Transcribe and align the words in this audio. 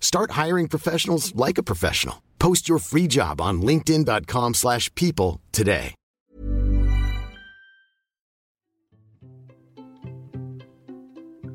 Start 0.00 0.46
hiring 0.46 0.68
professionals 0.68 1.32
like 1.46 1.60
a 1.60 1.62
professional. 1.62 2.16
Post 2.38 2.68
your 2.70 2.78
free 2.78 3.06
job 3.06 3.40
on 3.40 3.62
linkedin.com/people 3.66 4.54
slash 4.54 4.94
people 4.94 5.40
today. 5.52 5.94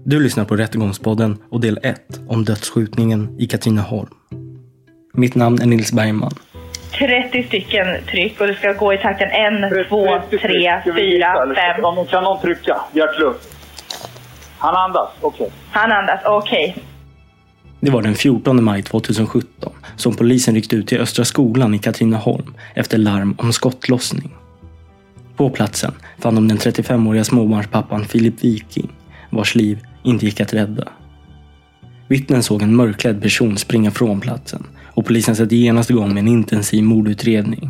Du 0.07 0.19
lyssnar 0.19 0.45
på 0.45 0.55
Rättegångspodden 0.55 1.37
och 1.49 1.61
del 1.61 1.79
1 1.83 2.19
om 2.27 2.45
dödsskjutningen 2.45 3.35
i 3.39 3.47
Katrineholm. 3.47 4.09
Mitt 5.13 5.35
namn 5.35 5.61
är 5.61 5.65
Nils 5.65 5.91
Bergman. 5.91 6.31
30 6.99 7.43
stycken 7.43 7.87
tryck 8.11 8.41
och 8.41 8.47
det 8.47 8.53
ska 8.53 8.73
gå 8.73 8.93
i 8.93 8.97
takten 8.97 9.29
1, 9.29 9.89
2, 9.89 10.05
3, 10.29 10.81
4, 10.83 11.55
5. 11.55 12.05
Kan 12.05 12.23
någon 12.23 12.41
trycka? 12.41 12.81
Hjärtluft. 12.93 13.55
Han 14.57 14.75
andas, 14.75 15.09
okej. 15.21 15.51
Han 15.71 15.91
andas, 15.91 16.19
okej. 16.25 16.75
Det 17.79 17.91
var 17.91 18.01
den 18.01 18.15
14 18.15 18.63
maj 18.63 18.83
2017 18.83 19.73
som 19.95 20.15
polisen 20.15 20.55
ryckte 20.55 20.75
ut 20.75 20.87
till 20.87 20.99
Östra 20.99 21.25
skolan 21.25 21.73
i 21.73 21.79
Katrineholm 21.79 22.53
efter 22.73 22.97
larm 22.97 23.35
om 23.37 23.53
skottlossning. 23.53 24.31
På 25.35 25.49
platsen 25.49 25.93
fann 26.19 26.35
de 26.35 26.47
den 26.47 26.57
35-åriga 26.57 27.23
småbarnspappan 27.23 28.05
Filip 28.05 28.43
Viking, 28.43 28.91
vars 29.29 29.55
liv 29.55 29.79
inte 30.03 30.25
gick 30.25 30.41
att 30.41 30.53
rädda. 30.53 30.87
Vittnen 32.07 32.43
såg 32.43 32.61
en 32.61 32.75
mörklädd 32.75 33.21
person 33.21 33.57
springa 33.57 33.91
från 33.91 34.21
platsen 34.21 34.63
och 34.83 35.05
polisen 35.05 35.35
sätter 35.35 35.55
genast 35.55 35.89
igång 35.89 36.13
med 36.13 36.21
en 36.21 36.27
intensiv 36.27 36.83
mordutredning. 36.83 37.69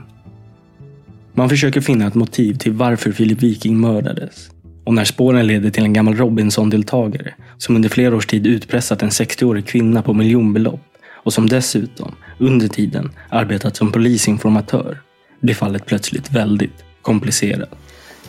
Man 1.34 1.50
försöker 1.50 1.82
finna 1.82 2.08
ett 2.08 2.16
motiv 2.16 2.58
till 2.58 2.74
varför 2.74 3.12
Filip 3.12 3.44
Viking 3.44 3.80
mördades. 3.80 4.50
Och 4.86 4.94
när 4.94 5.06
spåren 5.06 5.48
leder 5.48 5.70
till 5.70 5.84
en 5.84 5.94
gammal 5.94 6.16
Robinson-deltagare 6.16 7.34
som 7.58 7.76
under 7.76 7.90
flera 7.90 8.16
års 8.16 8.28
tid 8.28 8.48
utpressat 8.48 9.02
en 9.02 9.10
60-årig 9.10 9.68
kvinna 9.68 10.02
på 10.02 10.14
miljonbelopp 10.14 10.82
och 11.12 11.34
som 11.34 11.50
dessutom 11.50 12.16
under 12.40 12.68
tiden 12.68 13.12
arbetat 13.30 13.76
som 13.76 13.92
polisinformatör 13.92 15.02
blir 15.40 15.56
fallet 15.56 15.86
plötsligt 15.86 16.32
väldigt 16.32 16.84
komplicerat. 17.02 17.70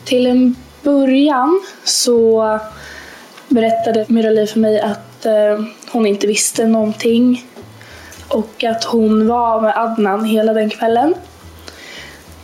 Till 0.03 0.27
en 0.27 0.55
början 0.83 1.61
så 1.83 2.59
berättade 3.47 4.05
Miraly 4.07 4.47
för 4.47 4.59
mig 4.59 4.81
att 4.81 5.25
eh, 5.25 5.65
hon 5.91 6.05
inte 6.05 6.27
visste 6.27 6.67
någonting 6.67 7.45
och 8.27 8.63
att 8.63 8.83
hon 8.83 9.27
var 9.27 9.61
med 9.61 9.77
Adnan 9.77 10.25
hela 10.25 10.53
den 10.53 10.69
kvällen. 10.69 11.13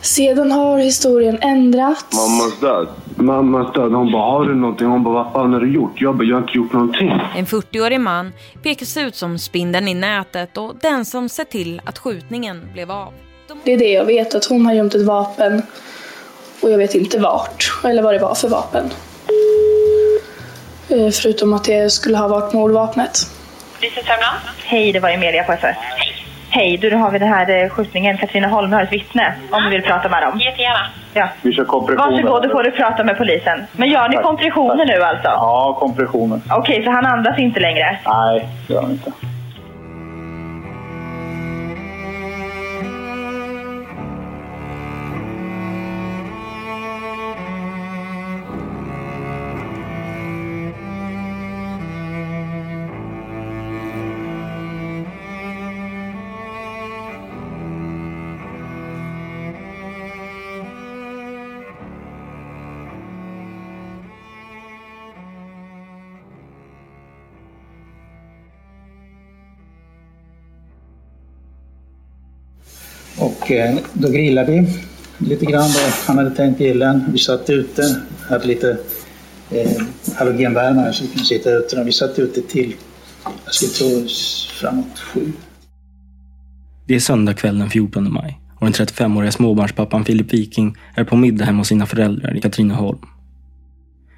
Sedan 0.04 0.52
har 0.52 0.78
historien 0.78 1.38
ändrats. 1.42 2.04
Mammas 2.16 2.60
död. 2.60 2.88
Mammas 3.16 3.72
död. 3.74 3.92
Hon 3.92 4.12
bara, 4.12 4.22
har 4.22 4.44
du 4.44 4.54
någonting? 4.54 4.86
Hon 4.86 5.04
bara, 5.04 5.14
vad 5.24 5.32
fan 5.32 5.52
har 5.52 5.60
du 5.60 5.74
gjort? 5.74 5.92
Jag 6.00 6.16
bara, 6.16 6.24
jag 6.24 6.36
har 6.36 6.40
inte 6.42 6.56
gjort 6.56 6.72
någonting. 6.72 7.10
En 7.36 7.46
40-årig 7.46 8.00
man 8.00 8.32
pekas 8.62 8.96
ut 8.96 9.16
som 9.16 9.38
spindeln 9.38 9.88
i 9.88 9.94
nätet 9.94 10.56
och 10.56 10.74
den 10.80 11.04
som 11.04 11.28
sett 11.28 11.50
till 11.50 11.80
att 11.84 11.98
skjutningen 11.98 12.68
blev 12.72 12.90
av. 12.90 13.12
Det 13.64 13.72
är 13.72 13.78
det 13.78 13.88
jag 13.92 14.04
vet, 14.04 14.34
att 14.34 14.44
hon 14.44 14.66
har 14.66 14.72
gömt 14.72 14.94
ett 14.94 15.06
vapen 15.06 15.62
och 16.60 16.70
jag 16.70 16.78
vet 16.78 16.94
inte 16.94 17.18
vart 17.18 17.72
eller 17.84 18.02
vad 18.02 18.14
det 18.14 18.18
var 18.18 18.34
för 18.34 18.48
vapen. 18.48 18.90
Eh, 20.88 21.10
Förutom 21.10 21.52
att 21.52 21.64
det 21.64 21.90
skulle 21.92 22.16
ha 22.18 22.28
varit 22.28 22.52
mordvapnet. 22.52 23.18
Hej, 24.64 24.92
det 24.92 25.00
var 25.00 25.08
Emilia 25.10 25.44
på 25.44 25.52
SOS. 25.52 25.60
Hej, 25.62 26.13
du, 26.80 26.90
nu 26.90 26.96
har 26.96 27.10
vi 27.10 27.18
den 27.18 27.28
här 27.28 27.62
eh, 27.64 27.68
skjutningen. 27.68 28.16
Katrineholm 28.18 28.72
har 28.72 28.82
ett 28.82 28.92
vittne 28.92 29.34
om 29.50 29.62
du 29.64 29.70
vill 29.70 29.82
prata 29.82 30.08
med 30.08 30.22
dem. 30.22 30.38
Jättegärna. 30.40 30.86
Ja. 31.14 31.28
Vi 31.42 31.52
kör 31.52 31.64
kompressioner. 31.64 32.10
Varsågod, 32.10 32.42
då 32.42 32.48
får 32.48 32.62
du 32.62 32.70
prata 32.70 33.04
med 33.04 33.18
polisen. 33.18 33.66
Men 33.72 33.88
gör 33.88 34.08
ni 34.08 34.16
Tack. 34.16 34.24
kompressioner 34.24 34.86
nu 34.86 35.02
alltså? 35.02 35.28
Ja, 35.28 35.76
kompressioner. 35.80 36.40
Okej, 36.50 36.84
så 36.84 36.90
han 36.90 37.06
andas 37.06 37.38
inte 37.38 37.60
längre? 37.60 37.98
Nej, 38.06 38.48
det 38.66 38.74
gör 38.74 38.82
han 38.82 38.90
inte. 38.90 39.12
Och 73.44 73.50
eh, 73.50 73.78
då 73.92 74.08
grillade 74.08 74.52
vi 74.52 74.66
lite 75.26 75.44
grann. 75.44 75.70
Då. 75.70 75.78
Han 76.06 76.18
hade 76.18 76.30
tänt 76.30 76.58
grillen. 76.58 77.04
Vi 77.12 77.18
satt 77.18 77.50
ute, 77.50 78.00
hade 78.28 78.46
lite 78.46 78.78
eh, 79.50 79.82
halogenvärmare 80.16 80.92
så 80.92 81.02
vi 81.02 81.08
kunde 81.08 81.24
sitta 81.24 81.50
ute. 81.50 81.84
Vi 81.84 81.92
satt 81.92 82.18
ute 82.18 82.42
till, 82.42 82.74
jag 83.44 83.54
skulle 83.54 83.72
tro, 83.72 84.06
framåt 84.60 84.98
sju. 84.98 85.32
Det 86.86 86.94
är 86.94 87.00
söndag 87.00 87.34
kväll 87.34 87.58
den 87.58 87.70
14 87.70 88.12
maj 88.12 88.40
och 88.60 88.66
den 88.66 88.72
35-åriga 88.72 89.32
småbarnspappan 89.32 90.04
Filip 90.04 90.32
Viking 90.32 90.76
är 90.94 91.04
på 91.04 91.16
middag 91.16 91.44
hemma 91.44 91.58
hos 91.58 91.68
sina 91.68 91.86
föräldrar 91.86 92.36
i 92.36 92.40
Katrineholm. 92.40 92.98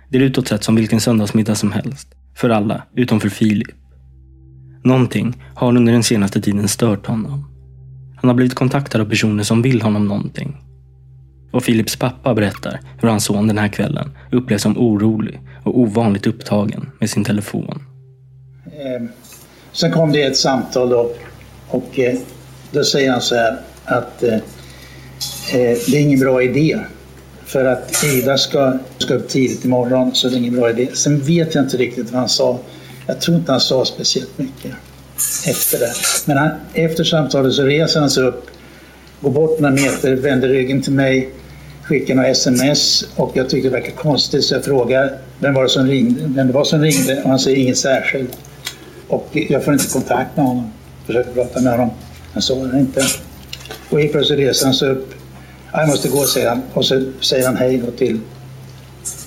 Det 0.08 0.18
är 0.18 0.22
utåt 0.22 0.48
sett 0.48 0.64
som 0.64 0.74
vilken 0.74 1.00
söndagsmiddag 1.00 1.54
som 1.54 1.72
helst. 1.72 2.08
För 2.34 2.50
alla, 2.50 2.82
utom 2.94 3.20
för 3.20 3.28
Filip. 3.28 3.68
Någonting 4.84 5.42
har 5.54 5.68
under 5.76 5.92
den 5.92 6.02
senaste 6.02 6.40
tiden 6.40 6.68
stört 6.68 7.06
honom. 7.06 7.55
Han 8.16 8.28
har 8.28 8.34
blivit 8.34 8.54
kontaktad 8.54 9.00
av 9.00 9.04
personer 9.04 9.44
som 9.44 9.62
vill 9.62 9.82
honom 9.82 10.08
någonting. 10.08 10.56
Och 11.52 11.62
Filips 11.62 11.96
pappa 11.96 12.34
berättar 12.34 12.80
hur 13.00 13.08
hans 13.08 13.24
son 13.24 13.46
den 13.46 13.58
här 13.58 13.68
kvällen 13.68 14.16
upplevs 14.32 14.62
som 14.62 14.78
orolig 14.78 15.40
och 15.64 15.78
ovanligt 15.78 16.26
upptagen 16.26 16.90
med 17.00 17.10
sin 17.10 17.24
telefon. 17.24 17.82
Eh, 18.66 19.08
sen 19.72 19.92
kom 19.92 20.12
det 20.12 20.22
ett 20.22 20.36
samtal 20.36 20.88
då 20.88 21.12
och 21.68 21.98
eh, 21.98 22.18
då 22.70 22.84
säger 22.84 23.10
han 23.10 23.20
så 23.20 23.34
här 23.34 23.58
att 23.84 24.22
eh, 24.22 24.34
eh, 24.34 24.40
det 25.88 25.96
är 25.96 26.00
ingen 26.00 26.20
bra 26.20 26.42
idé. 26.42 26.80
För 27.44 27.64
att 27.64 28.04
Ida 28.04 28.38
ska, 28.38 28.78
ska 28.98 29.14
upp 29.14 29.28
tidigt 29.28 29.64
imorgon 29.64 30.14
så 30.14 30.28
det 30.28 30.34
är 30.34 30.38
ingen 30.38 30.54
bra 30.54 30.70
idé. 30.70 30.88
Sen 30.94 31.20
vet 31.20 31.54
jag 31.54 31.64
inte 31.64 31.76
riktigt 31.76 32.10
vad 32.10 32.20
han 32.20 32.28
sa. 32.28 32.58
Jag 33.06 33.20
tror 33.20 33.36
inte 33.36 33.52
han 33.52 33.60
sa 33.60 33.84
speciellt 33.84 34.38
mycket 34.38 34.72
efter 35.46 35.78
det. 35.78 35.92
Men 36.24 36.36
han, 36.36 36.50
efter 36.74 37.04
samtalet 37.04 37.54
så 37.54 37.62
reser 37.62 38.00
han 38.00 38.10
sig 38.10 38.24
upp, 38.24 38.46
går 39.20 39.30
bort 39.30 39.60
några 39.60 39.74
meter, 39.74 40.14
vänder 40.16 40.48
ryggen 40.48 40.82
till 40.82 40.92
mig. 40.92 41.28
skickar 41.82 42.14
några 42.14 42.28
sms 42.28 43.04
och 43.16 43.30
jag 43.34 43.50
tycker 43.50 43.70
det 43.70 43.76
verkar 43.76 43.92
konstigt 43.92 44.44
så 44.44 44.54
jag 44.54 44.64
frågar 44.64 45.18
vem 45.38 45.54
var 45.54 45.62
det 45.62 45.68
som 45.68 45.86
ringde, 45.86 46.20
vem 46.22 46.46
det 46.46 46.52
var 46.52 46.64
som 46.64 46.80
ringde 46.82 47.22
och 47.22 47.30
han 47.30 47.38
säger 47.38 47.56
inget 47.56 47.78
särskilt. 47.78 48.38
Och 49.08 49.28
jag 49.32 49.64
får 49.64 49.74
inte 49.74 49.86
kontakt 49.86 50.36
med 50.36 50.46
honom. 50.46 50.72
Försöker 51.06 51.30
prata 51.32 51.60
med 51.60 51.72
honom. 51.72 51.90
Han 52.32 52.42
svarar 52.42 52.78
inte. 52.78 53.02
Och 53.90 54.00
helt 54.00 54.12
plötsligt 54.12 54.38
reser 54.38 54.66
han 54.66 54.74
sig 54.74 54.88
upp. 54.88 55.14
Ah, 55.72 55.80
jag 55.80 55.88
måste 55.88 56.08
gå, 56.08 56.24
säger 56.24 56.48
han. 56.48 56.62
Och 56.72 56.84
så 56.86 57.12
säger 57.20 57.46
han 57.46 57.56
hej 57.56 57.78
då 57.86 57.90
till 57.90 58.20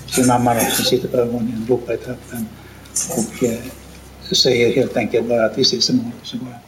sin 0.07 0.27
mamma 0.27 0.53
då, 0.53 0.59
som 0.59 0.85
sitter 0.85 1.07
på 1.07 1.17
övervåningen 1.17 1.63
och 1.63 1.69
ropar 1.69 1.93
i 1.93 1.97
trappen. 1.97 2.47
Och 3.09 3.43
eh, 3.43 3.59
säger 4.35 4.75
helt 4.75 4.97
enkelt 4.97 5.29
bara 5.29 5.45
att 5.45 5.57
vi 5.57 5.61
ses 5.61 5.89
imorgon. 5.89 6.11
Så 6.23 6.37
går 6.37 6.45
han. 6.45 6.59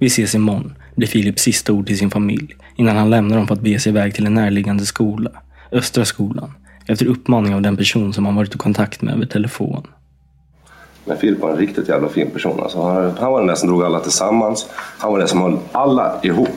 Vi 0.00 0.06
ses 0.06 0.34
imorgon, 0.34 0.74
blir 0.96 1.08
Filips 1.08 1.42
sista 1.42 1.72
ord 1.72 1.86
till 1.86 1.98
sin 1.98 2.10
familj 2.10 2.56
innan 2.76 2.96
han 2.96 3.10
lämnar 3.10 3.36
dem 3.36 3.46
för 3.46 3.54
att 3.54 3.60
bege 3.60 3.80
sig 3.80 3.90
iväg 3.90 4.14
till 4.14 4.26
en 4.26 4.34
närliggande 4.34 4.86
skola, 4.86 5.30
Östra 5.72 6.04
skolan, 6.04 6.52
efter 6.86 7.06
uppmaning 7.06 7.54
av 7.54 7.62
den 7.62 7.76
person 7.76 8.12
som 8.12 8.26
han 8.26 8.34
varit 8.34 8.54
i 8.54 8.58
kontakt 8.58 9.02
med 9.02 9.14
över 9.14 9.26
telefon. 9.26 9.86
Men 11.04 11.16
Filip 11.16 11.40
var 11.40 11.50
en 11.50 11.56
riktigt 11.56 11.88
jävla 11.88 12.08
fin 12.08 12.30
person. 12.30 12.60
Alltså, 12.60 12.82
han, 12.82 13.16
han 13.18 13.32
var 13.32 13.38
den 13.38 13.46
där 13.46 13.54
som 13.54 13.68
drog 13.68 13.82
alla 13.82 14.00
tillsammans. 14.00 14.66
Han 14.98 15.12
var 15.12 15.18
den 15.18 15.28
som 15.28 15.40
höll 15.40 15.58
alla 15.72 16.20
ihop. 16.22 16.48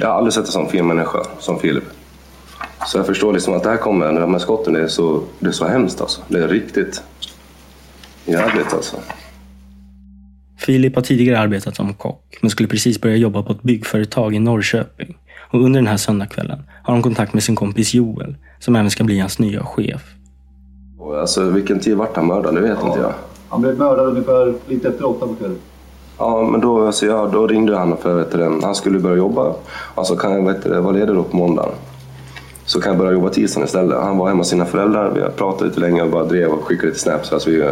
Jag 0.00 0.08
har 0.08 0.14
aldrig 0.14 0.32
sett 0.32 0.44
en 0.46 0.52
sån 0.52 0.68
fin 0.68 0.86
människa 0.86 1.18
som 1.38 1.60
Filip. 1.60 1.84
Så 2.86 2.98
jag 2.98 3.06
förstår 3.06 3.32
liksom 3.32 3.54
att 3.54 3.62
det 3.62 3.70
här 3.70 3.76
kommer, 3.76 4.20
de 4.20 4.32
här 4.32 4.38
skotten, 4.38 4.72
det 4.72 4.80
är 4.80 4.88
så, 4.88 5.22
det 5.38 5.48
är 5.48 5.52
så 5.52 5.66
hemskt 5.66 6.00
alltså. 6.00 6.20
Det 6.28 6.38
är 6.38 6.48
riktigt 6.48 7.02
jävligt 8.28 8.74
alltså. 8.74 8.96
Filip 10.58 10.94
har 10.94 11.02
tidigare 11.02 11.38
arbetat 11.38 11.76
som 11.76 11.94
kock, 11.94 12.38
men 12.40 12.50
skulle 12.50 12.68
precis 12.68 13.00
börja 13.00 13.16
jobba 13.16 13.42
på 13.42 13.52
ett 13.52 13.62
byggföretag 13.62 14.34
i 14.34 14.38
Norrköping. 14.38 15.18
Och 15.50 15.60
under 15.60 15.80
den 15.80 15.86
här 15.86 15.96
söndagskvällen 15.96 16.62
har 16.82 16.94
han 16.94 17.02
kontakt 17.02 17.34
med 17.34 17.42
sin 17.42 17.56
kompis 17.56 17.94
Joel, 17.94 18.36
som 18.58 18.76
även 18.76 18.90
ska 18.90 19.04
bli 19.04 19.18
hans 19.18 19.38
nya 19.38 19.64
chef. 19.64 20.02
Och 20.98 21.20
alltså 21.20 21.50
vilken 21.50 21.80
tid 21.80 21.96
vart 21.96 22.16
han 22.16 22.26
mördad, 22.26 22.54
det 22.54 22.60
vet 22.60 22.82
inte 22.84 22.98
jag. 22.98 23.12
Han 23.48 23.60
blev 23.60 23.78
mördad 23.78 24.06
ungefär 24.06 24.54
lite 24.66 24.88
efter 24.88 25.06
åtta 25.06 25.26
på 25.26 25.34
kvällen. 25.34 25.58
Ja, 26.18 26.48
men 26.52 26.60
då, 26.60 26.86
alltså, 26.86 27.06
ja, 27.06 27.30
då 27.32 27.46
ringde 27.46 27.76
han 27.76 27.96
för 27.96 28.14
vet 28.14 28.32
du, 28.32 28.60
han 28.62 28.74
skulle 28.74 28.98
börja 28.98 29.16
jobba. 29.16 29.54
Alltså 29.94 30.16
kan 30.16 30.32
jag 30.32 30.46
vet 30.46 30.62
du, 30.62 30.80
vara 30.80 30.92
ledig 30.92 31.14
då 31.14 31.22
på 31.22 31.36
måndagen. 31.36 31.72
Så 32.64 32.80
kan 32.80 32.92
jag 32.92 32.98
börja 32.98 33.12
jobba 33.12 33.28
tisdagen 33.28 33.66
istället. 33.66 33.98
Han 33.98 34.18
var 34.18 34.28
hemma 34.28 34.40
hos 34.40 34.48
sina 34.48 34.64
föräldrar. 34.64 35.10
Vi 35.14 35.20
pratade 35.36 35.68
lite 35.68 35.80
länge 35.80 36.02
och 36.02 36.10
bara 36.10 36.24
drev 36.24 36.50
och 36.50 36.64
skickade 36.64 36.88
lite 36.88 37.00
snaps. 37.00 37.32
Alltså, 37.32 37.50
vi, 37.50 37.70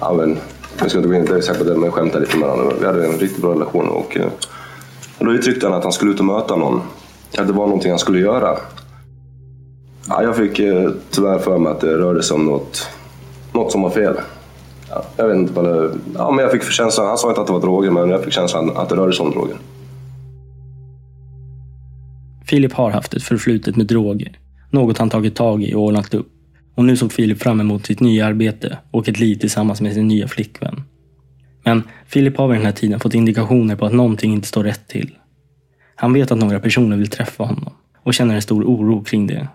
ja, 0.00 0.12
men, 0.12 0.38
jag 0.78 0.90
ska 0.90 0.98
inte 0.98 1.08
gå 1.08 1.14
in 1.14 1.36
exakt 1.36 1.58
på 1.58 1.64
det, 1.64 1.76
men 1.76 1.92
skämtade 1.92 2.24
lite 2.24 2.36
med 2.36 2.48
honom. 2.48 2.72
Vi 2.80 2.86
hade 2.86 3.06
en 3.06 3.18
riktigt 3.18 3.42
bra 3.42 3.52
relation. 3.52 3.88
Och, 3.88 4.16
eh, 4.16 4.26
och 5.18 5.26
då 5.26 5.32
uttryckte 5.32 5.66
han 5.66 5.76
att 5.76 5.82
han 5.82 5.92
skulle 5.92 6.12
ut 6.12 6.18
och 6.18 6.24
möta 6.24 6.56
någon. 6.56 6.80
Att 7.38 7.46
det 7.46 7.52
var 7.52 7.66
någonting 7.66 7.90
han 7.90 7.98
skulle 7.98 8.18
göra. 8.18 8.58
Ja, 10.08 10.22
jag 10.22 10.36
fick 10.36 10.58
eh, 10.58 10.90
tyvärr 11.10 11.38
för 11.38 11.58
mig 11.58 11.72
att 11.72 11.80
det 11.80 11.98
rörde 11.98 12.22
sig 12.22 12.34
om 12.34 12.44
något, 12.44 12.88
något 13.52 13.72
som 13.72 13.82
var 13.82 13.90
fel. 13.90 14.14
Ja, 14.90 15.04
jag 15.16 15.28
vet 15.28 15.36
inte 15.36 15.52
vad 15.52 15.64
det... 15.64 15.90
Ja, 16.14 16.30
men 16.30 16.42
jag 16.42 16.52
fick 16.52 16.62
känslan, 16.62 17.06
han 17.06 17.18
sa 17.18 17.28
inte 17.28 17.40
att 17.40 17.46
det 17.46 17.52
var 17.52 17.60
droger, 17.60 17.90
men 17.90 18.10
jag 18.10 18.24
fick 18.24 18.32
känslan 18.32 18.76
att 18.76 18.88
det 18.88 18.96
rörde 18.96 19.12
sig 19.12 19.26
om 19.26 19.32
droger. 19.32 19.56
Filip 22.46 22.72
har 22.72 22.90
haft 22.90 23.14
ett 23.14 23.22
förflutet 23.22 23.76
med 23.76 23.86
droger. 23.86 24.38
Något 24.70 24.98
han 24.98 25.10
tagit 25.10 25.36
tag 25.36 25.62
i 25.62 25.74
och 25.74 25.82
ordnat 25.82 26.14
upp. 26.14 26.26
Och 26.74 26.84
nu 26.84 26.96
såg 26.96 27.12
Filip 27.12 27.42
fram 27.42 27.60
emot 27.60 27.86
sitt 27.86 28.00
nya 28.00 28.26
arbete 28.26 28.78
och 28.90 29.08
ett 29.08 29.18
liv 29.18 29.36
tillsammans 29.36 29.80
med 29.80 29.94
sin 29.94 30.08
nya 30.08 30.28
flickvän. 30.28 30.82
Men 31.64 31.82
Filip 32.06 32.36
har 32.36 32.48
vid 32.48 32.56
den 32.56 32.66
här 32.66 32.72
tiden 32.72 33.00
fått 33.00 33.14
indikationer 33.14 33.76
på 33.76 33.86
att 33.86 33.92
någonting 33.92 34.32
inte 34.32 34.48
står 34.48 34.64
rätt 34.64 34.88
till. 34.88 35.18
Han 35.94 36.12
vet 36.12 36.30
att 36.30 36.38
några 36.38 36.60
personer 36.60 36.96
vill 36.96 37.10
träffa 37.10 37.44
honom 37.44 37.72
och 38.02 38.14
känner 38.14 38.34
en 38.34 38.42
stor 38.42 38.64
oro 38.64 39.04
kring 39.04 39.26
det. 39.26 39.48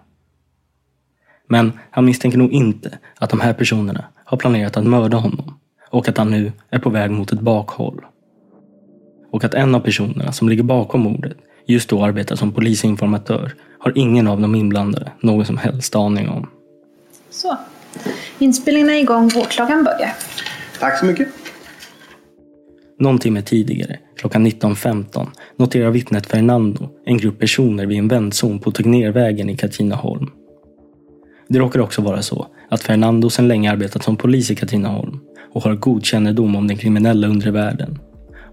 Men 1.47 1.71
han 1.91 2.05
misstänker 2.05 2.37
nog 2.37 2.51
inte 2.51 2.97
att 3.17 3.29
de 3.29 3.39
här 3.39 3.53
personerna 3.53 4.05
har 4.25 4.37
planerat 4.37 4.77
att 4.77 4.85
mörda 4.85 5.17
honom 5.17 5.59
och 5.89 6.09
att 6.09 6.17
han 6.17 6.31
nu 6.31 6.51
är 6.69 6.79
på 6.79 6.89
väg 6.89 7.11
mot 7.11 7.31
ett 7.31 7.39
bakhåll. 7.39 8.05
Och 9.31 9.43
att 9.43 9.53
en 9.53 9.75
av 9.75 9.79
personerna 9.79 10.31
som 10.31 10.49
ligger 10.49 10.63
bakom 10.63 11.01
mordet 11.01 11.37
just 11.67 11.89
då 11.89 12.03
arbetar 12.05 12.35
som 12.35 12.51
polisinformatör 12.51 13.53
har 13.79 13.93
ingen 13.95 14.27
av 14.27 14.41
de 14.41 14.55
inblandade 14.55 15.11
någon 15.21 15.45
som 15.45 15.57
helst 15.57 15.95
aning 15.95 16.29
om. 16.29 16.49
Så. 17.35 17.57
Inspelningen 18.39 18.89
är 18.89 18.93
igång. 18.93 19.27
Vårdklockan 19.27 19.83
börjar. 19.83 20.13
Tack 20.79 20.99
så 20.99 21.05
mycket. 21.05 21.27
Någon 22.99 23.19
timme 23.19 23.41
tidigare, 23.41 23.99
klockan 24.17 24.47
19.15, 24.47 25.27
noterar 25.57 25.89
vittnet 25.89 26.27
Fernando 26.27 26.89
en 27.05 27.17
grupp 27.17 27.39
personer 27.39 27.85
vid 27.85 27.97
en 27.97 28.07
vändzon 28.07 28.59
på 28.59 28.71
Tegnérvägen 28.71 29.49
i 29.49 29.57
Katrineholm. 29.57 30.31
Det 31.47 31.59
råkar 31.59 31.79
också 31.79 32.01
vara 32.01 32.21
så 32.21 32.47
att 32.69 32.83
Fernando 32.83 33.29
sedan 33.29 33.47
länge 33.47 33.71
arbetat 33.71 34.03
som 34.03 34.17
polis 34.17 34.51
i 34.51 34.55
Katrineholm 34.55 35.19
och 35.53 35.63
har 35.63 35.75
god 35.75 36.05
kännedom 36.05 36.55
om 36.55 36.67
den 36.67 36.77
kriminella 36.77 37.27
undre 37.27 37.51
världen 37.51 37.99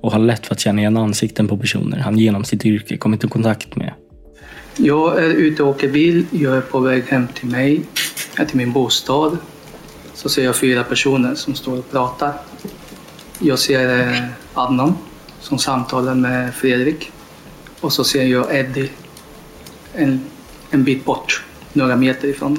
och 0.01 0.13
har 0.13 0.19
lätt 0.19 0.47
för 0.47 0.55
att 0.55 0.61
känna 0.61 0.81
igen 0.81 0.97
ansikten 0.97 1.49
på 1.49 1.57
personer 1.57 1.99
han 1.99 2.19
genom 2.19 2.45
sitt 2.45 2.65
yrke 2.65 2.97
kommit 2.97 3.25
i 3.25 3.29
kontakt 3.29 3.77
med. 3.77 3.93
Jag 4.77 5.19
är 5.25 5.29
ute 5.29 5.63
och 5.63 5.69
åker 5.69 5.89
bil. 5.89 6.27
Jag 6.31 6.57
är 6.57 6.61
på 6.61 6.81
väg 6.81 7.05
hem 7.05 7.27
till 7.35 7.49
mig, 7.49 7.85
till 8.37 8.57
min 8.57 8.73
bostad. 8.73 9.39
Så 10.15 10.29
ser 10.29 10.45
jag 10.45 10.57
fyra 10.57 10.85
personer 10.85 11.35
som 11.35 11.55
står 11.55 11.79
och 11.79 11.91
pratar. 11.91 12.33
Jag 13.39 13.59
ser 13.59 14.01
eh, 14.01 14.25
Adnan 14.55 14.95
som 15.41 15.59
samtalar 15.59 16.15
med 16.15 16.55
Fredrik. 16.55 17.13
Och 17.81 17.93
så 17.93 18.05
ser 18.05 18.23
jag 18.23 18.57
Eddie 18.57 18.91
en, 19.95 20.21
en 20.71 20.85
bit 20.85 21.05
bort, 21.05 21.45
några 21.73 21.97
meter 21.97 22.29
ifrån. 22.29 22.59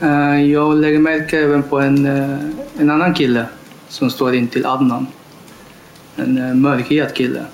Eh, 0.00 0.42
jag 0.42 0.76
lägger 0.76 0.98
märke 0.98 1.38
även 1.38 1.62
på 1.62 1.78
en, 1.80 2.06
eh, 2.06 2.38
en 2.78 2.90
annan 2.90 3.14
kille 3.14 3.46
som 3.88 4.10
står 4.10 4.34
in 4.34 4.48
till 4.48 4.66
Adnan. 4.66 5.06
En 6.16 6.60
mörkhyad 6.60 7.14
kille. 7.14 7.44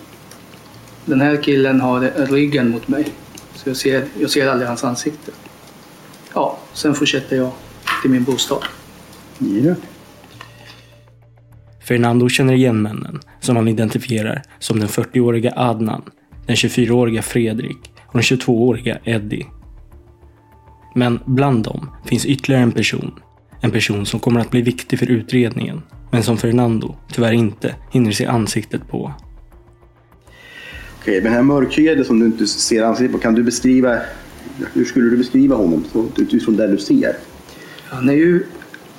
Den 1.08 1.20
här 1.20 1.42
killen 1.42 1.80
har 1.80 2.26
ryggen 2.26 2.70
mot 2.70 2.88
mig. 2.88 3.08
Så 3.54 3.68
jag 3.68 3.76
ser, 3.76 4.04
jag 4.20 4.30
ser 4.30 4.48
aldrig 4.48 4.68
hans 4.68 4.84
ansikte. 4.84 5.32
Ja, 6.34 6.58
sen 6.72 6.94
fortsätter 6.94 7.36
jag 7.36 7.50
till 8.02 8.10
min 8.10 8.24
bostad. 8.24 8.64
Ja. 9.38 9.74
Fernando 11.80 12.28
känner 12.28 12.54
igen 12.54 12.82
männen 12.82 13.20
som 13.40 13.56
han 13.56 13.68
identifierar 13.68 14.42
som 14.58 14.78
den 14.80 14.88
40-åriga 14.88 15.52
Adnan, 15.56 16.02
den 16.46 16.56
24-åriga 16.56 17.22
Fredrik 17.22 17.92
och 18.06 18.12
den 18.12 18.22
22-åriga 18.22 18.98
Eddie. 19.04 19.46
Men 20.94 21.20
bland 21.26 21.64
dem 21.64 21.90
finns 22.06 22.26
ytterligare 22.26 22.62
en 22.62 22.72
person. 22.72 23.14
En 23.60 23.70
person 23.70 24.06
som 24.06 24.20
kommer 24.20 24.40
att 24.40 24.50
bli 24.50 24.62
viktig 24.62 24.98
för 24.98 25.06
utredningen, 25.06 25.82
men 26.10 26.22
som 26.22 26.36
Fernando 26.36 26.96
tyvärr 27.12 27.32
inte 27.32 27.74
hinner 27.90 28.12
se 28.12 28.26
ansiktet 28.26 28.88
på. 28.88 29.12
Okej, 31.08 31.22
men 31.22 31.24
den 31.24 31.32
här 31.32 31.42
mörkhyade 31.42 32.04
som 32.04 32.20
du 32.20 32.26
inte 32.26 32.46
ser 32.46 32.82
ansiktet 32.82 33.12
på, 33.12 33.18
kan 33.18 33.34
du 33.34 33.42
beskriva, 33.42 33.98
hur 34.72 34.84
skulle 34.84 35.10
du 35.10 35.16
beskriva 35.16 35.56
honom 35.56 35.84
så, 35.92 36.06
utifrån 36.16 36.56
det 36.56 36.66
du 36.66 36.78
ser? 36.78 37.16
Han 37.84 38.08
är 38.08 38.12
ju 38.12 38.46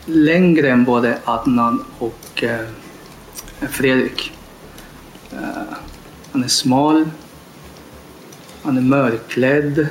längre 0.05 0.69
än 0.69 0.83
både 0.85 1.17
Adnan 1.23 1.85
och 1.97 2.43
eh, 2.43 2.65
Fredrik. 3.69 4.31
Eh, 5.31 5.39
han 6.31 6.43
är 6.43 6.47
smal. 6.47 7.09
Han 8.63 8.77
är 8.77 8.81
mörkklädd. 8.81 9.87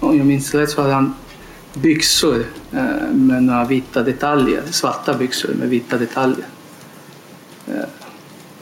Om 0.00 0.18
jag 0.18 0.26
minns 0.26 0.54
rätt 0.54 0.70
så 0.70 0.82
hade 0.82 0.94
han 0.94 1.14
byxor 1.74 2.44
eh, 2.72 3.12
med 3.12 3.42
några 3.42 3.64
vita 3.64 4.02
detaljer. 4.02 4.62
Svarta 4.70 5.14
byxor 5.14 5.54
med 5.54 5.68
vita 5.68 5.98
detaljer. 5.98 6.46
Eh, 7.66 7.88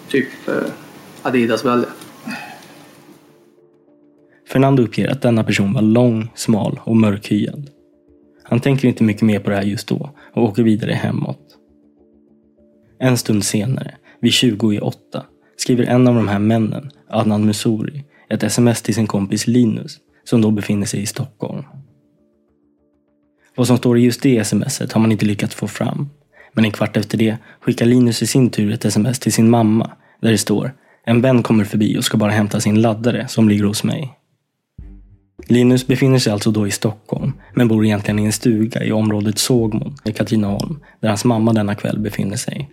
typ 0.08 0.48
eh, 0.48 0.54
Adidas-brallor. 1.22 2.03
Fernando 4.54 4.82
uppger 4.82 5.08
att 5.08 5.23
denna 5.23 5.44
person 5.44 5.73
var 5.73 5.82
lång, 5.82 6.28
smal 6.34 6.80
och 6.84 6.96
mörkhyad. 6.96 7.70
Han 8.42 8.61
tänker 8.61 8.88
inte 8.88 9.04
mycket 9.04 9.23
mer 9.23 9.38
på 9.38 9.50
det 9.50 9.56
här 9.56 9.62
just 9.62 9.88
då 9.88 10.11
och 10.32 10.42
åker 10.42 10.62
vidare 10.62 10.92
hemåt. 10.92 11.40
En 12.99 13.16
stund 13.16 13.44
senare, 13.44 13.94
vid 14.20 14.32
20 14.32 14.73
i 14.73 14.80
8, 14.80 15.25
skriver 15.56 15.84
en 15.84 16.08
av 16.08 16.14
de 16.14 16.28
här 16.28 16.38
männen, 16.38 16.90
Adnan 17.08 17.46
Musuri, 17.46 18.04
ett 18.28 18.42
sms 18.42 18.82
till 18.82 18.94
sin 18.94 19.06
kompis 19.06 19.46
Linus 19.46 19.99
som 20.25 20.40
då 20.40 20.50
befinner 20.50 20.87
sig 20.87 21.02
i 21.02 21.06
Stockholm. 21.06 21.62
Vad 23.56 23.66
som 23.66 23.76
står 23.76 23.99
i 23.99 24.02
just 24.02 24.23
det 24.23 24.44
smset 24.44 24.92
har 24.92 25.00
man 25.00 25.12
inte 25.12 25.26
lyckats 25.26 25.54
få 25.54 25.68
fram. 25.68 26.11
Men 26.52 26.64
en 26.64 26.70
kvart 26.70 26.96
efter 26.96 27.18
det 27.18 27.37
skickar 27.61 27.87
Linus 27.87 28.23
i 28.23 28.26
sin 28.26 28.50
tur 28.50 28.73
ett 28.73 28.84
sms 28.84 29.18
till 29.18 29.32
sin 29.32 29.50
mamma 29.50 29.90
där 30.20 30.30
det 30.30 30.38
står 30.38 30.75
En 31.04 31.20
vän 31.20 31.42
kommer 31.42 31.64
förbi 31.64 31.99
och 31.99 32.04
ska 32.04 32.16
bara 32.16 32.30
hämta 32.30 32.61
sin 32.61 32.82
laddare 32.82 33.28
som 33.28 33.49
ligger 33.49 33.64
hos 33.64 33.84
mig. 33.84 34.18
Linus 35.46 35.86
befinner 35.86 36.18
sig 36.18 36.32
alltså 36.32 36.50
då 36.50 36.66
i 36.66 36.70
Stockholm, 36.70 37.32
men 37.54 37.68
bor 37.68 37.84
egentligen 37.84 38.18
i 38.18 38.24
en 38.24 38.32
stuga 38.32 38.84
i 38.84 38.92
området 38.92 39.38
Sågmon 39.38 39.96
i 40.04 40.12
Katrineholm, 40.12 40.80
där 41.00 41.08
hans 41.08 41.24
mamma 41.24 41.52
denna 41.52 41.74
kväll 41.74 41.98
befinner 41.98 42.36
sig. 42.36 42.70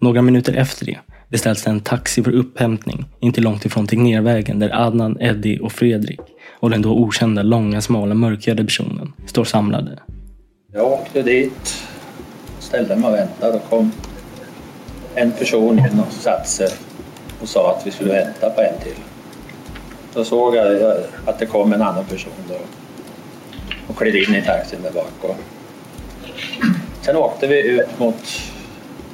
Några 0.00 0.22
minuter 0.22 0.52
efter 0.52 0.86
det 0.86 0.98
Det 1.28 1.66
en 1.66 1.80
taxi 1.80 2.22
för 2.22 2.32
upphämtning 2.32 3.04
inte 3.20 3.40
långt 3.40 3.64
ifrån 3.64 3.86
Tegnérvägen 3.86 4.58
där 4.58 4.70
Adnan, 4.86 5.16
Eddie 5.20 5.58
och 5.58 5.72
Fredrik 5.72 6.20
och 6.60 6.70
den 6.70 6.82
då 6.82 6.98
okända 6.98 7.42
långa, 7.42 7.80
smala, 7.80 8.14
mörkhyade 8.14 8.64
personen 8.64 9.12
står 9.26 9.44
samlade. 9.44 9.98
Jag 10.72 10.92
åkte 10.92 11.22
dit, 11.22 11.84
ställde 12.58 12.96
mig 12.96 13.08
och 13.08 13.14
väntade 13.14 13.56
och 13.56 13.70
kom 13.70 13.92
en 15.14 15.32
person 15.32 15.78
in 15.78 16.00
och 16.06 16.12
satte 16.12 16.48
sig 16.48 16.68
och 17.40 17.48
sa 17.48 17.76
att 17.76 17.86
vi 17.86 17.90
skulle 17.90 18.12
vänta 18.12 18.50
på 18.50 18.60
en 18.60 18.80
till. 18.82 19.02
Då 20.14 20.24
såg 20.24 20.56
jag 20.56 20.96
att 21.24 21.38
det 21.38 21.46
kom 21.46 21.72
en 21.72 21.82
annan 21.82 22.04
person 22.04 22.32
då 22.48 22.58
och 23.86 23.96
klev 23.96 24.16
in 24.16 24.34
i 24.34 24.42
taxin 24.42 24.78
där 24.82 24.92
bak. 24.92 25.12
Och 25.20 25.36
sen 27.00 27.16
åkte 27.16 27.46
vi 27.46 27.68
ut 27.68 27.98
mot, 27.98 28.16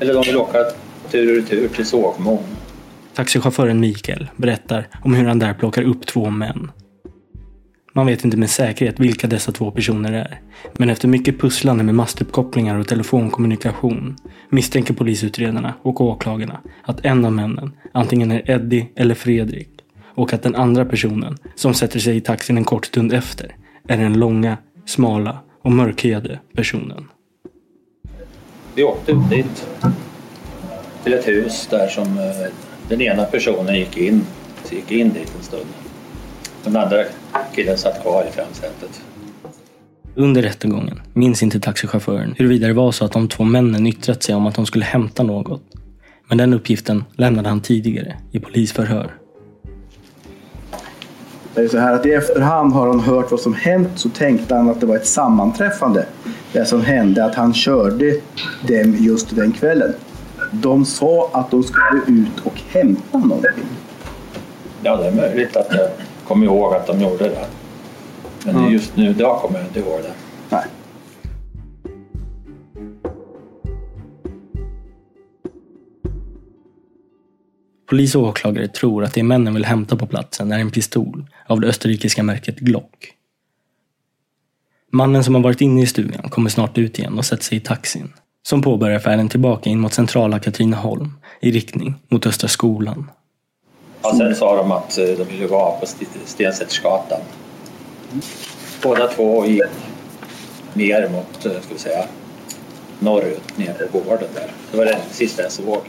eller 0.00 0.14
de 0.14 0.22
ville 0.22 0.38
åka 0.38 0.64
tur 1.10 1.30
och 1.30 1.36
retur 1.36 1.68
till 1.68 1.86
Sågmon. 1.86 2.38
Taxichauffören 3.14 3.80
Mikael 3.80 4.28
berättar 4.36 4.88
om 5.04 5.14
hur 5.14 5.28
han 5.28 5.38
där 5.38 5.54
plockar 5.54 5.82
upp 5.82 6.06
två 6.06 6.30
män. 6.30 6.70
Man 7.92 8.06
vet 8.06 8.24
inte 8.24 8.36
med 8.36 8.50
säkerhet 8.50 9.00
vilka 9.00 9.26
dessa 9.26 9.52
två 9.52 9.70
personer 9.70 10.12
är. 10.12 10.40
Men 10.72 10.90
efter 10.90 11.08
mycket 11.08 11.40
pusslande 11.40 11.84
med 11.84 11.94
mastuppkopplingar 11.94 12.78
och 12.78 12.88
telefonkommunikation 12.88 14.16
misstänker 14.48 14.94
polisutredarna 14.94 15.74
och 15.82 16.00
åklagarna 16.00 16.60
att 16.82 17.04
en 17.04 17.24
av 17.24 17.32
männen 17.32 17.72
antingen 17.92 18.30
är 18.30 18.50
Eddie 18.50 18.88
eller 18.96 19.14
Fredrik 19.14 19.79
och 20.20 20.32
att 20.32 20.42
den 20.42 20.54
andra 20.54 20.84
personen, 20.84 21.36
som 21.54 21.74
sätter 21.74 21.98
sig 21.98 22.16
i 22.16 22.20
taxin 22.20 22.56
en 22.56 22.64
kort 22.64 22.86
stund 22.86 23.12
efter, 23.12 23.56
är 23.88 23.96
den 23.96 24.18
långa, 24.18 24.56
smala 24.86 25.38
och 25.62 25.72
mörkhyade 25.72 26.40
personen. 26.54 27.08
Vi 28.74 28.82
åkte 28.84 29.12
ut 29.12 29.30
dit 29.30 29.68
till 31.04 31.12
ett 31.12 31.28
hus 31.28 31.68
där 31.70 31.88
som 31.88 32.18
eh, 32.18 32.52
den 32.88 33.00
ena 33.00 33.24
personen 33.24 33.74
gick 33.74 33.96
in, 33.96 34.26
gick 34.70 34.90
in 34.90 35.08
dit 35.08 35.34
en 35.36 35.42
stund. 35.42 35.66
Den 36.64 36.76
andra 36.76 37.04
killen 37.54 37.78
satt 37.78 38.02
kvar 38.02 38.24
i 38.28 38.32
framsätet. 38.32 39.02
Under 40.14 40.42
rättegången 40.42 41.02
minns 41.12 41.42
inte 41.42 41.60
taxichauffören 41.60 42.34
huruvida 42.38 42.66
det 42.66 42.72
var 42.72 42.92
så 42.92 43.04
att 43.04 43.12
de 43.12 43.28
två 43.28 43.44
männen 43.44 43.86
yttrat 43.86 44.22
sig 44.22 44.34
om 44.34 44.46
att 44.46 44.54
de 44.54 44.66
skulle 44.66 44.84
hämta 44.84 45.22
något. 45.22 45.62
Men 46.28 46.38
den 46.38 46.54
uppgiften 46.54 47.04
lämnade 47.16 47.48
han 47.48 47.60
tidigare 47.60 48.16
i 48.32 48.40
polisförhör. 48.40 49.19
Det 51.54 51.60
är 51.60 51.68
så 51.68 51.78
här 51.78 51.92
att 51.94 52.06
i 52.06 52.12
efterhand 52.12 52.72
har 52.72 52.86
han 52.86 53.00
hört 53.00 53.30
vad 53.30 53.40
som 53.40 53.54
hänt 53.54 53.88
så 53.94 54.08
tänkte 54.08 54.54
han 54.54 54.68
att 54.70 54.80
det 54.80 54.86
var 54.86 54.96
ett 54.96 55.06
sammanträffande. 55.06 56.06
Det 56.52 56.64
som 56.64 56.80
hände 56.82 57.24
att 57.24 57.34
han 57.34 57.54
körde 57.54 58.20
dem 58.62 58.96
just 58.98 59.36
den 59.36 59.52
kvällen. 59.52 59.94
De 60.50 60.84
sa 60.84 61.30
att 61.32 61.50
de 61.50 61.62
skulle 61.62 62.00
ut 62.20 62.40
och 62.44 62.60
hämta 62.68 63.18
någonting. 63.18 63.64
Ja, 64.82 64.96
det 64.96 65.06
är 65.06 65.12
möjligt 65.12 65.56
att 65.56 65.66
jag 65.70 65.88
kommer 66.28 66.46
ihåg 66.46 66.74
att 66.74 66.86
de 66.86 67.00
gjorde 67.00 67.24
det. 67.24 67.46
Men 68.44 68.56
Mm. 68.56 68.72
just 68.72 68.96
nu 68.96 69.10
idag 69.10 69.38
kommer 69.40 69.58
jag 69.58 69.68
inte 69.68 69.80
ihåg 69.80 70.00
det. 70.02 70.12
Polis 77.90 78.14
och 78.14 78.22
åklagare 78.22 78.68
tror 78.68 79.04
att 79.04 79.14
det 79.14 79.22
männen 79.22 79.54
vill 79.54 79.64
hämta 79.64 79.96
på 79.96 80.06
platsen 80.06 80.52
är 80.52 80.58
en 80.58 80.70
pistol 80.70 81.26
av 81.46 81.60
det 81.60 81.68
österrikiska 81.68 82.22
märket 82.22 82.58
Glock. 82.58 83.12
Mannen 84.92 85.24
som 85.24 85.34
har 85.34 85.42
varit 85.42 85.60
inne 85.60 85.82
i 85.82 85.86
stugan 85.86 86.30
kommer 86.30 86.50
snart 86.50 86.78
ut 86.78 86.98
igen 86.98 87.18
och 87.18 87.24
sätter 87.24 87.44
sig 87.44 87.58
i 87.58 87.60
taxin. 87.60 88.12
Som 88.42 88.62
påbörjar 88.62 88.98
färden 88.98 89.28
tillbaka 89.28 89.70
in 89.70 89.80
mot 89.80 89.92
centrala 89.92 90.38
Katrineholm 90.38 91.12
i 91.40 91.50
riktning 91.50 91.94
mot 92.08 92.26
Östra 92.26 92.48
skolan. 92.48 93.10
Ja, 94.02 94.14
sen 94.18 94.34
sa 94.34 94.56
de 94.56 94.72
att 94.72 94.98
eh, 94.98 95.04
de 95.04 95.24
ville 95.24 95.46
vara 95.46 95.78
på 95.78 95.84
St- 95.84 96.06
Stensättersgatan. 96.24 97.20
Båda 98.82 99.06
två 99.08 99.46
gick 99.46 99.62
ner 100.74 101.08
mot, 101.08 101.46
eh, 101.46 101.52
ska 101.52 101.72
vi 101.74 101.78
säga, 101.78 102.04
norrut 102.98 103.56
ner 103.58 103.88
på 103.92 103.98
gården 103.98 104.28
där. 104.34 104.50
Det 104.70 104.76
var 104.78 104.84
det 104.84 104.98
sista 105.10 105.42
jag 105.42 105.52
såg. 105.52 105.80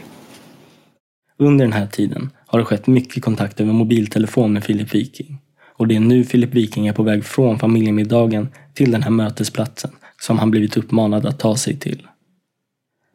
Under 1.42 1.64
den 1.64 1.72
här 1.72 1.86
tiden 1.86 2.30
har 2.46 2.58
det 2.58 2.64
skett 2.64 2.86
mycket 2.86 3.22
kontakt 3.22 3.60
över 3.60 3.72
mobiltelefon 3.72 4.52
med 4.52 4.64
Filip 4.64 4.94
Viking. 4.94 5.38
Och 5.76 5.88
det 5.88 5.96
är 5.96 6.00
nu 6.00 6.24
Filip 6.24 6.54
Viking 6.54 6.86
är 6.86 6.92
på 6.92 7.02
väg 7.02 7.24
från 7.24 7.58
familjemiddagen 7.58 8.48
till 8.74 8.90
den 8.90 9.02
här 9.02 9.10
mötesplatsen 9.10 9.90
som 10.20 10.38
han 10.38 10.50
blivit 10.50 10.76
uppmanad 10.76 11.26
att 11.26 11.38
ta 11.38 11.56
sig 11.56 11.76
till. 11.76 12.06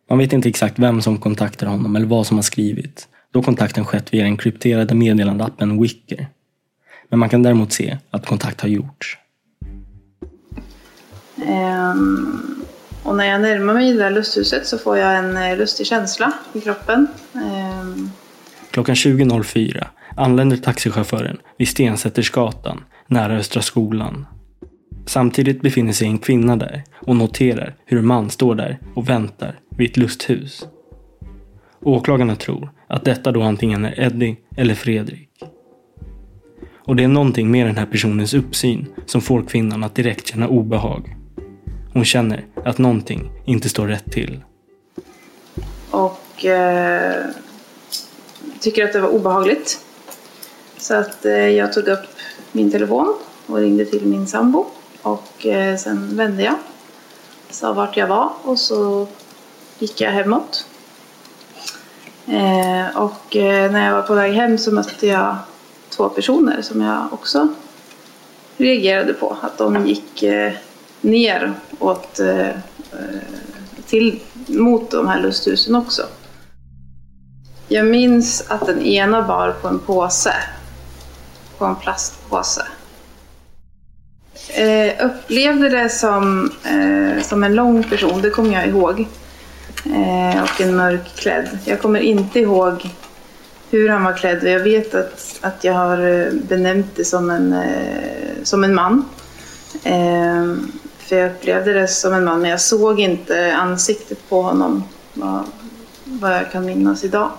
Man 0.10 0.18
vet 0.18 0.34
inte 0.34 0.50
exakt 0.50 0.80
vem 0.80 1.02
som 1.02 1.18
kontaktar 1.18 1.68
honom 1.68 1.96
eller 1.96 2.06
vad 2.06 2.28
som 2.28 2.38
har 2.38 2.42
skrivit, 2.42 3.08
då 3.32 3.42
kontakten 3.42 3.86
skett 3.86 4.14
via 4.14 4.24
den 4.24 4.38
krypterade 4.38 4.96
meddelandeappen 4.96 5.82
Wicker. 5.82 6.28
Men 7.10 7.20
man 7.20 7.30
kan 7.30 7.44
däremot 7.44 7.74
se 7.74 7.98
att 8.10 8.26
kontakt 8.26 8.62
har 8.62 8.70
gjorts. 8.70 9.18
Um, 11.36 12.66
och 13.04 13.16
när 13.16 13.26
jag 13.26 13.42
närmar 13.42 13.74
mig 13.74 13.94
det 13.94 14.00
där 14.00 14.10
lusthuset 14.10 14.68
så 14.68 14.78
får 14.78 14.98
jag 14.98 15.18
en 15.18 15.38
eh, 15.38 15.58
lustig 15.58 15.88
känsla 15.88 16.34
i 16.54 16.62
kroppen. 16.62 17.08
Ehm, 17.98 18.10
klockan 18.72 18.96
20.04 18.96 19.88
anländer 20.16 20.58
taxichauffören 20.58 21.38
vid 21.58 21.68
Stensättersgatan 21.68 22.84
nära 23.08 23.38
Östra 23.38 23.62
skolan. 23.62 24.26
Samtidigt 25.06 25.62
befinner 25.62 25.94
sig 25.94 26.08
en 26.08 26.18
kvinna 26.18 26.56
där 26.56 26.84
och 26.94 27.16
noterar 27.16 27.76
hur 27.86 28.00
en 28.00 28.08
man 28.08 28.30
står 28.30 28.56
där 28.56 28.80
och 28.94 29.10
väntar 29.10 29.60
vid 29.70 29.90
ett 29.90 29.98
lusthus. 29.98 30.68
Åklagarna 31.82 32.36
tror 32.36 32.70
att 32.88 33.06
detta 33.06 33.32
då 33.32 33.42
antingen 33.42 33.86
är 33.86 34.00
Eddie 34.00 34.36
eller 34.56 34.76
Fredrik. 34.76 35.30
Och 36.76 36.96
det 36.96 37.04
är 37.04 37.08
någonting 37.08 37.52
med 37.52 37.66
den 37.68 37.78
här 37.78 37.86
personens 37.86 38.34
uppsyn 38.34 38.86
som 39.06 39.22
får 39.22 39.44
kvinnan 39.44 39.84
att 39.84 39.96
direkt 39.96 40.28
känna 40.28 40.48
obehag. 40.48 41.16
Hon 41.94 42.06
känner 42.06 42.46
att 42.66 42.78
någonting 42.78 43.32
inte 43.46 43.70
står 43.70 43.88
rätt 43.88 44.12
till. 44.12 44.44
och 45.92 46.46
eh, 46.46 47.26
tycker 48.60 48.86
att 48.86 48.94
det 48.94 49.00
var 49.00 49.10
obehagligt. 49.10 49.80
Så 50.78 50.96
att 50.96 51.26
eh, 51.26 51.50
jag 51.50 51.74
tog 51.74 51.88
upp 51.88 52.06
min 52.52 52.72
telefon 52.72 53.16
och 53.46 53.58
ringde 53.58 53.86
till 53.86 54.06
min 54.06 54.28
sambo. 54.28 54.66
Och 55.02 55.46
eh, 55.46 55.78
sen 55.78 56.18
vände 56.18 56.44
jag, 56.44 56.56
sa 57.50 57.74
vart 57.74 57.98
jag 57.98 58.08
var 58.08 58.32
och 58.44 58.60
så 58.60 59.08
gick 59.80 60.02
jag 60.02 60.12
hemåt. 60.12 60.66
Eh, 62.28 62.98
och 62.98 63.36
när 63.72 63.86
jag 63.86 63.94
var 63.94 64.02
på 64.02 64.14
väg 64.14 64.34
hem 64.34 64.58
så 64.58 64.72
mötte 64.72 65.08
jag 65.08 65.38
två 65.90 66.10
personer 66.10 66.62
som 66.62 66.82
jag 66.82 67.14
också 67.14 67.48
reagerade 68.58 69.14
på. 69.14 69.38
Att 69.42 69.58
de 69.58 69.88
gick 69.88 70.24
ner 71.02 71.54
åt, 71.80 72.20
till, 73.86 74.20
mot 74.48 74.92
de 74.92 75.08
här 75.08 75.22
lusthusen 75.22 75.76
också. 75.76 76.04
Jag 77.68 77.86
minns 77.86 78.44
att 78.48 78.66
den 78.66 78.82
ena 78.82 79.22
bar 79.22 79.56
på 79.62 79.68
en 79.68 79.80
påse. 79.80 80.34
På 81.58 81.66
en 81.66 81.76
plastpåse. 81.76 82.68
Eh, 84.50 85.06
upplevde 85.06 85.70
det 85.70 85.90
som, 85.90 86.52
eh, 86.64 87.24
som 87.24 87.44
en 87.44 87.56
lång 87.56 87.84
person, 87.84 88.22
det 88.22 88.30
kommer 88.30 88.54
jag 88.54 88.68
ihåg. 88.68 89.08
Eh, 89.86 90.44
och 90.44 90.62
en 90.62 90.76
mörkklädd. 90.76 91.60
Jag 91.66 91.82
kommer 91.82 92.00
inte 92.00 92.40
ihåg 92.40 92.90
hur 93.70 93.90
han 93.90 94.04
var 94.04 94.14
klädd 94.14 94.44
jag 94.44 94.60
vet 94.60 94.96
att, 94.96 95.40
att 95.42 95.64
jag 95.64 95.74
har 95.74 96.22
eh, 96.22 96.34
benämnt 96.34 96.96
det 96.96 97.06
som 97.06 97.30
en, 97.30 97.54
eh, 97.54 98.44
som 98.44 98.64
en 98.64 98.76
man. 98.76 99.06
Eh, 99.84 100.56
för 100.98 101.16
jag 101.16 101.32
upplevde 101.32 101.74
det 101.74 101.88
som 101.88 102.14
en 102.14 102.24
man 102.24 102.42
men 102.42 102.52
jag 102.52 102.62
såg 102.62 103.00
inte 103.00 103.56
ansiktet 103.56 104.30
på 104.30 104.42
honom 104.42 104.84
vad, 105.14 105.44
vad 106.04 106.36
jag 106.36 106.52
kan 106.52 106.66
minnas 106.66 107.04
idag. 107.04 107.32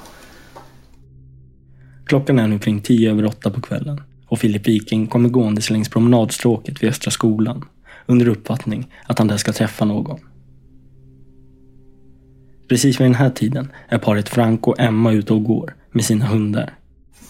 Klockan 2.08 2.38
är 2.38 2.48
nu 2.48 2.58
kring 2.58 2.80
tio 2.80 3.10
över 3.10 3.26
åtta 3.26 3.50
på 3.50 3.60
kvällen 3.60 4.00
och 4.26 4.38
Filip 4.38 4.68
Viking 4.68 5.06
kommer 5.06 5.28
gåendes 5.28 5.70
längs 5.70 5.88
promenadstråket 5.88 6.82
vid 6.82 6.90
Östra 6.90 7.10
skolan 7.10 7.64
under 8.06 8.28
uppfattning 8.28 8.86
att 9.06 9.18
han 9.18 9.28
där 9.28 9.36
ska 9.36 9.52
träffa 9.52 9.84
någon. 9.84 10.18
Precis 12.68 13.00
vid 13.00 13.04
den 13.04 13.14
här 13.14 13.30
tiden 13.30 13.72
är 13.88 13.98
paret 13.98 14.28
Frank 14.28 14.68
och 14.68 14.80
Emma 14.80 15.12
ute 15.12 15.32
och 15.32 15.44
går 15.44 15.74
med 15.90 16.04
sina 16.04 16.26
hundar. 16.26 16.74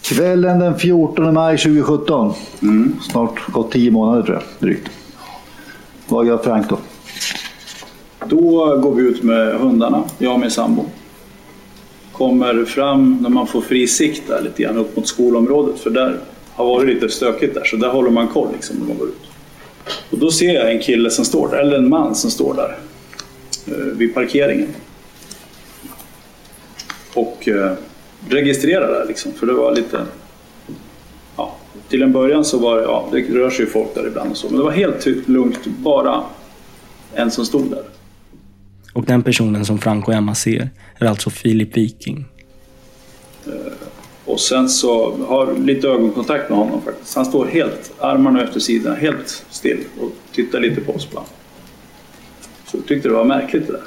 Kvällen 0.01 0.59
den 0.59 0.79
14 0.79 1.33
maj 1.33 1.57
2017. 1.57 2.33
Snart 3.01 3.51
gått 3.51 3.71
tio 3.71 3.91
månader 3.91 4.23
tror 4.23 4.35
jag, 4.35 4.43
drygt. 4.59 4.89
Vad 6.07 6.27
gör 6.27 6.37
Frank 6.37 6.69
då? 6.69 6.79
Då 8.25 8.77
går 8.77 8.95
vi 8.95 9.01
ut 9.01 9.23
med 9.23 9.55
hundarna, 9.59 10.03
jag 10.17 10.33
och 10.33 10.39
min 10.39 10.51
sambo. 10.51 10.85
Kommer 12.19 12.65
fram 12.65 13.17
när 13.21 13.29
man 13.29 13.47
får 13.47 13.61
fri 13.61 13.87
sikt 13.87 14.27
där 14.27 14.41
lite 14.41 14.63
grann 14.63 14.77
upp 14.77 14.95
mot 14.95 15.07
skolområdet 15.07 15.79
för 15.79 15.89
där 15.89 16.19
har 16.53 16.65
varit 16.65 16.87
lite 16.87 17.09
stökigt 17.09 17.53
där 17.53 17.63
så 17.63 17.75
där 17.75 17.89
håller 17.89 18.09
man 18.09 18.27
koll 18.27 18.47
liksom 18.53 18.77
när 18.77 18.85
man 18.87 18.97
går 18.97 19.07
ut. 19.07 19.29
Och 20.09 20.17
då 20.17 20.31
ser 20.31 20.53
jag 20.53 20.71
en 20.71 20.79
kille 20.79 21.09
som 21.09 21.25
står 21.25 21.49
där, 21.49 21.57
eller 21.57 21.77
en 21.77 21.89
man 21.89 22.15
som 22.15 22.31
står 22.31 22.53
där 22.53 22.77
eh, 23.67 23.83
vid 23.83 24.13
parkeringen. 24.13 24.67
Och 27.13 27.47
eh, 27.47 27.71
där 28.29 29.05
liksom, 29.07 29.31
för 29.31 29.47
det 29.47 29.53
var 29.53 29.75
lite... 29.75 30.05
Ja, 31.37 31.55
till 31.89 32.01
en 32.01 32.11
början 32.11 32.45
så 32.45 32.57
var 32.57 32.77
det, 32.77 32.83
ja, 32.83 33.07
det 33.11 33.21
rör 33.21 33.49
sig 33.49 33.65
ju 33.65 33.71
folk 33.71 33.95
där 33.95 34.07
ibland 34.07 34.31
och 34.31 34.37
så, 34.37 34.47
men 34.47 34.57
det 34.57 34.63
var 34.63 34.71
helt 34.71 35.27
lugnt, 35.27 35.65
bara 35.65 36.23
en 37.13 37.31
som 37.31 37.45
stod 37.45 37.69
där. 37.69 37.83
Och 38.93 39.05
den 39.05 39.23
personen 39.23 39.65
som 39.65 39.77
Frank 39.79 40.07
och 40.07 40.13
Emma 40.13 40.35
ser 40.35 40.69
är 40.97 41.05
alltså 41.05 41.29
Filip 41.29 41.77
Viking. 41.77 42.25
Eh, 43.45 43.73
och 44.25 44.39
sen 44.39 44.69
så 44.69 45.17
har 45.25 45.53
lite 45.53 45.87
ögonkontakt 45.87 46.49
med 46.49 46.57
honom 46.57 46.81
faktiskt. 46.81 47.15
Han 47.15 47.25
står 47.25 47.45
helt, 47.45 47.91
armarna 47.99 48.43
efter 48.43 48.59
sidan, 48.59 48.95
helt 48.95 49.45
still 49.49 49.83
och 49.99 50.11
tittar 50.31 50.59
lite 50.59 50.81
på 50.81 50.91
oss 50.91 51.07
ibland. 51.09 51.27
Så 52.65 52.77
jag 52.77 52.85
tyckte 52.85 53.07
det 53.07 53.13
var 53.13 53.25
märkligt 53.25 53.67
det 53.67 53.73
där. 53.73 53.83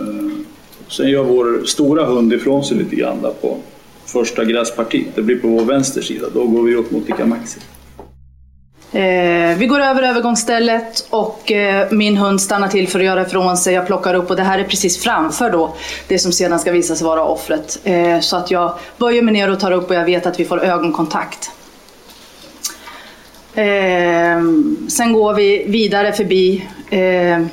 Eh, 0.00 0.32
sen 0.88 1.08
gör 1.08 1.24
vår 1.24 1.64
stora 1.64 2.04
hund 2.04 2.32
ifrån 2.32 2.64
sig 2.64 2.76
lite 2.76 2.96
grann 2.96 3.22
där 3.22 3.30
på 3.30 3.58
första 4.06 4.44
gräspartiet. 4.44 5.14
Det 5.14 5.22
blir 5.22 5.38
på 5.38 5.48
vår 5.48 5.64
vänster 5.64 6.02
sida. 6.02 6.26
Då 6.34 6.46
går 6.46 6.62
vi 6.62 6.74
upp 6.74 6.90
mot 6.90 7.08
Ica 7.08 7.26
Maxi. 7.26 7.60
Eh, 8.92 9.56
vi 9.56 9.66
går 9.66 9.80
över 9.80 10.02
övergångsstället 10.02 11.06
och 11.10 11.52
eh, 11.52 11.86
min 11.90 12.16
hund 12.16 12.40
stannar 12.40 12.68
till 12.68 12.88
för 12.88 12.98
att 12.98 13.04
göra 13.04 13.22
ifrån 13.22 13.56
sig. 13.56 13.74
Jag 13.74 13.86
plockar 13.86 14.14
upp 14.14 14.30
och 14.30 14.36
det 14.36 14.42
här 14.42 14.58
är 14.58 14.64
precis 14.64 15.02
framför 15.02 15.50
då 15.50 15.74
det 16.08 16.18
som 16.18 16.32
sedan 16.32 16.58
ska 16.58 16.72
visa 16.72 16.96
sig 16.96 17.06
vara 17.06 17.24
offret. 17.24 17.78
Eh, 17.84 18.20
så 18.20 18.36
att 18.36 18.50
jag 18.50 18.74
böjer 18.96 19.22
mig 19.22 19.34
ner 19.34 19.50
och 19.50 19.60
tar 19.60 19.72
upp 19.72 19.90
och 19.90 19.96
jag 19.96 20.04
vet 20.04 20.26
att 20.26 20.40
vi 20.40 20.44
får 20.44 20.64
ögonkontakt. 20.64 21.50
Eh, 23.54 24.40
sen 24.88 25.12
går 25.12 25.34
vi 25.34 25.64
vidare 25.66 26.12
förbi 26.12 26.64
eh, 26.90 27.46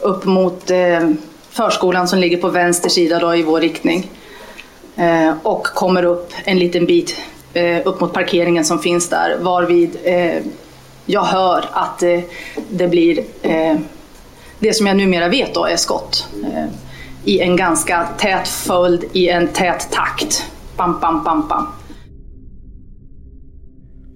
upp 0.00 0.24
mot 0.24 0.70
eh, 0.70 1.10
förskolan 1.50 2.08
som 2.08 2.18
ligger 2.18 2.36
på 2.36 2.48
vänster 2.48 2.88
sida 2.88 3.18
då 3.18 3.36
i 3.36 3.42
vår 3.42 3.60
riktning. 3.60 4.10
Eh, 4.96 5.34
och 5.42 5.66
kommer 5.66 6.04
upp 6.04 6.32
en 6.44 6.58
liten 6.58 6.86
bit 6.86 7.16
eh, 7.56 7.82
upp 7.84 8.00
mot 8.00 8.12
parkeringen 8.12 8.64
som 8.64 8.78
finns 8.78 9.08
där 9.08 9.38
varvid 9.40 9.96
eh, 10.04 10.42
jag 11.06 11.24
hör 11.24 11.64
att 11.72 12.02
eh, 12.02 12.20
det 12.70 12.88
blir 12.88 13.18
eh, 13.42 13.76
det 14.58 14.72
som 14.72 14.86
jag 14.86 14.96
numera 14.96 15.28
vet 15.28 15.54
då 15.54 15.64
är 15.64 15.76
skott. 15.76 16.28
Eh, 16.44 16.64
I 17.24 17.40
en 17.40 17.56
ganska 17.56 18.08
tät 18.18 18.48
följd, 18.48 19.04
i 19.12 19.28
en 19.28 19.48
tät 19.48 19.88
takt. 19.90 20.44
Bam, 20.76 21.00
bam, 21.00 21.24
bam, 21.24 21.48
bam. 21.48 21.66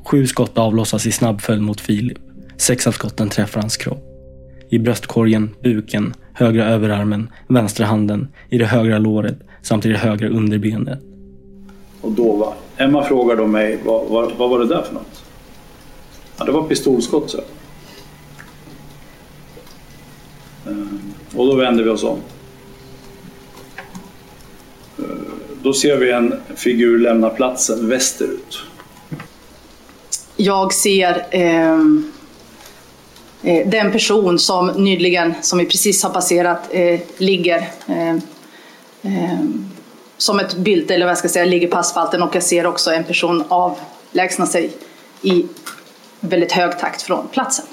Sju 0.04 0.26
skott 0.26 0.58
avlossas 0.58 1.06
i 1.06 1.12
snabb 1.12 1.40
följd 1.40 1.62
mot 1.62 1.80
Filip. 1.80 2.18
Sex 2.56 2.86
av 2.86 2.92
skotten 2.92 3.28
träffar 3.28 3.60
hans 3.60 3.76
kropp. 3.76 4.04
I 4.70 4.78
bröstkorgen, 4.78 5.50
buken, 5.62 6.14
högra 6.32 6.64
överarmen, 6.64 7.30
vänstra 7.48 7.86
handen, 7.86 8.28
i 8.48 8.58
det 8.58 8.66
högra 8.66 8.98
låret 8.98 9.38
samt 9.62 9.86
i 9.86 9.88
det 9.88 9.98
högra 9.98 10.28
underbenet. 10.28 11.09
Och 12.00 12.12
dova. 12.12 12.52
Emma 12.76 13.04
frågade 13.04 13.40
då 13.40 13.46
mig, 13.46 13.78
vad, 13.84 14.06
vad, 14.06 14.32
vad 14.32 14.50
var 14.50 14.58
det 14.58 14.66
där 14.66 14.82
för 14.82 14.94
något? 14.94 15.22
Ja, 16.36 16.44
det 16.44 16.52
var 16.52 16.62
pistolskott, 16.68 17.30
så. 17.30 17.40
Ehm, 20.66 21.00
Och 21.36 21.46
då 21.46 21.54
vänder 21.54 21.84
vi 21.84 21.90
oss 21.90 22.04
om. 22.04 22.18
Ehm, 24.98 25.26
Då 25.62 25.72
ser 25.72 25.96
vi 25.96 26.10
en 26.10 26.34
figur 26.56 26.98
lämna 26.98 27.28
platsen 27.30 27.88
västerut. 27.88 28.58
Jag 30.36 30.72
ser 30.74 31.26
ehm, 31.30 32.12
eh, 33.42 33.68
den 33.68 33.92
person 33.92 34.38
som 34.38 34.66
nyligen, 34.66 35.34
som 35.42 35.58
vi 35.58 35.64
precis 35.66 36.02
har 36.02 36.10
passerat, 36.10 36.60
eh, 36.70 37.00
ligger 37.18 37.68
eh, 37.86 38.14
eh, 39.02 39.40
som 40.20 40.40
ett 40.40 40.54
bylte, 40.54 40.94
eller 40.94 41.06
vad 41.06 41.10
jag 41.10 41.18
ska 41.18 41.28
säga, 41.28 41.44
ligger 41.44 41.68
på 41.68 41.78
asfalten 41.78 42.22
och 42.22 42.34
jag 42.34 42.42
ser 42.42 42.66
också 42.66 42.90
en 42.90 43.04
person 43.04 43.44
avlägsna 43.48 44.46
sig 44.46 44.72
i 45.22 45.46
väldigt 46.20 46.52
hög 46.52 46.78
takt 46.78 47.02
från 47.02 47.28
platsen. 47.28 47.66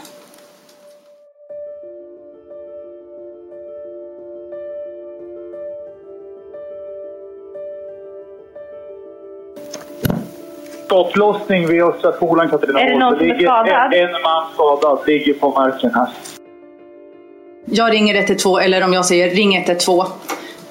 Skottlossning 10.85 11.67
vid 11.67 11.83
Östra 11.83 12.13
skolan, 12.13 12.49
Katarina. 12.49 12.79
Är 12.79 12.89
det 12.89 12.99
någon 12.99 13.17
som 13.17 13.29
är 13.29 13.39
skadad? 13.39 13.93
En, 13.93 14.15
en 14.15 14.21
man 14.21 14.45
skadad, 14.53 14.99
ligger 15.07 15.33
på 15.33 15.49
marken 15.49 15.93
här. 15.93 16.07
Jag 17.65 17.93
ringer 17.93 18.15
112, 18.15 18.61
eller 18.63 18.83
om 18.83 18.93
jag 18.93 19.05
säger 19.05 19.29
ring 19.29 19.55
112. 19.55 20.05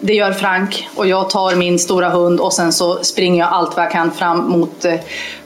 Det 0.01 0.15
gör 0.15 0.33
Frank 0.33 0.89
och 0.97 1.07
jag 1.07 1.31
tar 1.31 1.57
min 1.57 1.79
stora 1.79 2.09
hund 2.09 2.41
och 2.41 2.53
sen 2.53 2.73
så 2.73 2.95
springer 3.05 3.39
jag 3.41 3.49
allt 3.53 3.77
vad 3.77 3.85
jag 3.85 3.93
kan 3.93 4.11
fram 4.11 4.49
mot, 4.51 4.85
eh, 4.85 4.95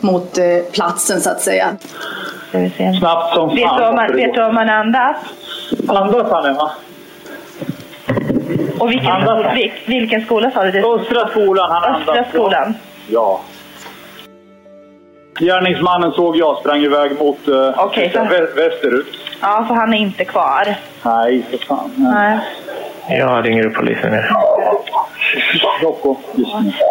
mot 0.01 0.39
eh, 0.39 0.45
platsen 0.73 1.21
så 1.21 1.31
att 1.31 1.41
säga. 1.41 1.77
Snabbt 2.99 3.35
som 3.35 3.49
Vet 3.49 3.57
du 3.59 3.63
fan. 3.69 3.89
om 3.89 3.95
man, 3.97 4.17
vet 4.17 4.35
du 4.35 4.45
om 4.45 4.55
man 4.55 4.69
andas? 4.71 5.17
Andas 5.89 6.31
han 6.33 6.47
Emma? 6.47 6.71
Och 8.79 8.91
vilken, 8.91 9.11
Andas. 9.11 9.57
vil, 9.57 9.73
vilken 9.87 10.25
skola 10.25 10.51
sa 10.51 10.65
du? 10.65 10.71
det? 10.71 10.85
Östra 10.87 11.29
skolan, 11.29 11.71
han 11.71 11.95
Östra 11.95 12.13
andas. 12.13 12.29
skolan. 12.29 12.75
Ja. 13.09 13.41
Gärningsmannen 15.41 16.13
såg 16.13 16.37
jag 16.37 16.59
sprang 16.59 16.81
iväg 16.81 17.19
mot 17.19 17.49
uh, 17.49 17.71
Okej, 17.79 18.11
så- 18.15 18.19
vä- 18.19 18.55
västerut. 18.57 19.07
Ja, 19.41 19.65
så 19.69 19.75
han 19.75 19.95
är 19.95 19.99
inte 19.99 20.25
kvar. 20.25 20.75
Nej, 21.03 21.43
för 21.51 21.59
fan. 21.67 21.91
Nej. 21.97 22.39
Jag 23.11 23.47
ringer 23.47 23.67
upp 23.67 23.75
polisen 23.75 24.11
nu. 24.13 24.23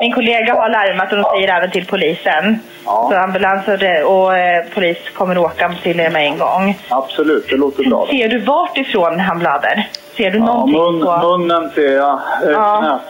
Min 0.01 0.11
kollega 0.13 0.53
har 0.53 0.69
larmat 0.69 1.11
och 1.11 1.17
de 1.17 1.23
säger 1.23 1.57
även 1.57 1.71
till 1.71 1.85
polisen. 1.85 2.59
Ja. 2.85 3.07
Så 3.11 3.17
ambulans 3.17 3.67
och, 3.67 4.13
och 4.23 4.37
eh, 4.37 4.63
polis 4.73 4.97
kommer 5.13 5.37
åka 5.37 5.73
till 5.83 5.99
er 5.99 6.09
med 6.09 6.25
en 6.25 6.37
gång. 6.37 6.77
Absolut, 6.89 7.49
det 7.49 7.55
låter 7.55 7.83
bra. 7.89 8.07
Ser 8.09 8.27
du 8.27 8.39
vart 8.39 8.77
ifrån 8.77 9.19
han 9.19 9.39
blöder? 9.39 9.87
Ser 10.17 10.31
du 10.31 10.37
Ja, 10.37 10.45
någonting 10.45 10.77
mun, 10.81 11.01
på... 11.05 11.17
munnen 11.17 11.69
ser 11.75 11.95
jag. 11.95 12.19
Eh, 12.43 12.49
Ja. 12.51 12.77
knät. 12.79 13.01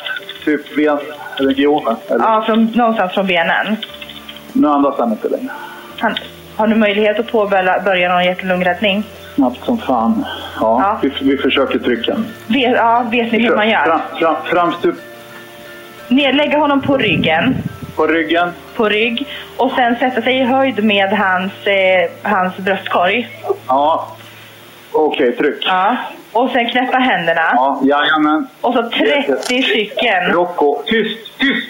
Typ 0.46 0.62
benregionen. 0.76 1.96
Ja, 2.10 2.44
från, 2.46 2.66
någonstans 2.76 3.14
från 3.14 3.28
benen. 3.28 3.78
Nu 4.54 4.68
andas 4.68 4.96
han 5.00 5.12
inte 5.12 5.30
längre. 5.30 5.50
Han, 6.00 6.16
har 6.58 6.68
du 6.68 6.76
möjlighet 6.76 7.20
att 7.20 7.32
påbörja 7.32 7.80
börja 7.86 8.10
någon 8.14 8.24
hjärt-lungräddning? 8.26 9.04
Snabbt 9.40 9.66
som 9.66 9.78
fan. 9.78 10.26
Ja, 10.60 11.00
Vi, 11.02 11.12
vi 11.22 11.38
försöker 11.38 11.80
trycka. 11.80 12.16
Vet, 12.48 12.72
ja, 12.72 13.06
vet 13.12 13.32
ni 13.32 13.40
hur 13.40 13.56
man 13.56 13.70
gör? 13.70 13.84
Fram, 13.86 14.00
fram, 14.20 14.36
framstup 14.46 14.96
Nedlägga 16.08 16.58
honom 16.58 16.82
på 16.82 16.98
ryggen. 16.98 17.56
på 17.96 18.08
ryggen. 18.08 18.52
På 18.76 18.90
rygg. 18.90 19.28
Och 19.58 19.72
sen 19.72 19.96
sätta 19.96 20.22
sig 20.22 20.38
i 20.40 20.44
höjd 20.44 20.84
med 20.84 21.10
hans, 21.10 21.52
eh, 21.68 22.32
hans 22.32 22.58
bröstkorg. 22.58 23.30
Ja. 23.68 24.08
Okej, 24.92 25.36
tryck. 25.38 25.66
Ja. 25.68 25.96
Och 26.32 26.50
sen 26.52 26.70
knäppa 26.70 26.98
händerna. 26.98 27.42
Ja, 27.56 27.80
jajamän. 27.84 28.48
Och 28.62 28.74
så 28.74 28.90
30 28.90 29.64
stycken. 29.64 30.32
Rocco, 30.34 30.82
tyst, 30.86 31.38
tyst! 31.40 31.68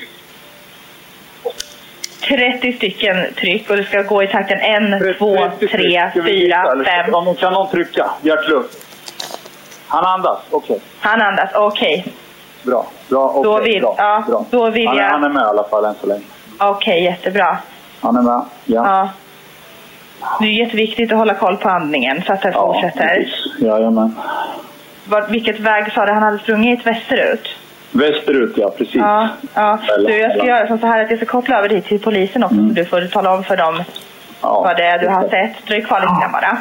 30 2.28 2.74
stycken 2.74 3.34
tryck 3.36 3.70
och 3.70 3.78
det 3.78 3.84
ska 3.84 4.02
gå 4.02 4.24
i 4.24 4.28
takten 4.28 4.60
1, 5.02 5.18
2, 5.18 5.38
3, 5.60 6.10
Ska 6.12 6.22
vi 6.22 6.32
visa, 6.32 6.62
4, 6.64 6.72
eller 6.72 6.84
5. 6.84 7.04
Kan 7.12 7.12
någon, 7.26 7.36
kan 7.36 7.54
någon 7.54 7.70
trycka? 7.70 8.10
Hjärtlugn. 8.22 8.64
Han 9.88 10.06
andas, 10.06 10.40
okej. 10.52 10.80
Han 11.00 11.22
andas, 11.22 11.50
okej. 11.56 12.06
Bra, 12.64 12.86
bra, 13.10 13.26
okej. 13.36 13.44
Då 13.44 13.60
vill- 13.62 13.82
bra, 13.82 13.96
ja, 13.98 14.24
bra. 14.28 14.46
då 14.50 14.70
vill 14.70 14.88
han, 14.88 14.98
är- 14.98 15.02
jag- 15.02 15.10
Han 15.10 15.24
är 15.24 15.30
med 15.30 15.42
i 15.42 15.46
alla 15.46 15.64
fall 15.64 15.86
än 15.86 15.96
så 16.02 16.08
länge. 16.08 16.22
Okej, 16.60 17.04
jättebra. 17.04 17.58
Han 18.02 18.16
är 18.18 18.22
med, 18.22 18.42
ja. 18.66 18.86
Ja. 18.86 19.10
Det 20.40 20.46
är 20.46 20.52
jätteviktigt 20.66 21.12
att 21.12 21.18
hålla 21.18 21.34
koll 21.34 21.58
på 21.58 21.70
andningen 21.70 22.24
så 22.28 22.34
att 22.34 22.42
det 22.42 22.52
fortsätter. 22.52 23.34
Jajamän. 23.60 24.16
Var, 25.06 25.22
vilket 25.30 25.60
väg 25.60 25.92
sa 25.94 26.06
du 26.06 26.12
han 26.12 26.24
hade 26.24 26.40
sprungit? 26.40 26.86
Västerut? 26.86 27.48
Västerut, 27.92 28.54
ja 28.58 28.70
precis. 28.78 28.96
Ja, 28.96 29.28
ja. 29.54 29.80
Du, 29.98 30.18
jag 30.18 30.32
ska 30.38 30.46
göra 30.46 30.68
som 30.68 30.80
så 30.80 30.88
här 30.88 31.04
att 31.04 31.10
jag 31.10 31.20
ska 31.20 31.26
koppla 31.26 31.58
över 31.58 31.70
dit 31.70 31.86
till 31.86 32.00
polisen 32.00 32.44
också 32.44 32.56
så 32.56 32.74
du 32.74 32.86
får 32.86 33.02
tala 33.02 33.34
om 33.34 33.44
för 33.44 33.58
dem 33.58 33.84
Ja, 34.42 34.62
vad 34.62 34.78
det 34.78 34.84
är 34.84 35.00
du 35.00 35.08
har 35.08 35.30
sett. 35.30 35.68
Dröj 35.68 35.82
kvar 35.82 36.00
lite 36.00 36.14
grann 36.22 36.32
bara. 36.32 36.58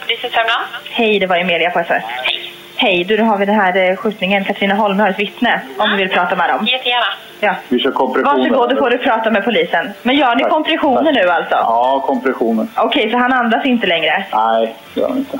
Polisen 0.00 0.30
Sörmland? 0.30 0.64
Hej, 0.90 1.18
det 1.18 1.26
var 1.26 1.36
Emilia 1.36 1.70
på 1.70 1.78
SOS. 1.78 1.88
Hej. 1.88 2.52
Hej, 2.76 3.04
du, 3.04 3.16
nu 3.16 3.22
har 3.22 3.38
vi 3.38 3.46
den 3.46 3.54
här 3.54 3.76
eh, 3.90 3.96
skjutningen. 3.96 4.44
Katrineholm 4.44 4.98
har 5.00 5.08
ett 5.08 5.18
vittne 5.18 5.60
om 5.78 5.90
du 5.90 5.96
vill 5.96 6.08
prata 6.08 6.36
med 6.36 6.48
dem. 6.50 6.66
Jättegärna. 6.66 7.06
Ja. 7.40 7.54
Vi 7.68 7.78
kör 7.78 7.90
kompressioner. 7.90 8.38
Varsågod, 8.50 8.70
då 8.70 8.76
får 8.76 8.90
du 8.90 8.98
prata 8.98 9.30
med 9.30 9.44
polisen. 9.44 9.90
Men 10.02 10.16
gör 10.16 10.34
ni 10.34 10.42
Tack. 10.42 10.52
kompressioner 10.52 11.12
nu 11.12 11.28
alltså? 11.30 11.54
Ja, 11.54 12.02
kompressioner. 12.06 12.66
Okej, 12.76 13.10
så 13.10 13.16
han 13.18 13.32
andas 13.32 13.64
inte 13.64 13.86
längre? 13.86 14.24
Nej, 14.34 14.74
det 14.94 15.00
gör 15.00 15.08
han 15.08 15.18
inte. 15.18 15.38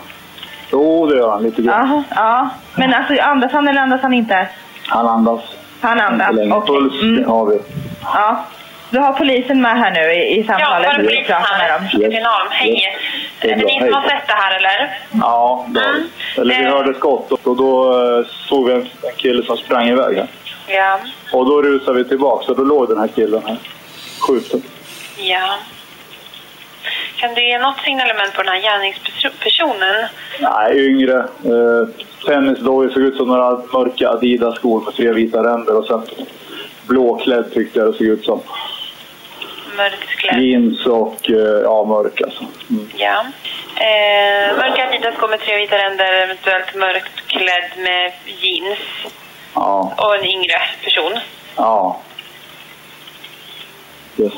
Jo, 0.73 1.07
det 1.07 1.17
gör 1.17 1.31
han 1.31 1.43
lite 1.43 1.63
grann. 1.63 1.89
Jaha, 1.89 2.03
ja. 2.15 2.49
Men 2.75 2.95
alltså 2.95 3.23
andas 3.23 3.53
han 3.53 3.69
eller 3.69 3.81
andas 3.81 4.01
han 4.03 4.13
inte? 4.15 4.47
Han 4.87 5.07
andas. 5.07 5.41
Han 5.81 6.01
andas, 6.01 6.31
okej. 6.31 6.51
Puls, 6.67 7.03
Mm. 7.03 7.23
det 7.23 7.29
har 7.31 7.47
vi. 7.47 7.59
Ja. 8.05 8.45
Du 8.91 8.99
har 8.99 9.13
polisen 9.13 9.61
med 9.63 9.79
här 9.79 9.91
nu 9.91 10.01
i, 10.13 10.17
i 10.39 10.41
Ja, 10.41 10.47
samtalet 10.47 10.89
är 10.89 10.95
så 10.95 10.99
du 11.01 11.05
polisen 11.07 11.37
här? 11.43 11.79
dem. 11.79 11.89
Katrineholm, 11.89 12.49
hej. 12.51 12.97
Det 13.41 13.51
Är 13.53 13.57
det 13.57 13.65
ni 13.65 13.79
som 13.81 13.93
har 13.93 14.03
sett 14.03 14.27
det 14.27 14.33
här 14.35 14.57
eller? 14.57 14.99
Ja, 15.21 15.67
då. 15.69 15.81
eller 16.43 16.59
vi 16.59 16.65
hörde 16.65 16.95
skott 16.95 17.33
och 17.33 17.57
då 17.57 17.93
eh, 18.19 18.27
såg 18.49 18.67
vi 18.67 18.73
en, 18.73 18.81
en 18.81 19.17
kille 19.17 19.43
som 19.43 19.57
sprang 19.57 19.89
iväg 19.89 20.17
här. 20.17 20.27
Ja. 20.67 20.99
Och 21.33 21.47
då 21.47 21.63
rusade 21.63 21.99
vi 22.03 22.09
tillbaka 22.09 22.51
och 22.51 22.57
då 22.57 22.63
låg 22.65 22.89
den 22.89 22.99
här 22.99 23.09
killen 23.09 23.43
här 23.47 23.57
skjuten. 24.21 24.63
Ja. 25.17 25.55
Kan 27.21 27.35
du 27.35 27.49
ge 27.49 27.59
något 27.59 27.79
signalement 27.85 28.35
på 28.35 28.43
den 28.43 28.53
här 28.53 28.61
gärningspersonen? 28.61 30.09
Nej, 30.41 30.87
yngre. 30.87 31.19
Eh, 31.19 31.89
tennisdojor 32.27 32.91
såg 32.91 33.03
ut 33.03 33.17
som 33.17 33.29
några 33.29 33.51
mörka 33.73 34.09
Adidas-skor 34.09 34.81
med 34.85 34.95
tre 34.95 35.13
vita 35.13 35.45
ränder 35.45 35.77
och 35.77 35.87
sen 35.87 36.03
blåklädd 36.87 37.53
tyckte 37.53 37.79
jag 37.79 37.93
det 37.93 37.99
såg 37.99 38.07
ut 38.07 38.25
som. 38.25 38.41
Mörkklädd. 39.77 40.43
Jeans 40.43 40.87
och 40.87 41.31
eh, 41.31 41.61
ja, 41.65 41.85
mörk 41.85 42.21
alltså. 42.21 42.45
Mm. 42.71 42.89
Ja. 42.97 43.25
Eh, 43.77 44.57
mörka 44.57 44.89
Adidas-skor 44.89 45.29
med 45.29 45.41
tre 45.41 45.57
vita 45.57 45.79
ränder, 45.79 46.13
eventuellt 46.23 46.75
mörkt 46.75 47.27
klädd 47.27 47.71
med 47.85 48.13
jeans. 48.41 48.79
Ja, 49.55 49.93
Och 49.97 50.17
en 50.17 50.25
yngre 50.25 50.61
person. 50.85 51.13
ja. 51.57 52.01
Yes. 54.19 54.33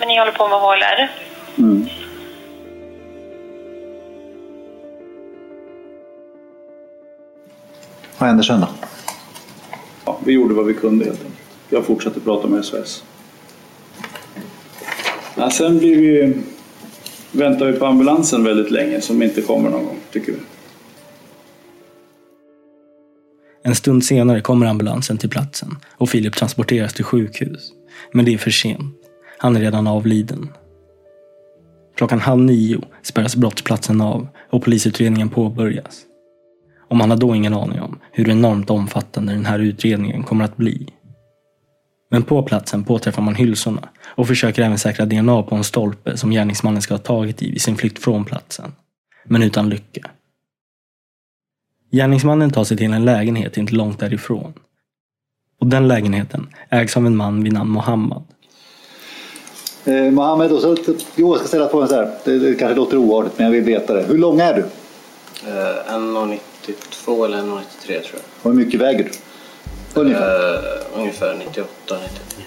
Men 0.00 0.08
ni 0.08 0.18
håller 0.18 0.32
på 0.32 0.48
med 0.48 0.58
HLR? 0.58 1.10
Mm. 1.58 1.88
Vad 8.18 8.28
händer 8.28 8.44
sen 8.44 8.60
då? 8.60 8.68
Ja, 10.04 10.20
vi 10.24 10.32
gjorde 10.32 10.54
vad 10.54 10.66
vi 10.66 10.74
kunde 10.74 11.04
helt 11.04 11.18
enkelt. 11.18 11.40
Jag 11.68 11.84
fortsatte 11.84 12.20
prata 12.20 12.48
med 12.48 12.64
SOS. 12.64 13.04
Ja, 15.36 15.50
sen 15.50 15.78
blir 15.78 15.96
vi, 15.96 16.34
väntar 17.32 17.66
vi 17.66 17.72
på 17.72 17.86
ambulansen 17.86 18.44
väldigt 18.44 18.70
länge 18.70 19.00
som 19.00 19.22
inte 19.22 19.42
kommer 19.42 19.70
någon 19.70 19.84
gång, 19.84 19.98
tycker 20.12 20.32
vi. 20.32 20.38
En 23.62 23.74
stund 23.74 24.04
senare 24.04 24.40
kommer 24.40 24.66
ambulansen 24.66 25.18
till 25.18 25.30
platsen 25.30 25.68
och 25.96 26.08
Filip 26.08 26.36
transporteras 26.36 26.94
till 26.94 27.04
sjukhus. 27.04 27.72
Men 28.12 28.24
det 28.24 28.34
är 28.34 28.38
för 28.38 28.50
sent. 28.50 29.09
Han 29.42 29.56
är 29.56 29.60
redan 29.60 29.86
avliden. 29.86 30.48
Klockan 31.96 32.20
halv 32.20 32.42
nio 32.42 32.80
spärras 33.02 33.36
brottsplatsen 33.36 34.00
av 34.00 34.28
och 34.50 34.62
polisutredningen 34.62 35.28
påbörjas. 35.28 36.02
Och 36.88 36.96
man 36.96 37.10
har 37.10 37.16
då 37.16 37.34
ingen 37.34 37.54
aning 37.54 37.80
om 37.80 37.98
hur 38.12 38.28
enormt 38.28 38.70
omfattande 38.70 39.32
den 39.32 39.46
här 39.46 39.58
utredningen 39.58 40.22
kommer 40.22 40.44
att 40.44 40.56
bli. 40.56 40.88
Men 42.10 42.22
på 42.22 42.42
platsen 42.42 42.84
påträffar 42.84 43.22
man 43.22 43.34
hylsorna 43.34 43.88
och 44.04 44.26
försöker 44.26 44.62
även 44.62 44.78
säkra 44.78 45.06
DNA 45.06 45.42
på 45.42 45.54
en 45.54 45.64
stolpe 45.64 46.16
som 46.16 46.30
gärningsmannen 46.30 46.82
ska 46.82 46.94
ha 46.94 46.98
tagit 46.98 47.42
i 47.42 47.50
vid 47.50 47.62
sin 47.62 47.76
flykt 47.76 48.02
från 48.02 48.24
platsen. 48.24 48.72
Men 49.24 49.42
utan 49.42 49.68
lycka. 49.68 50.10
Gärningsmannen 51.92 52.50
tar 52.50 52.64
sig 52.64 52.76
till 52.76 52.92
en 52.92 53.04
lägenhet 53.04 53.56
inte 53.56 53.74
långt 53.74 53.98
därifrån. 53.98 54.52
Och 55.60 55.66
den 55.66 55.88
lägenheten 55.88 56.48
ägs 56.68 56.96
av 56.96 57.06
en 57.06 57.16
man 57.16 57.42
vid 57.42 57.52
namn 57.52 57.70
Mohammad. 57.70 58.24
Eh, 59.84 60.10
Mohammed, 60.10 60.52
och 60.52 60.60
så, 60.60 60.76
jo, 61.16 61.32
jag 61.32 61.38
ska 61.38 61.48
ställa 61.48 61.68
frågan 61.68 61.88
så 61.88 61.94
här. 61.94 62.10
Det, 62.24 62.38
det 62.38 62.54
kanske 62.54 62.76
låter 62.76 62.96
oartigt, 62.96 63.38
men 63.38 63.46
jag 63.46 63.52
vill 63.52 63.64
veta 63.64 63.94
det. 63.94 64.02
Hur 64.02 64.18
lång 64.18 64.40
är 64.40 64.54
du? 64.54 64.60
Eh, 65.50 65.94
1,92 65.94 67.24
eller 67.24 67.38
1,93 67.38 67.86
tror 67.86 67.98
jag. 68.12 68.22
Och 68.42 68.50
hur 68.50 68.64
mycket 68.64 68.80
väger 68.80 69.04
du? 69.04 69.10
Ungefär. 70.00 70.54
Eh, 70.54 71.00
ungefär 71.00 71.34
98, 71.38 71.68
99. 71.88 72.46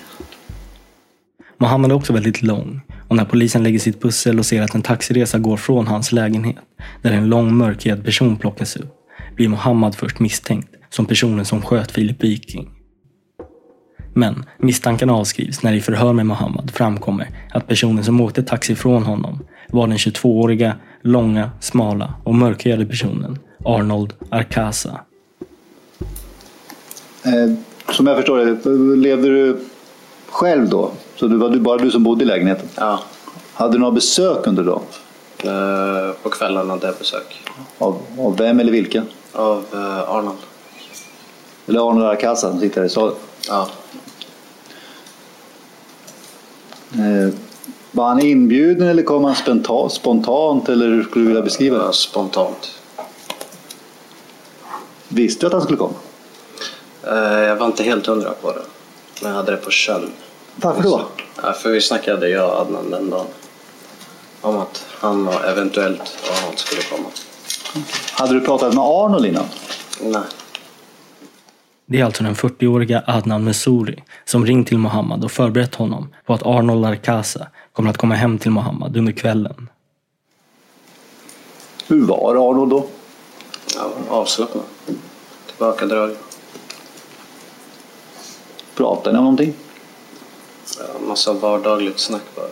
Mohammed 1.57 1.91
är 1.91 1.95
också 1.95 2.13
väldigt 2.13 2.41
lång 2.41 2.81
och 3.07 3.15
när 3.15 3.25
polisen 3.25 3.63
lägger 3.63 3.79
sitt 3.79 4.01
pussel 4.01 4.39
och 4.39 4.45
ser 4.45 4.61
att 4.61 4.75
en 4.75 4.81
taxiresa 4.81 5.39
går 5.39 5.57
från 5.57 5.87
hans 5.87 6.11
lägenhet, 6.11 6.57
där 7.01 7.11
en 7.11 7.29
lång 7.29 7.55
mörkhyad 7.57 8.05
person 8.05 8.37
plockas 8.37 8.75
upp, 8.75 8.93
blir 9.35 9.47
Mohammed 9.47 9.95
först 9.95 10.19
misstänkt 10.19 10.69
som 10.89 11.05
personen 11.05 11.45
som 11.45 11.61
sköt 11.61 11.91
Filip 11.91 12.23
Viking. 12.23 12.69
Men 14.13 14.45
misstankarna 14.57 15.13
avskrivs 15.13 15.63
när 15.63 15.73
i 15.73 15.81
förhör 15.81 16.13
med 16.13 16.25
Mohammed 16.25 16.71
framkommer 16.71 17.29
att 17.53 17.67
personen 17.67 18.03
som 18.03 18.21
åkte 18.21 18.43
taxi 18.43 18.75
från 18.75 19.03
honom 19.03 19.39
var 19.69 19.87
den 19.87 19.97
22-åriga, 19.97 20.75
långa, 21.01 21.51
smala 21.59 22.13
och 22.23 22.35
mörkhyade 22.35 22.85
personen 22.85 23.39
Arnold 23.65 24.13
Arkasa. 24.29 24.99
Eh, 27.25 27.53
som 27.93 28.07
jag 28.07 28.17
förstår 28.17 28.37
det, 28.37 28.69
levde 28.95 29.27
du 29.27 29.59
själv 30.29 30.69
då? 30.69 30.91
Så 31.15 31.27
det 31.27 31.37
var 31.37 31.49
du, 31.49 31.59
bara 31.59 31.77
du 31.77 31.91
som 31.91 32.03
bodde 32.03 32.23
i 32.23 32.27
lägenheten? 32.27 32.67
Ja. 32.75 32.99
Hade 33.53 33.73
du 33.73 33.79
några 33.79 33.91
besök 33.91 34.47
under 34.47 34.63
dagen? 34.63 34.81
Eh, 35.43 36.15
på 36.23 36.29
kvällen 36.29 36.69
hade 36.69 36.87
jag 36.87 36.95
besök. 36.95 37.41
Av, 37.77 38.01
av 38.19 38.37
vem 38.37 38.59
eller 38.59 38.71
vilka? 38.71 39.03
Av 39.31 39.65
eh, 39.73 40.09
Arnold. 40.09 40.37
Eller 41.67 41.89
Arnold 41.89 42.05
Arkasa 42.05 42.49
som 42.49 42.59
sitter 42.59 42.81
här 42.81 42.85
i 42.85 42.89
salen? 42.89 43.15
Ja. 43.47 43.67
Eh, 46.92 46.92
var 47.91 48.07
han 48.07 48.19
inbjuden 48.19 48.87
eller 48.87 49.03
kom 49.03 49.23
han 49.23 49.35
spontant, 49.35 49.93
spontant 49.93 50.69
eller 50.69 50.87
hur 50.87 51.03
skulle 51.03 51.23
du 51.23 51.27
vilja 51.27 51.41
beskriva 51.43 51.87
det? 51.87 51.93
Spontant. 51.93 52.71
Visste 55.07 55.41
du 55.41 55.47
att 55.47 55.53
han 55.53 55.61
skulle 55.61 55.77
komma? 55.77 55.93
Eh, 57.07 57.39
jag 57.39 57.55
var 57.55 57.65
inte 57.65 57.83
helt 57.83 58.07
hundra 58.07 58.31
på 58.41 58.51
det. 58.51 58.61
Men 59.21 59.31
jag 59.31 59.37
hade 59.37 59.51
det 59.51 59.57
på 59.57 59.71
känn. 59.71 60.11
Varför 60.55 60.83
då? 60.83 61.01
Ja, 61.43 61.53
för 61.53 61.69
vi 61.69 61.81
snackade, 61.81 62.29
jag 62.29 62.49
och 62.49 62.61
Adnan 62.61 62.89
den 62.91 63.09
dagen. 63.09 63.25
Om 64.41 64.57
att 64.57 64.85
han 64.99 65.27
och 65.27 65.45
eventuellt 65.45 66.17
Arnold 66.31 66.59
skulle 66.59 66.81
komma. 66.81 67.09
Hade 68.11 68.33
du 68.33 68.41
pratat 68.41 68.73
med 68.73 68.83
Arnold 68.83 69.25
innan? 69.25 69.45
Nej. 70.01 70.21
Det 71.93 71.99
är 71.99 72.05
alltså 72.05 72.23
den 72.23 72.35
40-åriga 72.35 73.03
Adnan 73.07 73.43
Messouri 73.43 74.03
som 74.25 74.45
ringt 74.45 74.67
till 74.67 74.77
Mohammed 74.77 75.23
och 75.23 75.31
förberett 75.31 75.75
honom 75.75 76.09
på 76.25 76.33
att 76.33 76.43
Arnold 76.43 76.85
Arkasa 76.85 77.47
kommer 77.73 77.89
att 77.89 77.97
komma 77.97 78.15
hem 78.15 78.37
till 78.37 78.51
Mohammed 78.51 78.97
under 78.97 79.11
kvällen. 79.11 79.69
Hur 81.87 82.05
var 82.05 82.49
Arnold 82.49 82.69
då? 82.69 82.85
Ja, 83.75 83.91
avslappnad. 84.09 84.63
Tillbakadragen. 85.47 86.15
Pratade 88.75 89.11
ni 89.11 89.17
om 89.17 89.23
någonting? 89.23 89.53
Ja, 90.79 91.07
massa 91.07 91.33
vardagligt 91.33 91.99
snack 91.99 92.23
bara. 92.35 92.45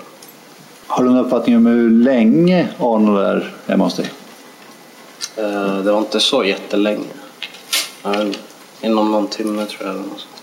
Har 0.87 1.03
du 1.03 1.09
någon 1.09 1.25
uppfattning 1.25 1.55
om 1.55 1.65
hur 1.65 1.89
länge 1.89 2.67
Arnold 2.79 3.19
är 3.19 3.53
hemma 3.67 3.83
hos 3.83 3.95
dig? 3.95 4.09
Eh, 5.37 5.77
det 5.77 5.91
var 5.91 5.99
inte 5.99 6.19
så 6.19 6.43
jättelänge. 6.43 7.07
Inom 8.81 9.11
någon 9.11 9.27
timme 9.27 9.65
tror 9.65 9.87
jag. 9.87 9.89
Eller 9.89 10.07
något 10.07 10.19
sånt. 10.19 10.41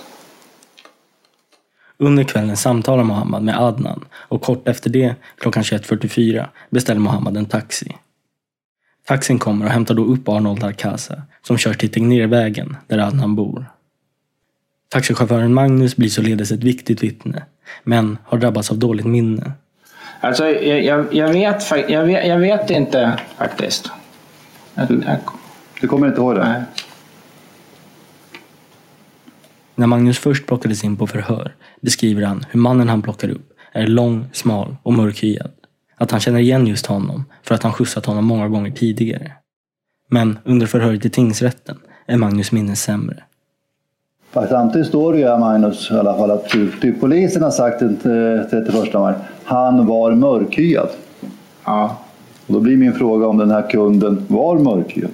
Under 1.96 2.24
kvällen 2.24 2.56
samtalar 2.56 3.04
Mohammed 3.04 3.42
med 3.42 3.60
Adnan 3.60 4.04
och 4.14 4.42
kort 4.42 4.68
efter 4.68 4.90
det, 4.90 5.14
klockan 5.38 5.62
21.44, 5.62 6.46
beställer 6.70 7.00
Mohammed 7.00 7.36
en 7.36 7.46
taxi. 7.46 7.96
Taxin 9.06 9.38
kommer 9.38 9.66
och 9.66 9.72
hämtar 9.72 9.94
då 9.94 10.04
upp 10.04 10.28
Arnold 10.28 10.64
Arkasa 10.64 11.22
som 11.42 11.58
körs 11.58 11.76
till 11.76 11.90
Tegnérvägen 11.90 12.76
där 12.86 12.98
Adnan 12.98 13.34
bor. 13.34 13.66
Taxichauffören 14.88 15.54
Magnus 15.54 15.96
blir 15.96 16.08
således 16.08 16.52
ett 16.52 16.64
viktigt 16.64 17.02
vittne, 17.02 17.42
men 17.82 18.18
har 18.24 18.38
drabbats 18.38 18.70
av 18.70 18.78
dåligt 18.78 19.06
minne. 19.06 19.52
Alltså, 20.20 20.48
jag, 20.48 20.84
jag, 20.84 21.14
jag, 21.14 21.28
vet, 21.28 21.90
jag, 21.90 22.04
vet, 22.04 22.26
jag 22.26 22.38
vet 22.38 22.70
inte 22.70 23.18
faktiskt. 23.38 23.90
Jag, 24.74 25.18
Du 25.80 25.88
kommer 25.88 26.06
inte 26.06 26.20
ihåg 26.20 26.34
det? 26.34 26.44
Nej. 26.44 26.62
När 29.78 29.86
Magnus 29.86 30.18
först 30.18 30.46
plockades 30.46 30.84
in 30.84 30.96
på 30.96 31.06
förhör 31.06 31.54
beskriver 31.80 32.22
han 32.22 32.44
hur 32.50 32.60
mannen 32.60 32.88
han 32.88 33.02
plockar 33.02 33.28
upp 33.28 33.52
är 33.72 33.86
lång, 33.86 34.24
smal 34.32 34.76
och 34.82 34.92
mörkhyad. 34.92 35.50
Att 35.96 36.10
han 36.10 36.20
känner 36.20 36.38
igen 36.38 36.66
just 36.66 36.86
honom 36.86 37.24
för 37.42 37.54
att 37.54 37.62
han 37.62 37.72
skjutsat 37.72 38.06
honom 38.06 38.24
många 38.24 38.48
gånger 38.48 38.70
tidigare. 38.70 39.32
Men 40.10 40.38
under 40.44 40.66
förhöret 40.66 41.04
i 41.06 41.10
tingsrätten 41.10 41.78
är 42.06 42.16
Magnus 42.16 42.52
minne 42.52 42.76
sämre. 42.76 43.22
Fast 44.30 44.48
samtidigt 44.48 44.86
står 44.88 45.12
det 45.12 45.18
ju 45.18 45.24
här 45.24 45.38
Magnus 45.38 45.90
i 45.90 45.94
alla 45.94 46.14
fall 46.14 46.30
att 46.30 46.48
du, 46.80 46.92
polisen 46.92 47.42
har 47.42 47.50
sagt 47.50 47.78
den 47.78 47.94
eh, 48.40 48.50
31 48.50 48.94
maj, 48.94 49.14
han 49.44 49.86
var 49.86 50.12
mörkhyad. 50.12 50.88
Ja. 51.64 51.98
Och 52.46 52.54
då 52.54 52.60
blir 52.60 52.76
min 52.76 52.92
fråga 52.92 53.26
om 53.26 53.38
den 53.38 53.50
här 53.50 53.70
kunden 53.70 54.26
var 54.28 54.58
mörkhyad. 54.58 55.10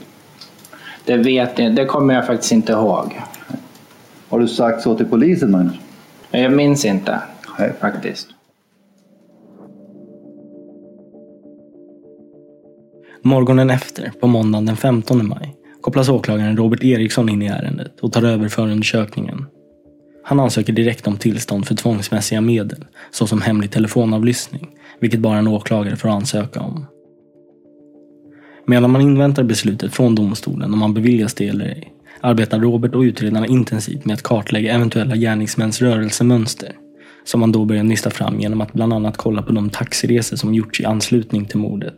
Det, 1.05 1.17
vet 1.17 1.59
jag, 1.59 1.75
det 1.75 1.85
kommer 1.85 2.15
jag 2.15 2.27
faktiskt 2.27 2.53
inte 2.53 2.73
ihåg. 2.73 3.21
Har 4.29 4.41
du 4.41 4.49
sagt 4.49 4.83
så 4.83 4.97
till 4.97 5.07
polisen 5.07 5.51
Magnus? 5.51 5.75
Jag 6.31 6.53
minns 6.53 6.85
inte 6.85 7.21
faktiskt. 7.81 8.29
Morgonen 13.23 13.71
efter, 13.71 14.13
på 14.21 14.27
måndagen 14.27 14.67
den 14.67 14.77
15 14.77 15.29
maj, 15.29 15.57
kopplas 15.81 16.09
åklagaren 16.09 16.57
Robert 16.57 16.85
Eriksson 16.85 17.29
in 17.29 17.43
i 17.43 17.47
ärendet 17.47 18.01
och 18.01 18.13
tar 18.13 18.23
över 18.23 18.49
förundersökningen. 18.49 19.47
Han 20.25 20.41
ansöker 20.41 20.73
direkt 20.73 21.07
om 21.07 21.17
tillstånd 21.17 21.67
för 21.67 21.75
tvångsmässiga 21.75 22.41
medel, 22.41 22.85
såsom 23.11 23.43
hemlig 23.43 23.71
telefonavlyssning, 23.71 24.69
vilket 25.01 25.21
bara 25.21 25.39
en 25.39 25.49
åklagare 25.49 25.97
får 25.97 26.09
ansöka 26.09 26.61
om. 26.61 26.87
Medan 28.67 28.91
man 28.91 29.03
inväntar 29.03 29.43
beslutet 29.43 29.95
från 29.95 30.15
domstolen 30.15 30.73
om 30.73 30.79
man 30.79 30.95
beviljas 30.95 31.35
det 31.35 31.49
eller 31.49 31.65
ej, 31.65 31.94
arbetar 32.21 32.61
Robert 32.61 32.95
och 32.95 33.01
utredarna 33.01 33.47
intensivt 33.47 34.05
med 34.05 34.15
att 34.15 34.23
kartlägga 34.23 34.75
eventuella 34.75 35.17
gärningsmäns 35.17 35.83
rörelsemönster, 35.83 36.73
som 37.25 37.41
man 37.41 37.53
då 37.53 37.65
börjar 37.65 37.83
nysta 37.83 38.11
fram 38.11 38.41
genom 38.41 38.61
att 38.61 38.73
bland 38.73 38.93
annat 38.93 39.17
kolla 39.17 39.43
på 39.43 39.53
de 39.53 39.71
taxiresor 39.71 40.37
som 40.37 40.55
gjorts 40.55 40.81
i 40.81 40.85
anslutning 40.85 41.45
till 41.45 41.59
mordet. 41.59 41.95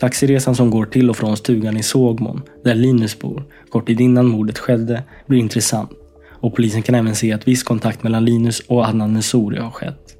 Taxiresan 0.00 0.54
som 0.54 0.70
går 0.70 0.86
till 0.86 1.10
och 1.10 1.16
från 1.16 1.36
stugan 1.36 1.76
i 1.76 1.82
Sågmon, 1.82 2.42
där 2.64 2.74
Linus 2.74 3.18
bor, 3.18 3.44
kort 3.68 3.86
tid 3.86 4.00
innan 4.00 4.26
mordet 4.26 4.58
skedde, 4.58 5.02
blir 5.26 5.38
intressant. 5.38 5.90
Och 6.42 6.56
polisen 6.56 6.82
kan 6.82 6.94
även 6.94 7.14
se 7.14 7.32
att 7.32 7.48
viss 7.48 7.62
kontakt 7.62 8.02
mellan 8.02 8.24
Linus 8.24 8.60
och 8.60 8.84
Adnan 8.84 9.14
Nesuri 9.14 9.58
har 9.58 9.70
skett. 9.70 10.19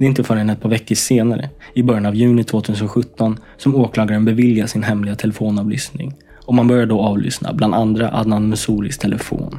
Det 0.00 0.06
är 0.06 0.08
inte 0.08 0.24
förrän 0.24 0.50
ett 0.50 0.60
par 0.60 0.68
veckor 0.68 0.94
senare, 0.94 1.50
i 1.74 1.82
början 1.82 2.06
av 2.06 2.14
juni 2.14 2.44
2017, 2.44 3.38
som 3.56 3.74
åklagaren 3.74 4.24
beviljar 4.24 4.66
sin 4.66 4.82
hemliga 4.82 5.14
telefonavlyssning. 5.14 6.14
Och 6.46 6.54
man 6.54 6.68
börjar 6.68 6.86
då 6.86 7.00
avlyssna 7.00 7.52
bland 7.52 7.74
andra 7.74 8.10
Adnan 8.12 8.48
Musuris 8.48 8.98
telefon. 8.98 9.58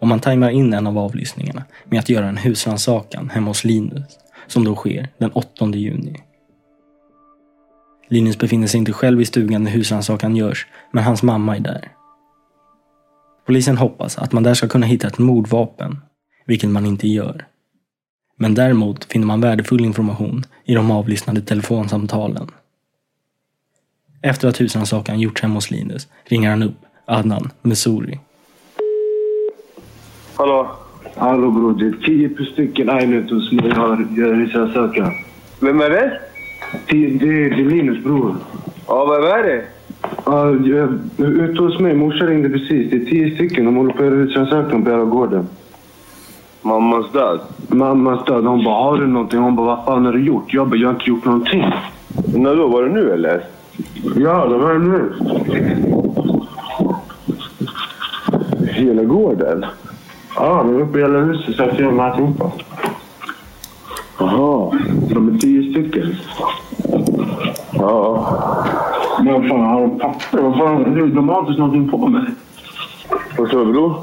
Och 0.00 0.08
man 0.08 0.20
tajmar 0.20 0.50
in 0.50 0.72
en 0.72 0.86
av 0.86 0.98
avlyssningarna 0.98 1.64
med 1.84 1.98
att 1.98 2.08
göra 2.08 2.28
en 2.28 2.36
husrannsakan 2.36 3.30
hemma 3.30 3.50
hos 3.50 3.64
Linus, 3.64 4.18
som 4.46 4.64
då 4.64 4.74
sker 4.74 5.08
den 5.18 5.30
8 5.30 5.66
juni. 5.74 6.16
Linus 8.08 8.38
befinner 8.38 8.66
sig 8.66 8.78
inte 8.78 8.92
själv 8.92 9.20
i 9.20 9.24
stugan 9.24 9.64
när 9.64 9.70
husrannsakan 9.70 10.36
görs, 10.36 10.66
men 10.92 11.04
hans 11.04 11.22
mamma 11.22 11.56
är 11.56 11.60
där. 11.60 11.99
Polisen 13.50 13.76
hoppas 13.76 14.18
att 14.18 14.32
man 14.32 14.42
där 14.42 14.54
ska 14.54 14.68
kunna 14.68 14.86
hitta 14.86 15.06
ett 15.06 15.18
mordvapen, 15.18 15.96
vilket 16.46 16.70
man 16.70 16.86
inte 16.86 17.08
gör. 17.08 17.44
Men 18.36 18.54
däremot 18.54 19.04
finner 19.04 19.26
man 19.26 19.40
värdefull 19.40 19.84
information 19.84 20.44
i 20.64 20.74
de 20.74 20.90
avlyssnade 20.90 21.40
telefonsamtalen. 21.40 22.46
Efter 24.22 24.48
att 24.48 24.60
husrannsakan 24.60 25.20
gjorts 25.20 25.42
hemma 25.42 25.54
hos 25.54 25.70
Linus 25.70 26.08
ringer 26.24 26.50
han 26.50 26.62
upp 26.62 26.76
Adnan 27.04 27.50
Mesuri. 27.62 28.20
Hallå? 30.34 30.70
Hallå 31.16 31.50
bror, 31.50 31.74
det 31.78 31.86
är 31.86 32.02
tio 32.06 32.46
stycken 32.52 32.88
Einut 32.88 33.30
hos 33.30 33.52
mig 33.52 33.70
har 33.70 34.06
gör 34.16 34.34
husrannsakan. 34.34 35.12
Vem 35.60 35.80
är 35.80 35.90
det? 35.90 36.20
Det, 36.86 37.06
det, 37.06 37.48
det 37.48 37.60
är 37.62 37.70
Linus 37.70 38.04
bror. 38.04 38.36
Ja, 38.86 39.06
vem 39.06 39.24
är 39.24 39.42
det? 39.42 39.64
Ja, 40.24 40.50
jag- 40.50 40.98
ute 41.18 41.62
hos 41.62 41.78
mig, 41.80 41.94
morsan 41.94 42.26
ringde 42.28 42.48
precis. 42.48 42.90
Det 42.90 42.96
är 42.96 43.04
tio 43.04 43.34
stycken. 43.34 43.64
De 43.64 43.76
håller 43.76 43.92
på 43.92 43.98
att 43.98 44.04
göra 44.04 44.14
husrannsakan 44.14 44.84
på 44.84 44.90
hela 44.90 45.04
gården. 45.04 45.48
Mammas 46.62 47.12
död? 47.12 47.40
Mammas 47.68 48.24
död. 48.24 48.44
Hon 48.44 48.64
bara, 48.64 48.74
har 48.74 48.96
du 48.98 49.06
någonting? 49.06 49.40
Hon 49.40 49.56
bara, 49.56 49.66
vad 49.76 49.84
fan 49.84 50.04
har 50.04 50.12
du 50.12 50.24
gjort? 50.24 50.54
Jag 50.54 50.68
bara, 50.68 50.76
jag 50.76 50.88
har 50.88 50.94
inte 50.94 51.10
gjort 51.10 51.24
någonting. 51.24 51.64
När 52.34 52.56
då? 52.56 52.68
Var 52.68 52.82
det 52.82 52.88
nu 52.90 53.10
eller? 53.12 53.44
Ja, 54.16 54.46
det 54.46 54.56
var 54.58 54.74
nu. 54.74 55.12
Hela 58.72 59.02
gården? 59.04 59.64
Ja, 60.36 60.62
de 60.66 60.76
är 60.76 60.80
uppe 60.80 60.98
i 60.98 61.02
hela 61.02 61.18
huset 61.18 61.56
så 61.56 61.62
jag 61.62 61.76
filmar 61.76 62.10
alltihopa. 62.10 62.50
Jaha. 64.18 64.72
De 65.14 65.34
är 65.34 65.38
tio 65.38 65.70
stycken. 65.72 66.14
Ja. 67.72 68.38
Men 69.24 69.32
vad 69.34 69.48
fan, 69.48 69.60
har 69.60 69.80
de 69.80 69.98
papper? 69.98 70.38
Vad 70.38 70.58
fan? 70.58 70.94
De 71.14 71.28
har 71.28 71.40
inte 71.40 71.52
någonting 71.60 71.88
på 71.90 72.06
mig. 72.06 72.22
Vad 73.38 73.50
sa 73.50 73.58
du 73.64 73.72
bror? 73.72 73.94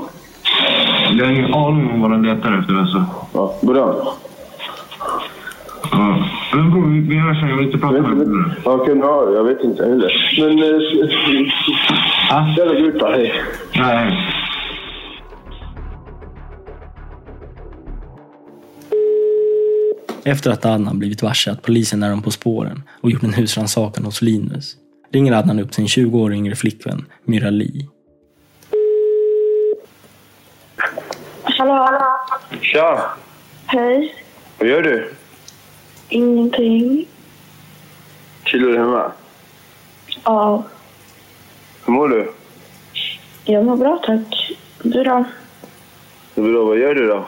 Jag 1.11 1.25
har 1.25 1.31
ingen 1.31 1.53
aning 1.53 1.91
om 1.91 2.01
vad 2.01 2.11
de 2.11 2.23
letar 2.25 2.59
efter 2.59 2.73
alltså. 2.79 3.05
Ja, 3.33 3.53
bra. 3.61 4.13
Ja. 5.91 6.25
Men 6.53 6.71
bror, 6.71 6.87
vi- 6.87 6.99
vi 6.99 7.15
hörs 7.19 7.39
sen. 7.39 7.49
Jag 7.49 7.57
vill 7.57 7.65
inte 7.65 7.77
prata 7.77 8.01
med 8.01 8.17
dig. 8.17 8.27
Okej, 8.65 8.97
ja, 9.01 9.29
jag 9.35 9.43
vet 9.43 9.63
inte 9.63 9.83
heller. 9.85 10.11
Men... 10.39 10.59
Eh, 10.59 10.67
Jävla 12.57 12.73
gud, 12.73 13.01
hej. 13.01 13.33
Nej. 13.75 14.17
Efter 20.25 20.51
att 20.51 20.65
Adnan 20.65 20.99
blivit 20.99 21.21
varse 21.23 21.51
att 21.51 21.61
polisen 21.61 22.03
är 22.03 22.09
dem 22.09 22.21
på 22.21 22.31
spåren 22.31 22.83
och 23.01 23.11
gjort 23.11 23.23
en 23.23 23.33
husrannsakan 23.33 24.05
hos 24.05 24.21
Linus 24.21 24.75
ringer 25.11 25.33
Adnan 25.33 25.59
upp 25.59 25.73
sin 25.73 25.87
20 25.87 26.19
år 26.19 26.33
yngre 26.33 26.55
flickvän 26.55 27.05
Myra 27.23 27.49
Li. 27.49 27.87
Hallå? 31.43 32.01
Tja! 32.61 33.01
Hej. 33.65 34.15
Vad 34.59 34.67
gör 34.69 34.81
du? 34.81 35.13
Ingenting. 36.09 37.05
Chillar 38.45 38.67
du 38.67 38.77
hemma? 38.77 39.11
Ja, 40.23 40.63
Hur 41.85 41.93
mår 41.93 42.07
du? 42.09 42.31
Jag 43.45 43.65
mår 43.65 43.77
bra 43.77 44.01
tack. 44.05 44.51
Du 44.83 45.03
då? 45.03 45.23
Det 46.35 46.41
är 46.41 46.45
bra. 46.51 46.63
Vad 46.65 46.77
gör 46.79 46.95
du 46.95 47.07
då? 47.07 47.25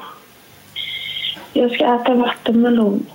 Jag 1.54 1.72
ska 1.72 1.96
äta 1.96 2.14
vattenmelon. 2.14 3.06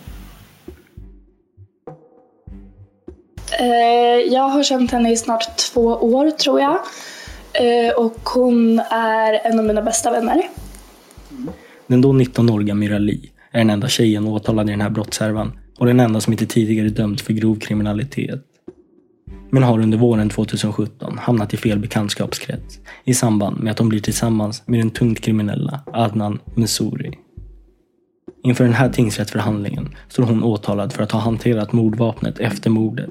Eh, 3.59 4.33
jag 4.33 4.49
har 4.49 4.63
känt 4.63 4.91
henne 4.91 5.13
i 5.13 5.17
snart 5.17 5.57
två 5.57 5.85
år 5.85 6.31
tror 6.31 6.61
jag. 6.61 6.79
Eh, 7.53 7.95
och 7.97 8.29
hon 8.35 8.79
är 8.91 9.41
en 9.45 9.59
av 9.59 9.65
mina 9.65 9.83
bästa 9.83 10.11
vänner. 10.11 10.43
Mm. 11.31 11.53
Den 11.87 12.01
då 12.01 12.13
19-åriga 12.13 12.75
Mirali 12.75 13.31
är 13.53 13.59
den 13.59 13.71
enda 13.71 13.89
tjejen 13.89 14.27
åtalad 14.27 14.69
i 14.69 14.71
den 14.71 14.81
här 14.81 14.91
brottshärvan 14.91 15.53
och 15.79 15.87
den 15.87 16.01
enda 16.01 16.21
som 16.21 16.33
inte 16.33 16.47
tidigare 16.47 16.89
dömts 16.89 17.23
för 17.23 17.33
grov 17.33 17.59
kriminalitet. 17.59 18.41
Men 19.51 19.63
har 19.63 19.81
under 19.81 19.99
våren 19.99 20.31
2017 20.31 21.19
hamnat 21.19 21.55
i 21.55 21.57
fel 21.57 21.79
bekantskapskrets 21.79 22.79
i 23.05 23.15
samband 23.15 23.61
med 23.61 23.71
att 23.71 23.77
de 23.77 23.89
blir 23.89 24.01
tillsammans 24.01 24.63
med 24.67 24.81
den 24.81 24.91
tungt 24.91 25.21
kriminella 25.21 25.81
Adnan 25.93 26.39
Messouri. 26.55 27.19
Inför 28.43 28.65
den 28.65 28.73
här 28.75 28.89
tingsrättsförhandlingen 28.89 29.97
står 30.09 30.23
hon 30.23 30.45
åtalad 30.45 30.93
för 30.93 31.03
att 31.03 31.13
ha 31.13 31.21
hanterat 31.21 31.73
mordvapnet 31.73 32.39
efter 32.39 32.71
mordet. 32.71 33.11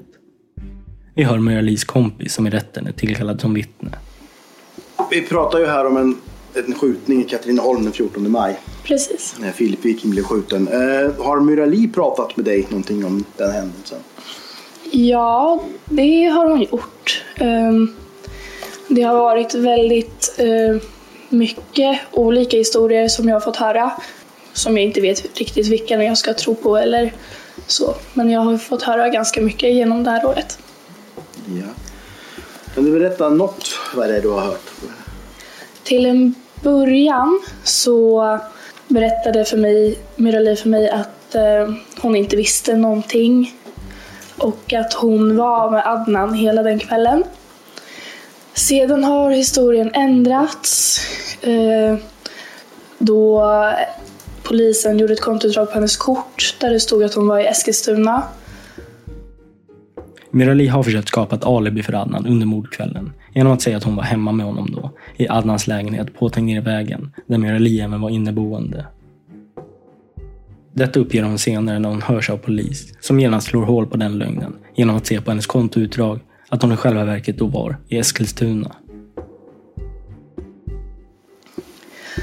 Vi 1.14 1.22
hör 1.24 1.38
Myra 1.38 1.60
Lis 1.60 1.84
kompis 1.84 2.34
som 2.34 2.46
i 2.46 2.50
rätten 2.50 2.86
är 2.86 2.92
tillkallad 2.92 3.40
som 3.40 3.54
vittne. 3.54 3.90
Vi 5.10 5.22
pratar 5.22 5.58
ju 5.58 5.66
här 5.66 5.86
om 5.86 5.96
en, 5.96 6.16
en 6.66 6.74
skjutning 6.74 7.20
i 7.20 7.24
Katrineholm 7.24 7.84
den 7.84 7.92
14 7.92 8.30
maj. 8.30 8.58
Precis. 8.84 9.36
När 9.40 9.52
Filip 9.52 9.84
Viking 9.84 10.10
blev 10.10 10.22
skjuten. 10.22 10.68
Eh, 10.68 11.24
har 11.24 11.40
Myrali 11.40 11.88
pratat 11.88 12.36
med 12.36 12.44
dig 12.44 12.66
någonting 12.68 13.04
om 13.04 13.24
den 13.36 13.50
händelsen? 13.50 13.98
Ja, 14.90 15.64
det 15.84 16.24
har 16.24 16.50
hon 16.50 16.62
gjort. 16.62 17.22
Ehm, 17.36 17.94
Det 18.88 19.02
har 19.02 19.14
varit 19.14 19.54
väldigt 19.54 20.34
eh, 20.38 20.82
mycket 21.28 21.98
olika 22.12 22.56
historier 22.56 23.08
som 23.08 23.28
jag 23.28 23.36
har 23.36 23.40
fått 23.40 23.56
höra. 23.56 23.92
Som 24.52 24.76
jag 24.76 24.86
inte 24.86 25.00
vet 25.00 25.38
riktigt 25.38 25.66
vilken 25.66 26.04
jag 26.04 26.18
ska 26.18 26.34
tro 26.34 26.54
på 26.54 26.76
eller 26.76 27.12
så. 27.66 27.94
Men 28.14 28.30
jag 28.30 28.40
har 28.40 28.58
fått 28.58 28.82
höra 28.82 29.08
ganska 29.08 29.40
mycket 29.40 29.74
genom 29.74 30.04
det 30.04 30.10
här 30.10 30.26
året. 30.26 30.58
Ja. 31.46 31.66
Kan 32.74 32.84
du 32.84 32.98
berätta 32.98 33.28
något 33.28 33.68
vad 33.94 34.08
det 34.08 34.16
är 34.16 34.22
du 34.22 34.28
har 34.28 34.40
hört? 34.40 34.70
Till 35.82 36.06
en 36.06 36.34
början 36.62 37.42
så 37.64 38.38
berättade 38.88 39.44
för 39.44 39.56
mig, 39.56 39.98
Myrali 40.16 40.56
för 40.56 40.68
mig 40.68 40.90
att 40.90 41.34
eh, 41.34 41.74
hon 42.00 42.16
inte 42.16 42.36
visste 42.36 42.76
någonting 42.76 43.56
och 44.38 44.72
att 44.72 44.92
hon 44.92 45.36
var 45.36 45.70
med 45.70 45.86
Adnan 45.86 46.34
hela 46.34 46.62
den 46.62 46.78
kvällen. 46.78 47.24
Sedan 48.54 49.04
har 49.04 49.30
historien 49.30 49.90
ändrats 49.94 51.00
eh, 51.40 51.96
då 52.98 53.44
polisen 54.42 54.98
gjorde 54.98 55.12
ett 55.12 55.20
kontoutdrag 55.20 55.68
på 55.68 55.74
hennes 55.74 55.96
kort 55.96 56.56
där 56.60 56.70
det 56.70 56.80
stod 56.80 57.04
att 57.04 57.14
hon 57.14 57.28
var 57.28 57.38
i 57.38 57.46
Eskilstuna. 57.46 58.22
Mirali 60.34 60.66
har 60.66 60.82
försökt 60.82 61.08
skapa 61.08 61.36
ett 61.36 61.44
alibi 61.44 61.82
för 61.82 61.92
Adnan 61.92 62.26
under 62.26 62.46
mordkvällen 62.46 63.12
genom 63.34 63.52
att 63.52 63.62
säga 63.62 63.76
att 63.76 63.84
hon 63.84 63.96
var 63.96 64.02
hemma 64.02 64.32
med 64.32 64.46
honom 64.46 64.72
då, 64.72 64.90
i 65.16 65.28
Adnans 65.28 65.66
lägenhet 65.66 66.14
på 66.14 66.28
ner 66.28 66.60
vägen, 66.60 67.12
där 67.26 67.38
Mirali 67.38 67.80
även 67.80 68.00
var 68.00 68.10
inneboende. 68.10 68.86
Detta 70.72 71.00
uppger 71.00 71.22
hon 71.22 71.38
senare 71.38 71.78
när 71.78 71.88
hon 71.88 72.02
hörs 72.02 72.30
av 72.30 72.36
polis, 72.36 72.92
som 73.00 73.20
genast 73.20 73.46
slår 73.46 73.64
hål 73.64 73.86
på 73.86 73.96
den 73.96 74.18
lögnen 74.18 74.56
genom 74.74 74.96
att 74.96 75.06
se 75.06 75.20
på 75.20 75.30
hennes 75.30 75.46
kontoutdrag 75.46 76.20
att 76.48 76.62
hon 76.62 76.72
i 76.72 76.76
själva 76.76 77.04
verket 77.04 77.38
då 77.38 77.46
var 77.46 77.76
i 77.88 77.98
Eskilstuna. 77.98 78.76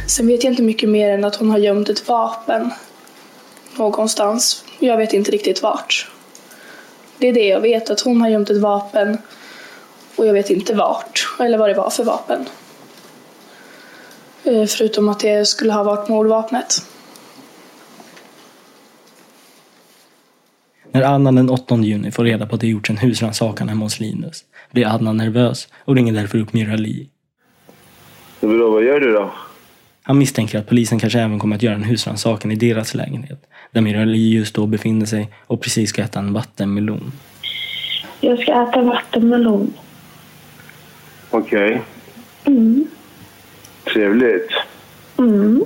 Sen 0.07 0.27
vet 0.27 0.43
jag 0.43 0.53
inte 0.53 0.63
mycket 0.63 0.89
mer 0.89 1.09
än 1.09 1.23
att 1.23 1.35
hon 1.35 1.49
har 1.49 1.57
gömt 1.57 1.89
ett 1.89 2.07
vapen 2.07 2.71
någonstans. 3.77 4.65
Jag 4.79 4.97
vet 4.97 5.13
inte 5.13 5.31
riktigt 5.31 5.63
vart. 5.63 6.11
Det 7.21 7.27
är 7.27 7.33
det 7.33 7.47
jag 7.47 7.61
vet, 7.61 7.89
att 7.89 8.01
hon 8.01 8.21
har 8.21 8.29
gömt 8.29 8.49
ett 8.49 8.57
vapen 8.57 9.17
och 10.15 10.25
jag 10.25 10.33
vet 10.33 10.49
inte 10.49 10.73
vart 10.73 11.27
eller 11.39 11.57
vad 11.57 11.69
det 11.69 11.73
var 11.73 11.89
för 11.89 12.03
vapen. 12.03 12.45
Eh, 14.43 14.65
Förutom 14.65 15.09
att 15.09 15.19
det 15.19 15.47
skulle 15.47 15.73
ha 15.73 15.83
varit 15.83 16.09
mordvapnet. 16.09 16.85
När 20.91 21.01
Adnan 21.01 21.35
den 21.35 21.49
8 21.49 21.75
juni 21.75 22.11
får 22.11 22.23
reda 22.23 22.45
på 22.45 22.55
att 22.55 22.61
det 22.61 22.67
gjorts 22.67 22.89
en 22.89 22.97
husrannsakan 22.97 23.69
hemma 23.69 23.85
hos 23.85 23.99
Linus 23.99 24.43
blir 24.71 24.87
Adnan 24.87 25.17
nervös 25.17 25.67
och 25.85 25.95
ringer 25.95 26.13
därför 26.13 26.37
upp 26.37 26.53
Mirali. 26.53 27.09
Det 28.39 28.47
är 28.47 28.57
bra. 28.57 28.69
Vad 28.69 28.83
gör 28.83 28.99
du 28.99 29.13
då? 29.13 29.31
Han 30.03 30.17
misstänker 30.17 30.59
att 30.59 30.67
polisen 30.67 30.99
kanske 30.99 31.19
även 31.19 31.39
kommer 31.39 31.55
att 31.55 31.63
göra 31.63 31.75
en 31.75 31.83
husrannsakan 31.83 32.51
i 32.51 32.55
deras 32.55 32.93
lägenhet, 32.93 33.45
där 33.71 33.81
Mirali 33.81 34.29
just 34.29 34.55
då 34.55 34.67
befinner 34.67 35.05
sig 35.05 35.29
och 35.47 35.61
precis 35.61 35.89
ska 35.89 36.01
äta 36.01 36.19
en 36.19 36.33
vattenmelon. 36.33 37.11
Jag 38.19 38.39
ska 38.39 38.63
äta 38.63 38.81
vattenmelon. 38.81 39.73
Okej. 41.29 41.81
Mm. 42.45 42.87
Trevligt. 43.93 44.49
Mm. 45.17 45.63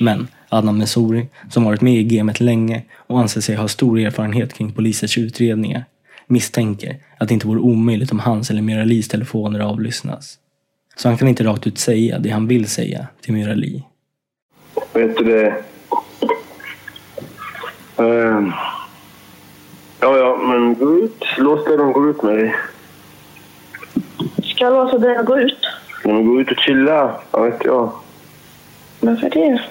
Men 0.00 0.28
Adnan 0.48 0.78
Messouri, 0.78 1.26
som 1.50 1.64
varit 1.64 1.80
med 1.80 1.94
i 1.94 2.04
gamet 2.04 2.40
länge 2.40 2.82
och 2.92 3.20
anser 3.20 3.40
sig 3.40 3.56
ha 3.56 3.68
stor 3.68 3.98
erfarenhet 3.98 4.54
kring 4.54 4.72
polisens 4.72 5.18
utredningar, 5.18 5.84
misstänker 6.26 6.96
att 7.18 7.28
det 7.28 7.34
inte 7.34 7.46
vore 7.46 7.60
omöjligt 7.60 8.12
om 8.12 8.18
hans 8.18 8.50
eller 8.50 8.62
Miralis 8.62 9.08
telefoner 9.08 9.60
avlyssnas. 9.60 10.38
Så 10.96 11.08
han 11.08 11.18
kan 11.18 11.28
inte 11.28 11.44
rakt 11.44 11.66
ut 11.66 11.78
säga 11.78 12.18
det 12.18 12.30
han 12.30 12.46
vill 12.46 12.68
säga 12.68 13.06
till 13.20 13.32
Mirali. 13.34 13.82
Vet 14.92 15.16
du 15.16 15.24
det? 15.24 15.54
Ehm. 17.96 18.52
ja, 20.00 20.18
ja, 20.18 20.36
men 20.36 20.74
gå 20.74 20.98
ut. 20.98 21.24
Låt 21.36 21.66
dörren 21.66 21.92
gå 21.92 22.10
ut 22.10 22.22
med 22.22 22.34
dig. 22.34 22.54
Ska 24.44 24.64
jag 24.64 24.72
låta 24.72 24.98
dig 24.98 25.24
gå 25.24 25.38
ut? 25.38 25.58
Ja, 26.04 26.12
men 26.12 26.26
gå 26.26 26.40
ut 26.40 26.50
och 26.50 26.58
chilla. 26.58 27.20
Vad 27.30 27.50
vet 27.50 27.64
jag. 27.64 27.92
Varför 29.00 29.30
det? 29.30 29.62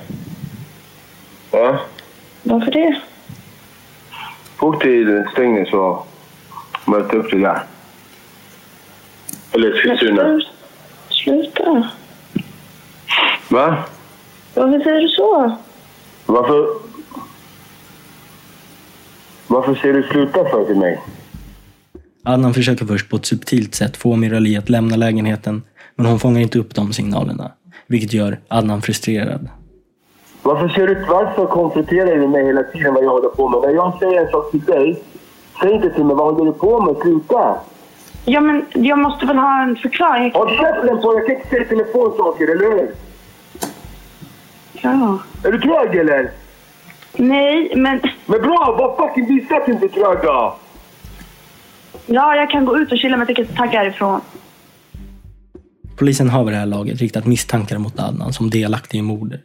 Va? 1.51 1.79
Varför 2.43 2.71
det? 2.71 3.01
Åk 4.59 4.81
till 4.81 5.23
Strängnäs 5.31 5.73
och 5.73 6.07
möta 6.86 7.17
upp 7.17 7.31
dig 7.31 7.39
där. 7.39 7.63
Eller 9.51 9.75
Eskilstuna. 9.75 10.39
Sluta. 11.23 11.89
Va? 13.49 13.77
Varför 14.53 14.79
säger 14.79 15.01
du 15.01 15.07
så? 15.07 15.57
Varför... 16.25 16.67
Varför 19.47 19.75
säger 19.75 19.93
du 19.93 20.03
sluta 20.03 20.45
för 20.45 20.65
till 20.65 20.75
mig? 20.75 21.01
Adnan 22.23 22.53
försöker 22.53 22.86
först 22.86 23.09
på 23.09 23.15
ett 23.15 23.25
subtilt 23.25 23.75
sätt 23.75 23.97
få 23.97 24.15
Mirali 24.15 24.57
att 24.57 24.69
lämna 24.69 24.95
lägenheten, 24.95 25.63
men 25.95 26.05
hon 26.05 26.19
fångar 26.19 26.41
inte 26.41 26.59
upp 26.59 26.75
de 26.75 26.93
signalerna, 26.93 27.51
vilket 27.88 28.13
gör 28.13 28.39
Adnan 28.47 28.81
frustrerad. 28.81 29.49
Varför, 30.41 30.69
ser 30.69 30.88
du, 30.88 31.05
varför 31.09 31.45
konfronterar 31.45 32.15
du 32.17 32.27
mig 32.27 32.45
hela 32.45 32.63
tiden 32.63 32.93
vad 32.93 33.03
jag 33.03 33.09
håller 33.09 33.29
på 33.29 33.49
med? 33.49 33.62
När 33.62 33.75
jag 33.75 33.99
säger 33.99 34.21
en 34.21 34.31
sak 34.31 34.51
till 34.51 34.62
dig, 34.63 35.03
säg 35.62 35.71
inte 35.71 35.89
till 35.89 36.03
mig 36.03 36.15
vad 36.15 36.36
håller 36.36 36.51
du 36.51 36.57
på 36.57 36.81
med? 36.81 36.95
Sluta! 37.01 37.57
Ja, 38.25 38.41
men 38.41 38.65
jag 38.73 38.99
måste 38.99 39.25
väl 39.25 39.38
ha 39.38 39.63
en 39.63 39.75
förklaring. 39.75 40.31
Håll 40.33 40.49
käften 40.49 41.01
på 41.01 41.13
Jag 41.13 41.25
kan 41.27 41.36
inte 41.36 41.49
säga 41.49 41.65
telefonsaker, 41.65 42.47
eller 42.51 42.71
hur? 42.71 42.91
Ja. 44.73 45.19
Är 45.43 45.51
du 45.51 45.62
trög 45.62 45.95
eller? 45.95 46.31
Nej, 47.13 47.73
men... 47.75 48.01
Men 48.25 48.41
bra, 48.41 48.75
var 48.79 49.07
fucking 49.07 49.27
visa 49.27 49.55
att 49.55 49.65
du 49.65 49.71
inte 49.71 49.86
är 49.86 49.89
trög 49.89 50.17
då! 50.23 50.55
Ja, 52.05 52.36
jag 52.36 52.49
kan 52.49 52.65
gå 52.65 52.77
ut 52.77 52.91
och 52.91 52.97
chilla 52.97 53.17
men 53.17 53.27
jag 53.27 53.36
tänker 53.36 53.55
tagga 53.55 53.79
härifrån. 53.79 54.21
Polisen 55.97 56.29
har 56.29 56.43
vid 56.43 56.53
det 56.53 56.57
här 56.57 56.65
laget 56.65 56.99
riktat 56.99 57.25
misstankar 57.25 57.77
mot 57.77 57.99
Adnan 57.99 58.33
som 58.33 58.49
delaktig 58.49 58.97
i 58.99 59.01
mordet. 59.01 59.41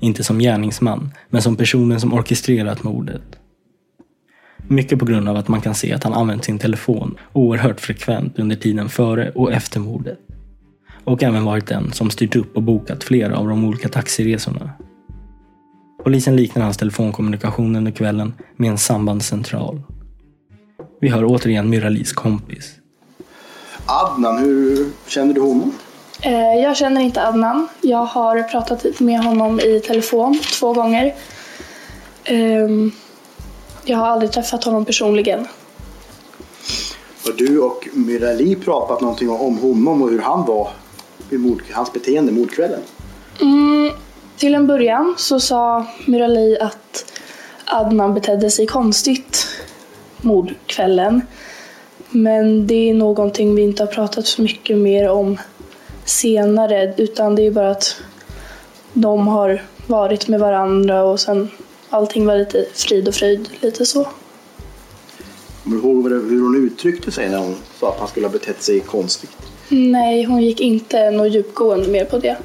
Inte 0.00 0.24
som 0.24 0.38
gärningsman, 0.38 1.10
men 1.28 1.42
som 1.42 1.56
personen 1.56 2.00
som 2.00 2.14
orkestrerat 2.14 2.82
mordet. 2.82 3.22
Mycket 4.70 4.98
på 4.98 5.04
grund 5.04 5.28
av 5.28 5.36
att 5.36 5.48
man 5.48 5.60
kan 5.60 5.74
se 5.74 5.92
att 5.92 6.04
han 6.04 6.14
använt 6.14 6.44
sin 6.44 6.58
telefon 6.58 7.18
oerhört 7.32 7.80
frekvent 7.80 8.38
under 8.38 8.56
tiden 8.56 8.88
före 8.88 9.30
och 9.30 9.52
efter 9.52 9.80
mordet. 9.80 10.18
Och 11.04 11.22
även 11.22 11.44
varit 11.44 11.66
den 11.66 11.92
som 11.92 12.10
styrt 12.10 12.36
upp 12.36 12.56
och 12.56 12.62
bokat 12.62 13.04
flera 13.04 13.36
av 13.36 13.48
de 13.48 13.64
olika 13.64 13.88
taxiresorna. 13.88 14.70
Polisen 16.04 16.36
liknar 16.36 16.62
hans 16.62 16.76
telefonkommunikation 16.76 17.76
under 17.76 17.92
kvällen 17.92 18.34
med 18.56 18.70
en 18.70 18.78
sambandscentral. 18.78 19.80
Vi 21.00 21.08
hör 21.08 21.24
återigen 21.24 21.70
Myralis 21.70 22.12
kompis. 22.12 22.74
Adnan, 23.86 24.38
hur 24.38 24.86
känner 25.06 25.34
du 25.34 25.40
honom? 25.40 25.72
Eh, 26.22 26.32
Jag 26.62 26.76
känner 26.76 27.00
inte 27.00 27.26
Adnan. 27.26 27.68
Jag 27.80 28.04
har 28.04 28.42
pratat 28.42 29.00
med 29.00 29.20
honom 29.24 29.60
i 29.60 29.80
telefon 29.80 30.40
två 30.60 30.72
gånger. 30.72 31.14
Jag 33.88 33.98
har 33.98 34.06
aldrig 34.06 34.32
träffat 34.32 34.64
honom 34.64 34.84
personligen. 34.84 35.46
Har 37.24 37.32
du 37.32 37.60
och 37.60 37.88
Myrali 37.92 38.56
pratat 38.56 39.00
någonting 39.00 39.30
om 39.30 39.58
honom 39.58 40.02
och 40.02 40.10
hur 40.10 40.20
han 40.20 40.46
var 40.46 40.70
mord, 41.30 41.62
hans 41.72 41.92
beteende 41.92 42.32
mordkvällen? 42.32 42.80
Mm, 43.40 43.92
till 44.36 44.54
en 44.54 44.66
början 44.66 45.14
så 45.18 45.40
sa 45.40 45.86
Myrali 46.06 46.58
att 46.60 47.12
Adnan 47.64 48.14
betedde 48.14 48.50
sig 48.50 48.66
konstigt 48.66 49.46
mordkvällen. 50.20 51.22
Men 52.10 52.66
det 52.66 52.90
är 52.90 52.94
någonting 52.94 53.54
vi 53.54 53.62
inte 53.62 53.82
har 53.82 53.92
pratat 53.92 54.26
så 54.26 54.42
mycket 54.42 54.78
mer 54.78 55.08
om 55.08 55.38
senare 56.04 56.94
utan 56.96 57.34
det 57.34 57.46
är 57.46 57.50
bara 57.50 57.70
att 57.70 57.96
de 58.92 59.28
har 59.28 59.62
varit 59.86 60.28
med 60.28 60.40
varandra 60.40 61.04
och 61.04 61.20
sen 61.20 61.50
allting 61.90 62.26
var 62.26 62.36
lite 62.38 62.66
frid 62.74 63.08
och 63.08 63.14
fröjd, 63.14 63.48
lite 63.60 63.86
så. 63.86 64.08
Kommer 65.62 65.76
du 65.76 65.82
ihåg 65.82 66.02
vad 66.02 66.12
det- 66.12 66.16
hur 66.18 66.42
hon 66.42 66.66
uttryckte 66.66 67.10
sig 67.10 67.28
när 67.28 67.38
hon 67.38 67.54
sa 67.80 67.92
att 67.92 67.98
han 67.98 68.08
skulle 68.08 68.26
ha 68.26 68.32
betett 68.32 68.62
sig 68.62 68.80
konstigt? 68.80 69.36
Nej, 69.68 70.24
hon 70.24 70.42
gick 70.42 70.60
inte 70.60 71.10
något 71.10 71.34
djupgående 71.34 71.88
mer 71.88 72.04
på 72.04 72.18
det. 72.18 72.36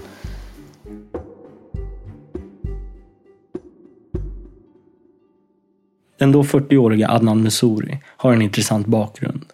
Den 6.20 6.32
då 6.32 6.44
40-åriga 6.44 7.10
Adnan 7.10 7.44
Messouri 7.44 8.00
har 8.18 8.34
en 8.34 8.42
intressant 8.42 8.88
bakgrund. 8.88 9.46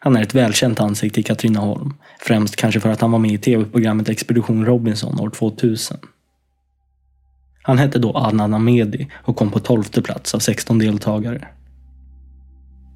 Han 0.00 0.16
är 0.16 0.22
ett 0.22 0.34
välkänt 0.34 0.80
ansikte 0.80 1.20
i 1.20 1.22
Katrineholm, 1.22 1.94
främst 2.20 2.56
kanske 2.56 2.80
för 2.80 2.88
att 2.88 3.00
han 3.00 3.12
var 3.12 3.18
med 3.18 3.30
i 3.32 3.38
tv-programmet 3.38 4.08
Expedition 4.08 4.66
Robinson 4.66 5.20
år 5.20 5.30
2000. 5.30 5.96
Han 7.66 7.78
hette 7.78 7.98
då 7.98 8.12
Adnan 8.16 8.54
Amedi 8.54 9.08
och 9.14 9.36
kom 9.36 9.50
på 9.50 9.58
12 9.58 9.82
plats 9.82 10.34
av 10.34 10.38
16 10.38 10.78
deltagare. 10.78 11.48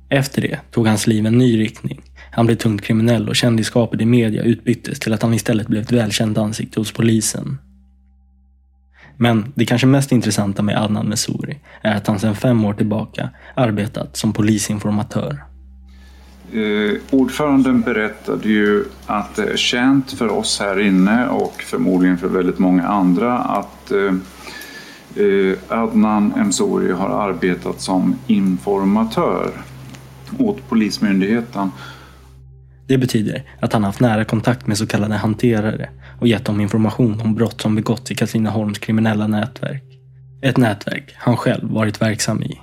Efter 0.09 0.43
det 0.43 0.59
tog 0.71 0.87
hans 0.87 1.07
liv 1.07 1.27
en 1.27 1.39
ny 1.39 1.61
riktning. 1.61 2.01
Han 2.31 2.47
blev 2.47 2.57
tungt 2.57 2.83
kriminell 2.83 3.29
och 3.29 3.37
kändisskapet 3.37 4.01
i 4.01 4.05
media 4.05 4.43
utbyttes 4.43 5.01
till 5.01 5.13
att 5.13 5.23
han 5.23 5.35
istället 5.35 5.67
blev 5.67 5.83
ett 5.83 5.93
välkänt 5.93 6.39
ansikte 6.39 6.81
hos 6.81 6.93
polisen. 6.93 7.59
Men 9.17 9.53
det 9.55 9.67
kanske 9.67 9.87
mest 9.87 10.13
intressanta 10.13 10.63
med 10.63 10.83
Adnan 10.83 11.07
Messouri 11.07 11.59
är 11.83 11.97
att 11.97 12.07
han 12.07 12.19
sedan 12.19 12.37
fem 12.37 12.65
år 12.65 12.75
tillbaka 12.75 13.31
arbetat 13.55 14.17
som 14.17 14.33
polisinformatör. 14.33 15.45
Eh, 16.53 17.01
ordföranden 17.11 17.81
berättade 17.81 18.49
ju 18.49 18.85
att 19.07 19.35
det 19.37 19.53
är 19.53 19.57
känt 19.57 20.13
för 20.13 20.29
oss 20.29 20.61
här 20.61 20.81
inne 20.81 21.29
och 21.29 21.63
förmodligen 21.63 22.19
för 22.19 22.29
väldigt 22.29 22.59
många 22.59 22.87
andra 22.87 23.39
att 23.39 23.91
eh, 23.91 24.13
Eh, 25.19 25.59
Adnan 25.69 26.33
Emsori 26.37 26.93
har 26.93 27.09
arbetat 27.29 27.81
som 27.81 28.17
informatör 28.27 29.51
åt 30.39 30.69
Polismyndigheten. 30.69 31.71
Det 32.87 32.99
betyder 32.99 33.43
att 33.61 33.73
han 33.73 33.85
haft 33.85 34.01
nära 34.01 34.25
kontakt 34.25 34.67
med 34.67 34.79
så 34.79 34.87
kallade 34.87 35.15
hanterare 35.15 35.89
och 36.21 36.29
gett 36.29 36.45
dem 36.45 36.61
information 36.61 37.21
om 37.21 37.35
brott 37.35 37.61
som 37.61 37.75
begåtts 37.75 38.11
i 38.11 38.15
Katrineholms 38.15 38.79
kriminella 38.79 39.27
nätverk. 39.27 39.85
Ett 40.43 40.57
nätverk 40.57 41.15
han 41.17 41.37
själv 41.37 41.71
varit 41.71 42.03
verksam 42.03 42.43
i. 42.43 42.61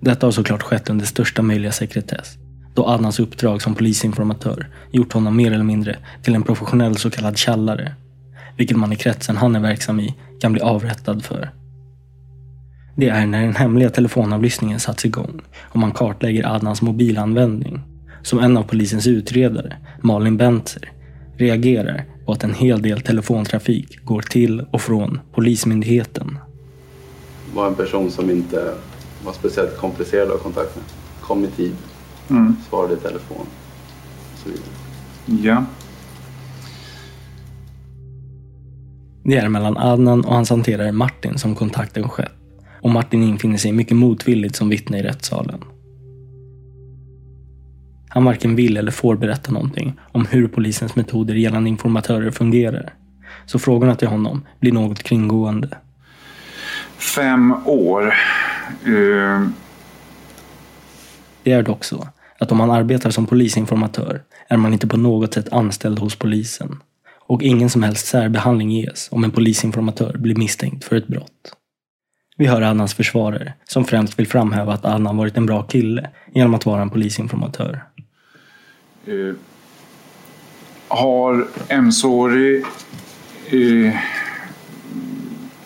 Detta 0.00 0.26
har 0.26 0.32
såklart 0.32 0.62
skett 0.62 0.90
under 0.90 1.06
största 1.06 1.42
möjliga 1.42 1.72
sekretess, 1.72 2.38
då 2.74 2.86
Adnans 2.86 3.20
uppdrag 3.20 3.62
som 3.62 3.74
polisinformatör 3.74 4.68
gjort 4.92 5.12
honom 5.12 5.36
mer 5.36 5.52
eller 5.52 5.64
mindre 5.64 5.96
till 6.22 6.34
en 6.34 6.42
professionell 6.42 6.96
så 6.96 7.10
kallad 7.10 7.38
tjallare, 7.38 7.94
vilket 8.60 8.76
man 8.76 8.92
i 8.92 8.96
kretsen 8.96 9.36
han 9.36 9.56
är 9.56 9.60
verksam 9.60 10.00
i 10.00 10.14
kan 10.40 10.52
bli 10.52 10.62
avrättad 10.62 11.24
för. 11.24 11.50
Det 12.96 13.08
är 13.08 13.26
när 13.26 13.42
den 13.42 13.56
hemliga 13.56 13.90
telefonavlyssningen 13.90 14.80
satts 14.80 15.04
igång 15.04 15.40
och 15.58 15.78
man 15.78 15.92
kartlägger 15.92 16.46
Adnans 16.46 16.82
mobilanvändning 16.82 17.80
som 18.22 18.38
en 18.38 18.56
av 18.56 18.62
polisens 18.62 19.06
utredare, 19.06 19.76
Malin 20.02 20.36
Bentzer, 20.36 20.92
reagerar 21.36 22.04
på 22.26 22.32
att 22.32 22.44
en 22.44 22.54
hel 22.54 22.82
del 22.82 23.00
telefontrafik 23.00 24.04
går 24.04 24.22
till 24.22 24.60
och 24.70 24.80
från 24.80 25.20
Polismyndigheten. 25.34 26.38
var 27.54 27.66
en 27.66 27.74
person 27.74 28.10
som 28.10 28.30
inte 28.30 28.74
var 29.24 29.32
speciellt 29.32 29.76
komplicerad 29.76 30.28
att 30.28 30.34
ha 30.34 30.38
kontakt 30.38 30.76
med. 30.76 30.84
Kom 31.20 31.44
i 31.44 31.48
tid, 31.48 31.74
Mm. 32.28 32.56
svarade 32.70 32.94
i 32.94 32.96
telefon 32.96 33.46
och 34.32 34.38
så 34.44 34.48
vidare. 34.48 35.44
Ja. 35.46 35.64
Det 39.24 39.36
är 39.36 39.48
mellan 39.48 39.76
Adnan 39.76 40.24
och 40.24 40.34
hans 40.34 40.50
hanterare 40.50 40.92
Martin 40.92 41.38
som 41.38 41.54
kontakten 41.54 42.08
skett. 42.08 42.32
Och 42.80 42.90
Martin 42.90 43.22
infinner 43.22 43.56
sig 43.56 43.72
mycket 43.72 43.96
motvilligt 43.96 44.56
som 44.56 44.68
vittne 44.68 44.98
i 44.98 45.02
rättssalen. 45.02 45.64
Han 48.08 48.24
varken 48.24 48.56
vill 48.56 48.76
eller 48.76 48.90
får 48.90 49.16
berätta 49.16 49.52
någonting 49.52 50.00
om 50.12 50.26
hur 50.26 50.48
polisens 50.48 50.96
metoder 50.96 51.34
gällande 51.34 51.68
informatörer 51.68 52.30
fungerar. 52.30 52.94
Så 53.46 53.58
frågorna 53.58 53.94
till 53.94 54.08
honom 54.08 54.46
blir 54.60 54.72
något 54.72 55.02
kringgående. 55.02 55.68
Fem 56.98 57.54
år. 57.66 58.14
Eh, 58.86 59.46
Det 61.42 61.52
är 61.52 61.62
dock 61.62 61.84
så 61.84 62.08
att 62.38 62.52
om 62.52 62.58
man 62.58 62.70
arbetar 62.70 63.10
som 63.10 63.26
polisinformatör 63.26 64.22
är 64.48 64.56
man 64.56 64.72
inte 64.72 64.86
på 64.86 64.96
något 64.96 65.34
sätt 65.34 65.52
anställd 65.52 65.98
hos 65.98 66.16
polisen. 66.16 66.80
Och 67.30 67.42
ingen 67.42 67.70
som 67.70 67.82
helst 67.82 68.06
särbehandling 68.06 68.70
ges 68.70 69.08
om 69.12 69.24
en 69.24 69.30
polisinformatör 69.30 70.16
blir 70.18 70.34
misstänkt 70.34 70.84
för 70.84 70.96
ett 70.96 71.06
brott. 71.06 71.56
Vi 72.36 72.46
hör 72.46 72.62
Annas 72.62 72.94
försvarare 72.94 73.54
som 73.64 73.84
främst 73.84 74.18
vill 74.18 74.26
framhäva 74.26 74.72
att 74.72 74.84
Anna 74.84 75.12
varit 75.12 75.36
en 75.36 75.46
bra 75.46 75.62
kille 75.62 76.10
genom 76.34 76.54
att 76.54 76.66
vara 76.66 76.82
en 76.82 76.90
polisinformatör. 76.90 77.84
Uh, 79.08 79.34
har 80.88 81.46
Emsori 81.68 82.64
uh, 83.52 83.88
eh, 83.88 83.94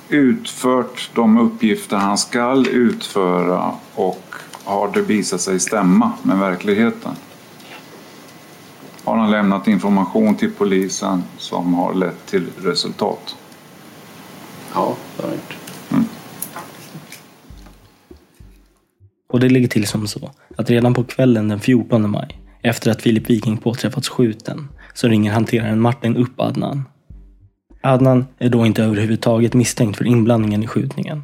utfört 0.08 1.10
de 1.14 1.38
uppgifter 1.38 1.96
han 1.96 2.18
skall 2.18 2.68
utföra 2.68 3.72
och 3.94 4.34
har 4.64 4.92
det 4.92 5.02
visat 5.02 5.40
sig 5.40 5.60
stämma 5.60 6.12
med 6.22 6.38
verkligheten? 6.38 7.12
Har 9.04 9.16
han 9.16 9.30
lämnat 9.30 9.68
information 9.68 10.34
till 10.34 10.50
polisen 10.58 11.22
som 11.38 11.74
har 11.74 11.94
lett 11.94 12.26
till 12.26 12.46
resultat? 12.62 13.36
Ja, 14.74 14.96
det 15.16 15.22
har 15.22 15.28
han 15.28 15.38
gjort. 15.38 15.56
Och 19.34 19.40
det 19.40 19.48
ligger 19.48 19.68
till 19.68 19.86
som 19.86 20.06
så 20.06 20.30
att 20.56 20.70
redan 20.70 20.94
på 20.94 21.04
kvällen 21.04 21.48
den 21.48 21.60
14 21.60 22.10
maj, 22.10 22.40
efter 22.62 22.90
att 22.90 23.02
Filip 23.02 23.30
Viking 23.30 23.56
påträffats 23.56 24.08
skjuten, 24.08 24.68
så 24.94 25.08
ringer 25.08 25.32
hanteraren 25.32 25.80
Martin 25.80 26.16
upp 26.16 26.40
Adnan. 26.40 26.84
Adnan 27.80 28.26
är 28.38 28.48
då 28.48 28.66
inte 28.66 28.84
överhuvudtaget 28.84 29.54
misstänkt 29.54 29.96
för 29.96 30.06
inblandningen 30.06 30.62
i 30.62 30.66
skjutningen. 30.66 31.22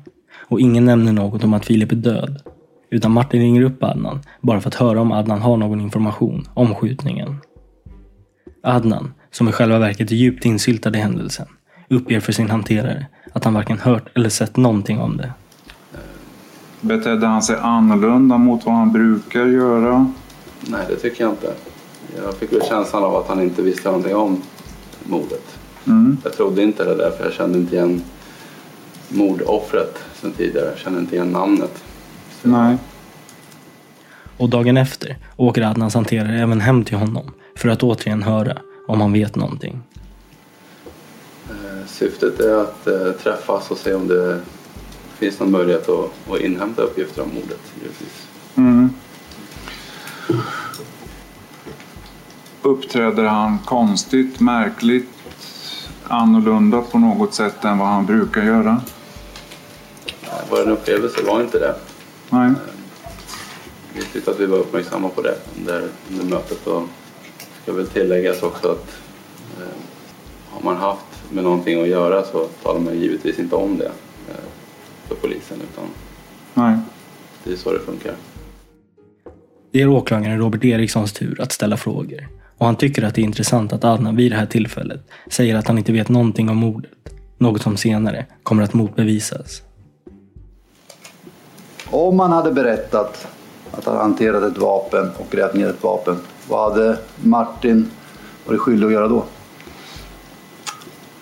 Och 0.48 0.60
ingen 0.60 0.84
nämner 0.84 1.12
något 1.12 1.44
om 1.44 1.54
att 1.54 1.66
Filip 1.66 1.92
är 1.92 1.96
död. 1.96 2.42
Utan 2.90 3.12
Martin 3.12 3.40
ringer 3.40 3.62
upp 3.62 3.84
Adnan 3.84 4.20
bara 4.40 4.60
för 4.60 4.68
att 4.68 4.74
höra 4.74 5.00
om 5.00 5.12
Adnan 5.12 5.40
har 5.40 5.56
någon 5.56 5.80
information 5.80 6.48
om 6.54 6.74
skjutningen. 6.74 7.36
Adnan, 8.62 9.14
som 9.30 9.48
i 9.48 9.52
själva 9.52 9.78
verket 9.78 10.10
är 10.10 10.14
djupt 10.14 10.44
insyltad 10.44 10.96
i 10.96 11.00
händelsen, 11.00 11.46
uppger 11.88 12.20
för 12.20 12.32
sin 12.32 12.50
hanterare 12.50 13.06
att 13.32 13.44
han 13.44 13.54
varken 13.54 13.78
hört 13.78 14.16
eller 14.16 14.28
sett 14.28 14.56
någonting 14.56 14.98
om 15.00 15.16
det. 15.16 15.32
Betedde 16.80 17.26
han 17.26 17.42
sig 17.42 17.56
annorlunda 17.60 18.38
mot 18.38 18.66
vad 18.66 18.74
han 18.74 18.92
brukar 18.92 19.46
göra? 19.46 20.12
Nej, 20.60 20.86
det 20.88 20.96
tycker 20.96 21.24
jag 21.24 21.32
inte. 21.32 21.52
Jag 22.16 22.34
fick 22.34 22.52
väl 22.52 22.62
känslan 22.68 23.04
av 23.04 23.16
att 23.16 23.28
han 23.28 23.42
inte 23.42 23.62
visste 23.62 23.88
någonting 23.88 24.16
om 24.16 24.42
mordet. 25.04 25.58
Mm. 25.86 26.16
Jag 26.24 26.32
trodde 26.32 26.62
inte 26.62 26.84
det 26.84 26.94
därför 26.94 27.24
jag 27.24 27.32
kände 27.32 27.58
inte 27.58 27.76
igen 27.76 28.02
mordoffret 29.08 29.98
sen 30.14 30.32
tidigare. 30.32 30.66
Jag 30.66 30.78
kände 30.78 31.00
inte 31.00 31.14
igen 31.14 31.32
namnet. 31.32 31.84
Nej. 32.42 32.76
Och 34.36 34.48
dagen 34.48 34.76
efter 34.76 35.16
åker 35.36 35.62
Adnans 35.62 35.94
hanterare 35.94 36.40
även 36.40 36.60
hem 36.60 36.84
till 36.84 36.96
honom 36.96 37.32
för 37.54 37.68
att 37.68 37.82
återigen 37.82 38.22
höra 38.22 38.58
om 38.86 39.00
han 39.00 39.12
vet 39.12 39.36
någonting. 39.36 39.82
Eh, 41.50 41.86
Syftet 41.86 42.40
är 42.40 42.54
att 42.54 42.86
eh, 42.86 43.12
träffas 43.22 43.70
och 43.70 43.78
se 43.78 43.94
om 43.94 44.08
det 44.08 44.40
finns 45.18 45.40
någon 45.40 45.50
möjlighet 45.50 45.88
att, 45.88 46.10
att 46.30 46.40
inhämta 46.40 46.82
uppgifter 46.82 47.22
om 47.22 47.28
mordet. 47.34 47.60
Givetvis. 47.80 48.26
Mm. 48.56 48.90
Uppträder 52.62 53.24
han 53.24 53.58
konstigt, 53.58 54.40
märkligt, 54.40 55.08
annorlunda 56.04 56.80
på 56.80 56.98
något 56.98 57.34
sätt 57.34 57.64
än 57.64 57.78
vad 57.78 57.88
han 57.88 58.06
brukar 58.06 58.42
göra? 58.42 58.82
Eh, 60.22 60.28
Vår 60.50 60.70
upplevelse 60.70 61.22
var 61.26 61.40
inte 61.40 61.58
det. 61.58 61.74
Nej. 62.30 62.52
Vi 63.94 64.02
tyckte 64.02 64.30
att 64.30 64.40
vi 64.40 64.46
var 64.46 64.58
uppmärksamma 64.58 65.08
på 65.08 65.22
det 65.22 65.34
under, 65.58 65.88
under 66.10 66.24
mötet. 66.24 66.66
Och 66.66 66.82
ska 67.70 67.76
väl 67.76 67.86
tilläggas 67.86 68.42
också 68.42 68.68
att 68.68 68.98
eh, 69.60 69.66
har 70.50 70.62
man 70.62 70.76
haft 70.76 71.32
med 71.32 71.44
någonting 71.44 71.82
att 71.82 71.88
göra 71.88 72.24
så 72.24 72.44
talar 72.62 72.80
man 72.80 73.00
givetvis 73.00 73.38
inte 73.38 73.56
om 73.56 73.78
det 73.78 73.90
eh, 74.28 74.34
för 75.08 75.14
polisen 75.14 75.58
utan 75.72 75.84
Nej. 76.54 76.78
det 77.44 77.52
är 77.52 77.56
så 77.56 77.72
det 77.72 77.78
funkar. 77.78 78.12
Det 79.70 79.82
är 79.82 79.88
åklagaren 79.88 80.38
Robert 80.38 80.64
Erikssons 80.64 81.12
tur 81.12 81.40
att 81.40 81.52
ställa 81.52 81.76
frågor. 81.76 82.28
Och 82.58 82.66
han 82.66 82.76
tycker 82.76 83.02
att 83.02 83.14
det 83.14 83.20
är 83.20 83.24
intressant 83.24 83.72
att 83.72 83.84
Adnan 83.84 84.16
vid 84.16 84.32
det 84.32 84.36
här 84.36 84.46
tillfället 84.46 85.00
säger 85.30 85.56
att 85.56 85.68
han 85.68 85.78
inte 85.78 85.92
vet 85.92 86.08
någonting 86.08 86.48
om 86.48 86.56
mordet. 86.56 86.90
Något 87.38 87.62
som 87.62 87.76
senare 87.76 88.26
kommer 88.42 88.62
att 88.62 88.74
motbevisas. 88.74 89.62
Om 91.90 92.16
man 92.16 92.32
hade 92.32 92.52
berättat 92.52 93.26
att 93.70 93.84
han 93.84 93.96
hanterat 93.96 94.42
ett 94.42 94.58
vapen 94.58 95.10
och 95.18 95.26
grävt 95.30 95.54
ner 95.54 95.68
ett 95.68 95.82
vapen, 95.82 96.16
vad 96.50 96.72
hade 96.72 96.98
Martin 97.22 97.90
varit 98.46 98.60
skyldig 98.60 98.86
att 98.86 98.92
göra 98.92 99.08
då? 99.08 99.24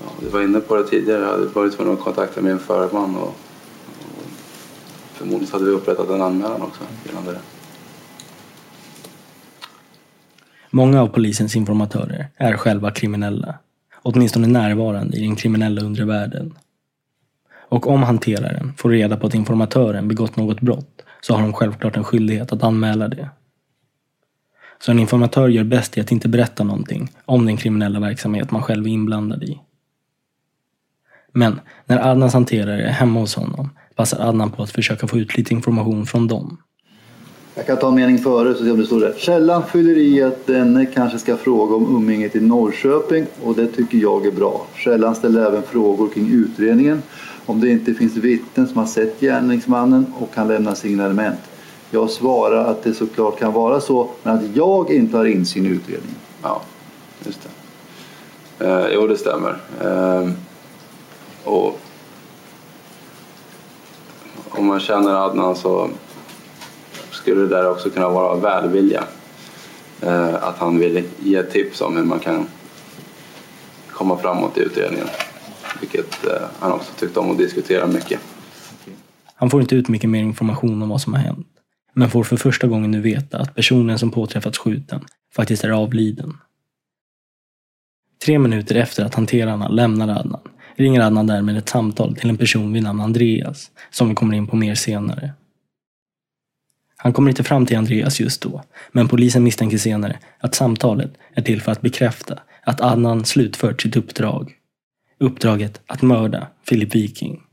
Ja, 0.01 0.07
du 0.21 0.29
var 0.29 0.43
inne 0.43 0.61
på 0.61 0.77
det 0.77 0.85
tidigare. 0.85 1.23
Jag 1.23 1.31
hade 1.31 1.47
varit 1.47 1.77
tvungen 1.77 1.95
att 1.95 2.01
kontakta 2.01 2.41
min 2.41 2.59
förman 2.59 3.17
och, 3.17 3.23
och 3.23 3.35
förmodligen 5.13 5.53
hade 5.53 5.65
vi 5.65 5.71
upprättat 5.71 6.11
en 6.11 6.23
anmälan 6.23 6.63
också 6.63 6.81
gällande 7.07 7.33
det. 7.33 7.41
Många 10.71 11.03
av 11.03 11.09
polisens 11.09 11.57
informatörer 11.57 12.29
är 12.37 12.57
själva 12.57 12.91
kriminella. 12.91 13.55
Åtminstone 14.03 14.47
närvarande 14.47 15.17
i 15.17 15.21
den 15.21 15.37
kriminella 15.37 15.83
undre 15.83 16.05
världen. 16.05 16.55
Och 17.69 17.87
om 17.87 18.03
hanteraren 18.03 18.73
får 18.77 18.91
reda 18.91 19.17
på 19.17 19.27
att 19.27 19.35
informatören 19.35 20.09
begått 20.09 20.37
något 20.37 20.61
brott 20.61 21.03
så 21.21 21.35
har 21.35 21.43
de 21.43 21.53
självklart 21.53 21.97
en 21.97 22.05
skyldighet 22.05 22.53
att 22.53 22.63
anmäla 22.63 23.09
det. 23.09 23.29
Så 24.81 24.91
en 24.91 24.99
informatör 24.99 25.49
gör 25.49 25.65
bäst 25.65 25.99
i 25.99 26.01
att 26.01 26.13
inte 26.13 26.29
berätta 26.29 26.65
någonting 26.65 27.13
om 27.25 27.47
den 27.47 27.57
kriminella 27.57 28.01
verksamhet 28.01 28.51
man 28.51 28.63
själv 28.63 28.87
är 28.87 28.91
inblandad 28.91 29.43
i. 29.43 29.61
Men 31.33 31.61
när 31.87 32.11
Adnans 32.11 32.35
hanterare 32.35 32.83
är 32.83 32.93
hemma 32.93 33.21
hos 33.21 33.35
honom 33.35 33.71
passar 33.95 34.29
Adnan 34.29 34.51
på 34.51 34.63
att 34.63 34.71
försöka 34.71 35.07
få 35.07 35.19
ut 35.19 35.37
lite 35.37 35.55
information 35.55 36.07
från 36.07 36.29
dem. 36.29 36.59
Jag 37.55 37.67
kan 37.67 37.77
ta 37.77 37.89
en 37.89 37.95
mening 37.95 38.19
före 38.19 38.55
så 38.55 38.65
se 38.65 38.71
om 38.71 38.79
det 38.79 38.87
står 38.87 39.01
rätt. 39.01 39.19
Källan 39.19 39.63
fyller 39.67 39.99
i 39.99 40.23
att 40.23 40.47
denne 40.47 40.87
kanske 40.87 41.19
ska 41.19 41.37
fråga 41.37 41.75
om 41.75 41.97
umgänget 41.97 42.37
i 42.37 42.41
Norrköping 42.41 43.27
och 43.43 43.55
det 43.55 43.67
tycker 43.67 43.99
jag 43.99 44.27
är 44.27 44.31
bra. 44.31 44.67
Källan 44.77 45.15
ställer 45.15 45.47
även 45.47 45.63
frågor 45.63 46.09
kring 46.09 46.33
utredningen 46.33 47.03
om 47.47 47.61
det 47.61 47.71
inte 47.71 47.95
finns 47.95 48.17
vittnen 48.17 48.67
som 48.67 48.77
har 48.77 48.87
sett 48.87 49.21
gärningsmannen 49.21 50.07
och 50.19 50.35
kan 50.35 50.49
lämna 50.49 50.75
signalement. 50.75 51.39
Jag 51.91 52.11
svarar 52.11 52.65
att 52.65 52.83
det 52.83 52.95
såklart 52.95 53.39
kan 53.39 53.53
vara 53.53 53.81
så 53.81 54.09
men 54.23 54.35
att 54.35 54.57
jag 54.57 54.91
inte 54.91 55.17
har 55.17 55.25
insyn 55.25 55.67
i 55.67 55.69
utredningen. 55.69 56.17
Ja, 56.43 56.63
just 57.27 57.41
det. 57.43 58.67
Eh, 58.67 58.87
jo, 58.95 59.07
det 59.07 59.17
stämmer. 59.17 59.61
Eh, 59.81 60.31
och 61.45 61.81
om 64.51 64.67
man 64.67 64.81
känner 64.81 65.15
Adnan 65.15 65.57
så 65.57 65.89
skulle 67.11 67.41
det 67.41 67.49
där 67.49 67.71
också 67.71 67.91
kunna 67.91 68.09
vara 68.09 68.37
välvilja. 68.37 69.05
Eh, 70.01 70.35
att 70.35 70.59
han 70.59 70.79
vill 70.79 71.05
ge 71.19 71.43
tips 71.43 71.81
om 71.81 71.97
hur 71.97 72.05
man 72.05 72.19
kan 72.19 72.47
komma 73.91 74.17
framåt 74.17 74.59
i 74.59 74.61
utredningen. 74.61 75.07
Vilket 75.81 76.27
eh, 76.27 76.49
han 76.59 76.73
också 76.73 76.93
tyckte 76.99 77.21
om 77.21 77.31
att 77.31 77.39
diskutera 77.39 77.87
mycket. 77.87 78.21
Han 79.35 79.51
får 79.51 79.61
inte 79.61 79.75
ut 79.75 79.89
mycket 79.89 80.11
mer 80.11 80.21
information 80.21 80.83
om 80.83 80.89
vad 80.89 81.01
som 81.01 81.15
har 81.15 81.21
hänt. 81.21 81.58
Men 81.99 82.11
får 82.11 82.25
för 82.25 82.37
första 82.37 82.67
gången 82.67 82.91
nu 82.91 83.01
veta 83.01 83.39
att 83.39 83.55
personen 83.55 83.99
som 83.99 84.11
påträffats 84.11 84.59
skjuten 84.59 85.05
faktiskt 85.35 85.65
är 85.65 85.71
avliden. 85.71 86.37
Tre 88.25 88.39
minuter 88.39 88.75
efter 88.75 89.05
att 89.05 89.15
hanterarna 89.15 89.69
lämnar 89.69 90.09
Adnan 90.09 90.41
ringer 90.77 91.01
Adnan 91.01 91.27
därmed 91.27 91.57
ett 91.57 91.69
samtal 91.69 92.17
till 92.17 92.31
en 92.31 92.37
person 92.37 92.73
vid 92.73 92.83
namn 92.83 93.01
Andreas, 93.01 93.71
som 93.91 94.09
vi 94.09 94.15
kommer 94.15 94.37
in 94.37 94.47
på 94.47 94.57
mer 94.57 94.75
senare. 94.75 95.33
Han 96.97 97.13
kommer 97.13 97.31
inte 97.31 97.45
fram 97.45 97.67
till 97.67 97.79
Andreas 97.79 98.21
just 98.21 98.43
då, 98.43 98.63
men 98.93 99.09
polisen 99.09 99.45
misstänker 99.45 99.79
senare 99.79 100.19
att 100.39 100.55
samtalet 100.55 101.13
är 101.35 101.43
till 101.43 101.63
för 101.63 101.73
att 101.73 101.81
bekräfta 101.81 102.39
att 102.63 102.81
Adnan 102.81 103.25
slutfört 103.25 103.83
sitt 103.83 103.97
uppdrag. 103.97 104.55
Uppdraget 105.21 105.81
att 105.87 106.03
mörda 106.03 106.47
Filip 106.69 106.95
Viking. 106.95 107.48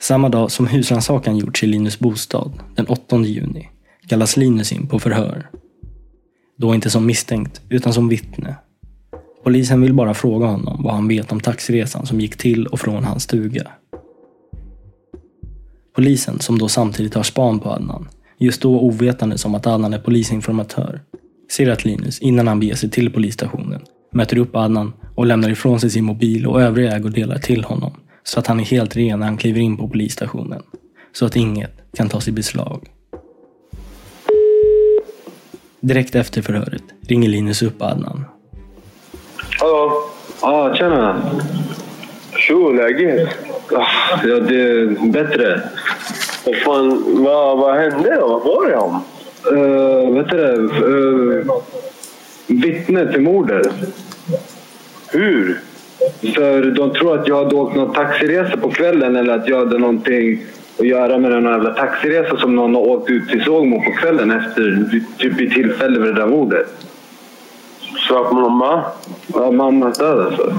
Samma 0.00 0.28
dag 0.28 0.50
som 0.50 0.66
husrannsakan 0.66 1.36
gjorts 1.36 1.64
i 1.64 1.66
Linus 1.66 1.98
bostad, 1.98 2.52
den 2.74 2.86
8 2.86 3.16
juni, 3.16 3.68
kallas 4.06 4.36
Linus 4.36 4.72
in 4.72 4.86
på 4.86 4.98
förhör. 4.98 5.50
Då 6.56 6.74
inte 6.74 6.90
som 6.90 7.06
misstänkt, 7.06 7.60
utan 7.68 7.92
som 7.92 8.08
vittne. 8.08 8.56
Polisen 9.44 9.80
vill 9.80 9.94
bara 9.94 10.14
fråga 10.14 10.46
honom 10.46 10.82
vad 10.82 10.94
han 10.94 11.08
vet 11.08 11.32
om 11.32 11.40
taxiresan 11.40 12.06
som 12.06 12.20
gick 12.20 12.36
till 12.36 12.66
och 12.66 12.80
från 12.80 13.04
hans 13.04 13.22
stuga. 13.22 13.66
Polisen, 15.94 16.40
som 16.40 16.58
då 16.58 16.68
samtidigt 16.68 17.14
har 17.14 17.22
span 17.22 17.60
på 17.60 17.70
Adnan, 17.70 18.08
just 18.38 18.62
då 18.62 18.80
ovetande 18.80 19.38
som 19.38 19.54
att 19.54 19.66
Adnan 19.66 19.94
är 19.94 19.98
polisinformatör, 19.98 21.00
ser 21.50 21.70
att 21.70 21.84
Linus, 21.84 22.18
innan 22.18 22.48
han 22.48 22.60
beger 22.60 22.74
sig 22.74 22.90
till 22.90 23.12
polisstationen, 23.12 23.80
möter 24.12 24.38
upp 24.38 24.56
Adnan 24.56 24.92
och 25.14 25.26
lämnar 25.26 25.50
ifrån 25.50 25.80
sig 25.80 25.90
sin 25.90 26.04
mobil 26.04 26.46
och 26.46 26.62
övriga 26.62 26.96
ägodelar 26.96 27.38
till 27.38 27.64
honom, 27.64 27.92
så 28.28 28.38
att 28.38 28.46
han 28.46 28.60
är 28.60 28.64
helt 28.64 28.96
ren 28.96 29.18
när 29.18 29.26
han 29.26 29.36
kliver 29.36 29.60
in 29.60 29.76
på 29.76 29.88
polisstationen. 29.88 30.62
Så 31.12 31.26
att 31.26 31.36
inget 31.36 31.70
kan 31.96 32.08
tas 32.08 32.28
i 32.28 32.32
beslag. 32.32 32.88
Direkt 35.80 36.14
efter 36.14 36.42
förhöret 36.42 36.82
ringer 37.00 37.28
Linus 37.28 37.62
upp 37.62 37.82
Adnan. 37.82 38.24
Hallå? 39.60 39.92
Ja, 40.42 40.74
tjena. 40.74 41.22
Tjo, 42.36 42.72
läget? 42.72 43.28
Ah, 43.72 44.20
Ja, 44.24 44.40
det 44.40 44.60
är 44.60 45.12
bättre. 45.12 45.62
Vad 46.46 46.56
fan, 46.56 47.04
vad, 47.24 47.58
vad 47.58 47.76
hände? 47.76 48.18
Vad 48.20 48.44
var 48.44 48.70
det 48.70 48.76
om? 48.76 49.02
Eh, 49.46 50.08
uh, 50.08 50.14
vet 50.14 50.28
du 50.28 50.36
det? 50.36 50.56
Uh, 50.86 51.52
vittne 52.46 53.12
till 53.12 53.22
mordet. 53.22 53.66
Hur? 55.12 55.60
För 56.34 56.62
de 56.62 56.90
tror 56.90 57.18
att 57.20 57.28
jag 57.28 57.44
hade 57.44 57.56
åkt 57.56 57.76
någon 57.76 57.94
taxiresa 57.94 58.56
på 58.56 58.70
kvällen 58.70 59.16
eller 59.16 59.34
att 59.34 59.48
jag 59.48 59.58
hade 59.58 59.78
någonting 59.78 60.40
att 60.78 60.86
göra 60.86 61.18
med 61.18 61.30
den 61.30 61.44
jävla 61.44 61.74
taxiresa 61.74 62.36
som 62.36 62.56
någon 62.56 62.74
har 62.74 62.82
åkt 62.82 63.10
ut 63.10 63.28
till 63.28 63.44
Sågmo 63.44 63.82
på 63.84 63.90
kvällen 63.90 64.30
efter 64.30 64.84
typ 65.18 65.40
i 65.40 65.50
tillfälle 65.50 65.98
med 65.98 66.08
det 66.08 66.20
där 66.20 66.26
mordet. 66.26 66.66
Så 68.08 68.24
att 68.24 68.32
mamma? 68.32 68.82
Ja, 69.34 69.50
mammas 69.50 69.98
död 69.98 70.20
alltså. 70.20 70.52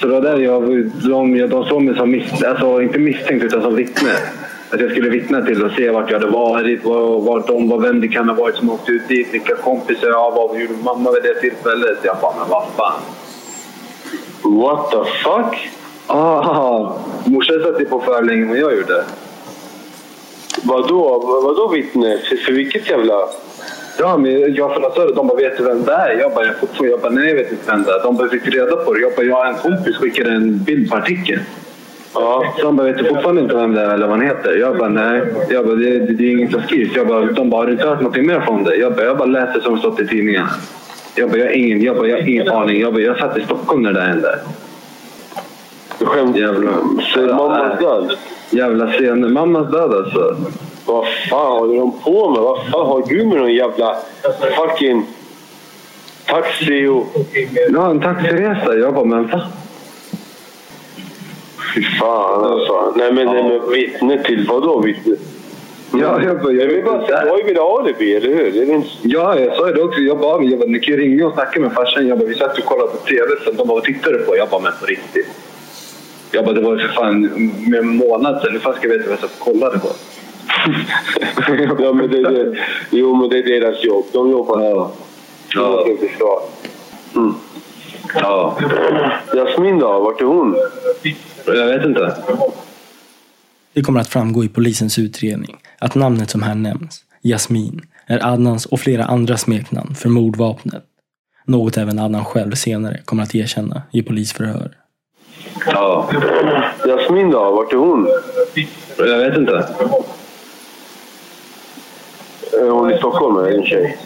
Så 0.00 0.06
det 0.06 0.12
var 0.12 0.20
där 0.20 0.38
jag, 0.38 0.62
de, 1.08 1.48
de 1.48 1.64
såg 1.64 1.82
mig 1.82 1.96
som 1.96 2.10
mis, 2.10 2.42
alltså, 2.42 2.82
inte 2.82 2.98
misstänkt 2.98 3.44
utan 3.44 3.62
som 3.62 3.74
vittne. 3.74 4.10
Att 4.70 4.80
jag 4.80 4.90
skulle 4.90 5.10
vittna 5.10 5.42
till 5.42 5.64
och 5.64 5.72
se 5.72 5.90
vart 5.90 6.10
jag 6.10 6.20
hade 6.20 6.32
varit, 6.32 6.84
var, 6.84 7.20
vart 7.20 7.46
de 7.46 7.68
var, 7.68 7.78
vem 7.78 8.00
det 8.00 8.08
kan 8.08 8.28
ha 8.28 8.36
varit 8.36 8.54
som 8.54 8.70
åkte 8.70 8.92
ut 8.92 9.08
dit, 9.08 9.28
vilka 9.34 9.56
kompisar 9.56 10.08
jag 10.08 10.30
var, 10.30 10.58
gjorde 10.58 10.74
mamma 10.84 11.10
vid 11.10 11.22
det 11.22 11.40
tillfället. 11.40 11.98
Jag 12.02 12.16
bara, 12.22 12.34
men 12.38 12.48
vad 12.48 12.64
fan. 12.76 13.00
What 14.44 14.90
the 14.90 15.04
fuck? 15.24 15.70
Ah, 16.06 16.92
morsan 17.24 17.62
satt 17.62 17.80
ju 17.80 17.84
på 17.84 18.00
för 18.00 18.22
länge 18.22 18.42
än 18.42 18.60
jag 18.60 18.76
gjorde. 18.76 19.04
Vadå? 20.62 21.18
Vadå 21.44 21.68
vittne? 21.68 22.18
För 22.46 22.52
vilket 22.52 22.90
jävla... 22.90 23.14
Ja, 23.98 24.16
men 24.16 24.54
jag 24.54 24.94
Söder, 24.94 25.14
de 25.14 25.26
bara 25.26 25.36
vet 25.36 25.56
du 25.58 25.64
vem 25.64 25.84
det 25.84 25.92
är? 25.92 26.18
Jag 26.18 26.34
bara, 26.34 26.46
jag, 26.46 26.54
får, 26.76 26.86
jag 26.86 27.00
bara 27.00 27.10
nej 27.12 27.28
jag 27.28 27.34
vet 27.34 27.50
inte 27.50 27.70
vem 27.70 27.82
det 27.82 27.92
är. 27.92 28.02
De 28.02 28.16
bara 28.16 28.28
fick 28.28 28.46
reda 28.46 28.76
på 28.76 28.94
det. 28.94 29.00
Jag 29.00 29.12
bara, 29.16 29.26
jag 29.26 29.34
har 29.34 29.46
en 29.46 29.54
kompis 29.54 29.96
skickade 29.96 30.30
en 30.30 30.64
bild 30.64 30.90
på 30.90 30.96
artikeln. 30.96 31.40
Ja. 32.14 32.54
Så 32.56 32.62
de 32.62 32.76
bara, 32.76 32.86
vet 32.86 32.98
du 32.98 33.04
fortfarande 33.04 33.42
inte 33.42 33.54
vem 33.54 33.74
det 33.74 33.80
är 33.80 33.94
eller 33.94 34.06
vad 34.06 34.18
han 34.18 34.26
heter? 34.26 34.56
Jag 34.56 34.78
bara, 34.78 34.88
nej. 34.88 35.22
Jag 35.48 35.66
bara, 35.66 35.74
det, 35.74 35.98
det, 35.98 36.12
det 36.12 36.24
är 36.24 36.30
inget 36.30 36.52
som 36.52 36.62
skrivs. 36.62 36.96
Jag 36.96 37.06
bara, 37.06 37.24
de 37.24 37.50
bara, 37.50 37.60
har 37.60 37.66
du 37.66 37.72
inte 37.72 37.86
hört 37.86 38.00
någonting 38.00 38.26
mer 38.26 38.40
från 38.40 38.64
det? 38.64 38.76
Jag 38.76 38.94
bara, 38.94 39.04
jag 39.04 39.18
bara 39.18 39.28
läste 39.28 39.60
som 39.60 39.78
stått 39.78 40.00
i 40.00 40.06
tidningen. 40.06 40.46
Jag 41.14 41.30
bara, 41.30 41.38
jag 41.38 41.46
har 41.46 41.52
ingen, 41.52 41.82
jag 41.82 41.96
bara, 41.96 42.08
jag 42.08 42.16
har 42.16 42.28
ingen 42.28 42.48
aning. 42.48 42.80
Jag 42.80 42.92
bara, 42.92 43.02
jag 43.02 43.18
satt 43.18 43.38
i 43.38 43.44
Stockholm 43.44 43.82
när 43.82 43.92
det 43.92 44.00
där 44.00 44.06
hände. 44.06 44.38
Du 45.98 46.06
skämtar? 46.06 46.40
Jävla... 46.40 46.70
Så 47.14 47.20
mammas 47.20 47.78
död? 47.78 48.18
Jävla 48.50 48.92
scener. 48.92 49.28
Mammas 49.28 49.72
död 49.72 49.94
alltså. 49.94 50.36
Vad 50.86 51.06
fan 51.30 51.52
håller 51.52 51.76
de 51.76 52.00
på 52.00 52.30
med? 52.30 52.40
Vad 52.40 52.58
fan 52.58 52.86
har 52.86 53.06
du 53.08 53.26
med 53.26 53.36
någon 53.36 53.54
jävla 53.54 53.96
fucking 54.56 55.06
taxi 56.26 56.86
och... 56.86 57.06
Ja, 57.72 57.90
en 57.90 58.00
taxiresa. 58.00 58.74
Jag 58.74 58.94
bara, 58.94 59.04
men 59.04 59.26
va? 59.26 59.40
Fy 61.74 61.82
fan 61.82 62.44
alltså. 62.44 62.92
Nej 62.96 63.12
men, 63.12 63.26
nej, 63.26 63.42
men 63.42 63.70
vittne 63.70 64.22
till 64.22 64.46
vad 64.48 64.62
då 64.62 64.80
vittne? 64.80 65.16
Ja, 65.92 66.22
jag 66.22 66.42
bara, 66.42 66.52
jag 66.52 66.66
vill 66.66 66.84
bara 66.84 67.06
säga... 67.06 67.24
Du 67.24 67.30
har 67.30 67.38
ju 67.38 67.44
väl 67.44 67.58
alibi, 67.58 68.14
eller 68.14 68.28
hur? 68.28 68.72
Inte... 68.74 68.88
Ja, 69.02 69.38
jag 69.38 69.56
sa 69.56 69.68
ju 69.68 69.74
det 69.74 69.82
också. 69.82 70.00
Jag 70.00 70.18
bara, 70.18 70.42
jag 70.42 70.58
bara, 70.58 70.68
kan 70.68 70.80
ju 70.80 70.96
ringa 70.96 71.26
och 71.26 71.34
snacka 71.34 71.60
med 71.60 71.72
farsan. 71.72 72.08
Jag 72.08 72.18
bara, 72.18 72.28
vi 72.28 72.34
satt 72.34 72.58
och 72.58 72.64
kollade 72.64 72.90
på 72.90 72.96
TV. 72.96 73.26
Sen 73.44 73.56
de 73.56 73.66
bara, 73.66 73.74
vad 73.74 73.84
tittade 73.84 74.18
du 74.18 74.24
på? 74.24 74.36
Jag 74.36 74.48
bara, 74.48 74.60
men 74.60 74.72
på 74.80 74.86
riktigt. 74.86 75.28
Jag 76.30 76.44
bara, 76.44 76.54
det 76.54 76.60
var 76.60 76.72
ju 76.72 76.78
för 76.78 76.94
fan 76.94 77.20
med 77.70 77.80
en 77.80 77.96
månad 77.96 78.42
sedan. 78.42 78.52
Hur 78.52 78.58
fan 78.58 78.74
ska 78.74 78.88
jag 78.88 78.98
veta 78.98 79.10
vad 79.10 79.12
jag 79.12 79.20
satt 79.20 79.40
och 79.40 79.44
kollade 79.44 79.78
på? 79.78 79.88
ja, 81.82 81.92
men 81.92 82.10
det, 82.10 82.22
det, 82.22 82.58
jo, 82.90 83.14
men 83.14 83.28
det 83.28 83.38
är 83.38 83.60
deras 83.60 83.84
jobb. 83.84 84.04
De 84.12 84.30
jobbar. 84.30 84.62
Ja. 84.62 84.92
Ja. 85.54 85.86
Förstår. 86.00 86.40
Mm. 87.16 87.34
Ja. 88.14 88.58
Jasmin 89.32 89.78
då? 89.78 90.00
Vart 90.00 90.20
är 90.20 90.24
hon? 90.24 90.56
Jag 91.46 91.66
vet 91.66 91.84
inte. 91.84 92.16
Det 93.72 93.82
kommer 93.82 94.00
att 94.00 94.08
framgå 94.08 94.44
i 94.44 94.48
polisens 94.48 94.98
utredning 94.98 95.56
att 95.78 95.94
namnet 95.94 96.30
som 96.30 96.42
här 96.42 96.54
nämns, 96.54 97.00
Jasmin, 97.22 97.80
är 98.06 98.26
Adnans 98.26 98.66
och 98.66 98.80
flera 98.80 99.04
andra 99.04 99.36
smeknamn 99.36 99.94
för 99.94 100.08
mordvapnet. 100.08 100.84
Något 101.44 101.76
även 101.76 101.98
Adnan 101.98 102.24
själv 102.24 102.52
senare 102.52 103.00
kommer 103.04 103.22
att 103.22 103.34
erkänna 103.34 103.82
i 103.92 104.02
polisförhör. 104.02 104.72
Ja. 105.66 106.10
Jasmin 106.84 107.30
då? 107.30 107.38
Vart 107.38 107.72
är 107.72 107.76
hon? 107.76 108.08
Jag 108.98 109.18
vet 109.18 109.38
inte. 109.38 109.68
Är 112.60 112.70
hon 112.70 112.92
i 112.92 112.98
Stockholm? 112.98 113.36
Är 113.36 113.58
en 113.58 113.64
tjej? 113.64 113.98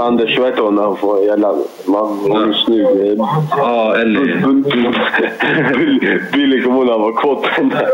Anders, 0.00 0.38
vad 0.38 0.48
heter 0.48 0.62
hon 0.62 0.78
hon 0.78 0.96
får 0.96 1.24
jävla... 1.24 1.54
Man, 1.86 2.18
hon 2.18 2.48
är 2.48 2.52
snygg. 2.52 3.18
Ja, 3.50 3.96
Ellie. 3.96 4.34
Billy 6.32 6.62
kommer 6.62 6.76
ihåg 6.76 6.86
när 6.86 6.92
han 6.92 7.00
var 7.00 7.12
kåt 7.12 7.42
på 7.42 7.48
henne. 7.48 7.86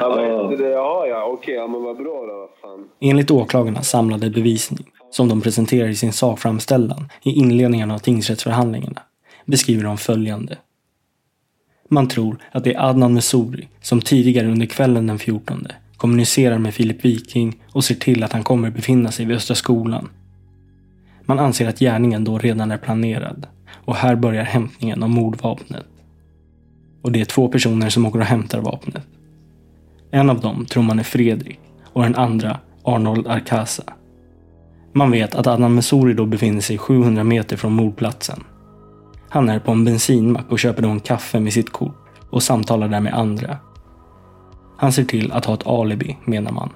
Ja, 0.00 1.06
ja, 1.06 1.28
okej. 1.32 1.54
Ja, 1.54 1.66
men 1.66 1.82
vad 1.82 1.96
bra 1.96 2.26
då. 2.26 2.48
Fan. 2.62 2.84
Enligt 3.00 3.30
åklagarna 3.30 3.82
samlade 3.82 4.30
bevisning, 4.30 4.86
som 5.10 5.28
de 5.28 5.40
presenterar 5.40 5.88
i 5.88 5.94
sin 5.94 6.12
sakframställan 6.12 7.08
i 7.22 7.30
inledningen 7.30 7.90
av 7.90 7.98
tingsrättsförhandlingarna, 7.98 9.00
beskriver 9.44 9.84
de 9.84 9.96
följande. 9.96 10.58
Man 11.88 12.08
tror 12.08 12.36
att 12.52 12.64
det 12.64 12.74
är 12.74 12.88
Adnan 12.88 13.14
Messouri 13.14 13.68
som 13.82 14.00
tidigare 14.00 14.46
under 14.46 14.66
kvällen 14.66 15.06
den 15.06 15.18
14 15.18 15.66
kommunicerar 15.96 16.58
med 16.58 16.74
Filip 16.74 17.04
Viking 17.04 17.62
och 17.72 17.84
ser 17.84 17.94
till 17.94 18.22
att 18.22 18.32
han 18.32 18.44
kommer 18.44 18.70
befinna 18.70 19.12
sig 19.12 19.26
vid 19.26 19.36
Östra 19.36 19.54
skolan. 19.54 20.08
Man 21.22 21.38
anser 21.38 21.68
att 21.68 21.78
gärningen 21.78 22.24
då 22.24 22.38
redan 22.38 22.70
är 22.70 22.78
planerad 22.78 23.46
och 23.72 23.96
här 23.96 24.16
börjar 24.16 24.44
hämtningen 24.44 25.02
av 25.02 25.10
mordvapnet. 25.10 25.86
Och 27.02 27.12
det 27.12 27.20
är 27.20 27.24
två 27.24 27.48
personer 27.48 27.88
som 27.88 28.06
åker 28.06 28.18
och 28.18 28.24
hämtar 28.24 28.60
vapnet. 28.60 29.06
En 30.10 30.30
av 30.30 30.40
dem 30.40 30.66
tror 30.66 30.82
man 30.82 30.98
är 30.98 31.02
Fredrik 31.02 31.60
och 31.92 32.02
den 32.02 32.14
andra 32.14 32.60
Arnold 32.82 33.26
Arkasa. 33.26 33.82
Man 34.92 35.10
vet 35.10 35.34
att 35.34 35.46
Adnan 35.46 35.74
Messouri 35.74 36.14
då 36.14 36.26
befinner 36.26 36.60
sig 36.60 36.78
700 36.78 37.24
meter 37.24 37.56
från 37.56 37.72
mordplatsen. 37.72 38.44
Han 39.28 39.48
är 39.48 39.58
på 39.58 39.72
en 39.72 39.84
bensinmack 39.84 40.44
och 40.48 40.58
köper 40.58 40.82
då 40.82 40.88
en 40.88 41.00
kaffe 41.00 41.40
med 41.40 41.52
sitt 41.52 41.72
kort 41.72 41.96
och 42.30 42.42
samtalar 42.42 42.88
där 42.88 43.00
med 43.00 43.14
andra. 43.14 43.56
Han 44.76 44.92
ser 44.92 45.04
till 45.04 45.32
att 45.32 45.44
ha 45.44 45.54
ett 45.54 45.66
alibi, 45.66 46.16
menar 46.24 46.52
man. 46.52 46.70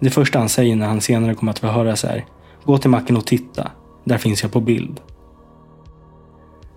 Det 0.00 0.10
första 0.10 0.38
han 0.38 0.48
säger 0.48 0.76
när 0.76 0.86
han 0.86 1.00
senare 1.00 1.34
kommer 1.34 1.52
att 1.52 1.58
förhöras 1.58 2.04
är 2.04 2.24
Gå 2.64 2.78
till 2.78 2.90
macken 2.90 3.16
och 3.16 3.26
titta. 3.26 3.70
Där 4.04 4.18
finns 4.18 4.42
jag 4.42 4.52
på 4.52 4.60
bild. 4.60 5.00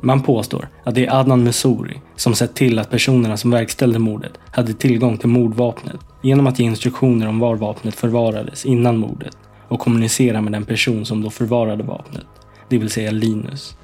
Man 0.01 0.22
påstår 0.22 0.70
att 0.84 0.95
det 0.95 1.05
är 1.05 1.20
Adnan 1.20 1.43
Messouri 1.43 2.01
som 2.16 2.36
sett 2.36 2.55
till 2.55 2.80
att 2.80 2.89
personerna 2.89 3.38
som 3.38 3.51
verkställde 3.51 3.99
mordet 3.99 4.32
hade 4.51 4.74
tillgång 4.74 5.18
till 5.18 5.30
mordvapnet 5.30 5.99
genom 6.22 6.47
att 6.47 6.60
ge 6.60 6.66
instruktioner 6.66 7.28
om 7.28 7.39
var 7.39 7.55
vapnet 7.55 7.95
förvarades 7.95 8.66
innan 8.66 8.97
mordet 8.97 9.38
och 9.68 9.80
kommunicera 9.80 10.41
med 10.41 10.51
den 10.51 10.66
person 10.66 11.05
som 11.05 11.22
då 11.22 11.30
förvarade 11.30 11.84
vapnet, 11.84 12.26
det 12.70 12.78
vill 12.78 12.89
säga 12.89 13.12
Linus. 13.12 13.76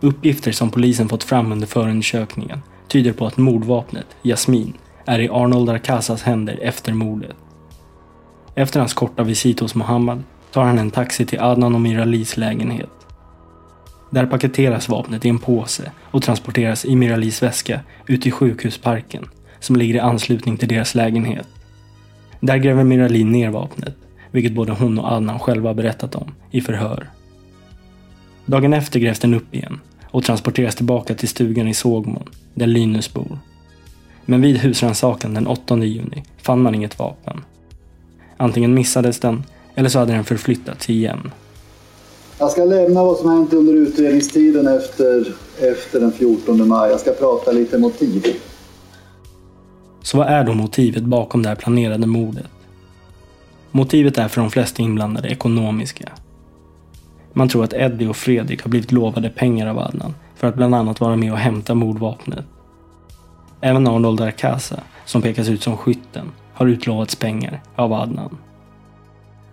Uppgifter 0.00 0.52
som 0.52 0.70
polisen 0.70 1.08
fått 1.08 1.24
fram 1.24 1.52
under 1.52 1.66
förundersökningen 1.66 2.62
tyder 2.90 3.12
på 3.12 3.26
att 3.26 3.36
mordvapnet, 3.36 4.06
Jasmin, 4.22 4.72
är 5.06 5.18
i 5.18 5.28
Arnold 5.28 5.70
Arcasas 5.70 6.22
händer 6.22 6.58
efter 6.62 6.92
mordet. 6.92 7.36
Efter 8.54 8.80
hans 8.80 8.94
korta 8.94 9.22
visit 9.22 9.60
hos 9.60 9.74
Mohammad 9.74 10.22
tar 10.52 10.64
han 10.64 10.78
en 10.78 10.90
taxi 10.90 11.26
till 11.26 11.40
Adnan 11.40 11.74
och 11.74 11.80
Miralis 11.80 12.36
lägenhet. 12.36 12.90
Där 14.10 14.26
paketeras 14.26 14.88
vapnet 14.88 15.24
i 15.24 15.28
en 15.28 15.38
påse 15.38 15.92
och 16.10 16.22
transporteras 16.22 16.84
i 16.84 16.96
Miralis 16.96 17.42
väska 17.42 17.80
ut 18.06 18.26
i 18.26 18.30
sjukhusparken 18.30 19.28
som 19.60 19.76
ligger 19.76 19.94
i 19.94 20.00
anslutning 20.00 20.56
till 20.56 20.68
deras 20.68 20.94
lägenhet. 20.94 21.48
Där 22.40 22.56
gräver 22.56 22.84
Mirali 22.84 23.24
ner 23.24 23.50
vapnet, 23.50 23.96
vilket 24.30 24.52
både 24.52 24.72
hon 24.72 24.98
och 24.98 25.12
Adnan 25.12 25.38
själva 25.38 25.74
berättat 25.74 26.14
om 26.14 26.34
i 26.50 26.60
förhör. 26.60 27.10
Dagen 28.46 28.72
efter 28.72 29.00
grävs 29.00 29.18
den 29.18 29.34
upp 29.34 29.54
igen 29.54 29.80
och 30.04 30.24
transporteras 30.24 30.74
tillbaka 30.74 31.14
till 31.14 31.28
stugan 31.28 31.68
i 31.68 31.74
Sågmon, 31.74 32.28
där 32.54 32.66
Linus 32.66 33.12
bor. 33.12 33.38
Men 34.24 34.40
vid 34.40 34.56
husrannsakan 34.56 35.34
den 35.34 35.46
8 35.46 35.76
juni 35.76 36.24
fann 36.42 36.62
man 36.62 36.74
inget 36.74 36.98
vapen. 36.98 37.40
Antingen 38.36 38.74
missades 38.74 39.20
den, 39.20 39.42
eller 39.74 39.88
så 39.88 39.98
hade 39.98 40.12
den 40.12 40.24
förflyttats 40.24 40.90
igen. 40.90 41.30
Jag 42.38 42.50
ska 42.50 42.64
lämna 42.64 43.04
vad 43.04 43.16
som 43.16 43.30
hänt 43.30 43.52
under 43.52 43.74
utredningstiden 43.74 44.66
efter, 44.66 45.34
efter 45.58 46.00
den 46.00 46.12
14 46.12 46.68
maj. 46.68 46.90
Jag 46.90 47.00
ska 47.00 47.12
prata 47.12 47.52
lite 47.52 47.78
motiv. 47.78 48.26
Så 50.02 50.18
vad 50.18 50.26
är 50.26 50.44
då 50.44 50.54
motivet 50.54 51.02
bakom 51.02 51.42
det 51.42 51.48
här 51.48 51.56
planerade 51.56 52.06
mordet? 52.06 52.50
Motivet 53.70 54.18
är 54.18 54.28
för 54.28 54.40
de 54.40 54.50
flesta 54.50 54.82
inblandade 54.82 55.28
ekonomiska. 55.28 56.12
Man 57.32 57.48
tror 57.48 57.64
att 57.64 57.72
Eddie 57.72 58.06
och 58.06 58.16
Fredrik 58.16 58.62
har 58.62 58.70
blivit 58.70 58.92
lovade 58.92 59.30
pengar 59.30 59.66
av 59.66 59.78
Adnan 59.78 60.14
för 60.40 60.46
att 60.46 60.54
bland 60.54 60.74
annat 60.74 61.00
vara 61.00 61.16
med 61.16 61.32
och 61.32 61.38
hämta 61.38 61.74
mordvapnet. 61.74 62.44
Även 63.60 63.88
Arnold 63.88 64.20
Arcasa, 64.20 64.80
som 65.04 65.22
pekas 65.22 65.48
ut 65.48 65.62
som 65.62 65.76
skytten, 65.76 66.26
har 66.54 66.66
utlovats 66.66 67.16
pengar 67.16 67.62
av 67.76 67.92
Adnan. 67.92 68.38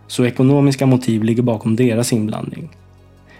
Så 0.08 0.26
ekonomiska 0.26 0.86
motiv 0.86 1.24
ligger 1.24 1.44
bakom 1.44 1.76
deras 1.76 2.14
inblandning. 2.14 2.70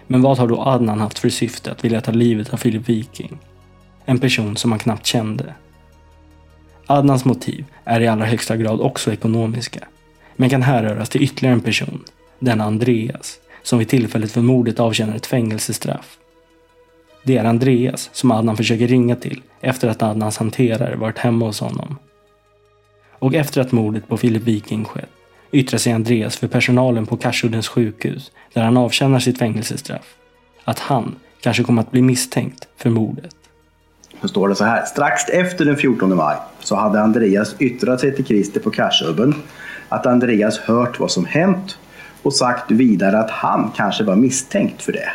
Men 0.08 0.22
vad 0.22 0.38
har 0.38 0.48
då 0.48 0.62
Adnan 0.62 1.00
haft 1.00 1.20
för 1.20 1.30
syfte 1.30 1.72
att 1.72 1.84
vilja 1.84 2.02
ta 2.02 2.12
livet 2.12 2.54
av 2.54 2.58
Filip 2.58 2.90
Viking? 2.90 3.38
En 4.06 4.20
person 4.20 4.58
som 4.58 4.72
han 4.72 4.80
knappt 4.80 5.06
kände. 5.06 5.54
Adnans 6.86 7.26
motiv 7.26 7.66
är 7.84 8.02
i 8.02 8.08
allra 8.08 8.26
högsta 8.26 8.58
grad 8.58 8.82
också 8.82 9.14
ekonomiska, 9.14 9.88
men 10.36 10.50
kan 10.50 10.62
härröras 10.62 11.10
till 11.10 11.24
ytterligare 11.24 11.54
en 11.54 11.62
person, 11.62 12.04
Denna 12.40 12.64
Andreas, 12.64 13.38
som 13.64 13.80
vid 13.80 13.90
tillfället 13.90 14.32
för 14.32 14.42
mordet 14.42 14.80
avtjänar 14.80 15.16
ett 15.16 15.26
fängelsestraff. 15.26 16.18
Det 17.28 17.38
är 17.38 17.46
Andreas 17.46 18.10
som 18.14 18.32
Adnan 18.32 18.58
försöker 18.58 18.88
ringa 18.88 19.16
till 19.16 19.42
efter 19.62 19.88
att 19.88 20.02
Adnans 20.02 20.38
hanterare 20.38 20.96
varit 20.96 21.18
hemma 21.18 21.46
hos 21.46 21.60
honom. 21.60 21.98
Och 23.20 23.36
efter 23.36 23.62
att 23.62 23.72
mordet 23.72 24.08
på 24.08 24.18
Filip 24.18 24.44
Viking 24.44 24.86
skett 24.86 25.10
yttrar 25.52 25.78
sig 25.78 25.94
Andreas 25.94 26.38
för 26.38 26.48
personalen 26.48 27.06
på 27.06 27.18
Karsuddens 27.18 27.68
sjukhus 27.68 28.32
där 28.54 28.64
han 28.64 28.78
avtjänar 28.78 29.20
sitt 29.20 29.40
fängelsestraff. 29.40 30.16
Att 30.64 30.80
han 30.80 31.16
kanske 31.42 31.64
kommer 31.64 31.82
att 31.82 31.92
bli 31.92 32.02
misstänkt 32.02 32.68
för 32.78 32.90
mordet. 32.90 33.36
Så 34.22 34.28
står 34.28 34.50
det 34.50 34.56
så 34.56 34.64
här. 34.64 34.86
Strax 34.86 35.30
efter 35.30 35.66
den 35.66 35.78
14 35.78 36.16
maj 36.16 36.38
så 36.60 36.76
hade 36.76 37.02
Andreas 37.02 37.56
yttrat 37.60 38.00
sig 38.00 38.16
till 38.16 38.26
Christer 38.26 38.60
på 38.60 38.72
Karsudden 38.72 39.36
att 39.90 40.06
Andreas 40.06 40.58
hört 40.58 41.00
vad 41.00 41.12
som 41.12 41.26
hänt 41.26 41.78
och 42.22 42.34
sagt 42.34 42.72
vidare 42.72 43.20
att 43.20 43.32
han 43.32 43.72
kanske 43.76 44.04
var 44.04 44.16
misstänkt 44.16 44.82
för 44.82 44.92
det. 44.92 45.10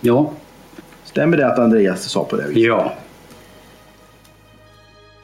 Ja. 0.00 0.32
Stämmer 1.10 1.36
det 1.36 1.46
att 1.46 1.58
Andreas 1.58 2.02
sa 2.02 2.24
på 2.24 2.36
det 2.36 2.48
viset? 2.48 2.62
Ja. 2.62 2.92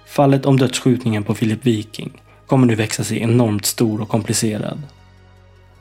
Fallet 0.07 0.47
om 0.47 0.57
dödsskjutningen 0.57 1.25
på 1.25 1.35
Filip 1.35 1.67
Viking 1.67 2.23
kommer 2.47 2.67
nu 2.67 2.75
växa 2.75 3.05
sig 3.05 3.23
enormt 3.23 3.67
stor 3.67 4.01
och 4.01 4.09
komplicerad. 4.09 4.83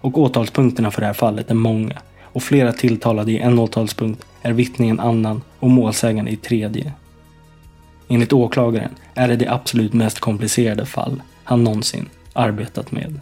Och 0.01 0.18
åtalspunkterna 0.18 0.91
för 0.91 1.01
det 1.01 1.08
här 1.08 1.14
fallet 1.14 1.51
är 1.51 1.56
många 1.56 2.01
och 2.22 2.43
flera 2.43 2.74
tilltalade 2.74 3.32
i 3.32 3.39
en 3.39 3.60
åtalspunkt 3.60 4.26
är 4.41 4.53
vittne 4.53 4.86
i 4.86 4.89
en 4.89 4.99
annan 4.99 5.41
och 5.60 5.70
målsägande 5.70 6.32
i 6.32 6.38
tredje. 6.38 6.93
Enligt 8.08 8.34
åklagaren 8.34 8.91
är 9.14 9.28
det 9.28 9.36
det 9.36 9.47
absolut 9.47 9.93
mest 9.93 10.20
komplicerade 10.20 10.86
fall 10.86 11.22
han 11.43 11.64
någonsin 11.64 12.10
arbetat 12.34 12.91
med. 12.91 13.22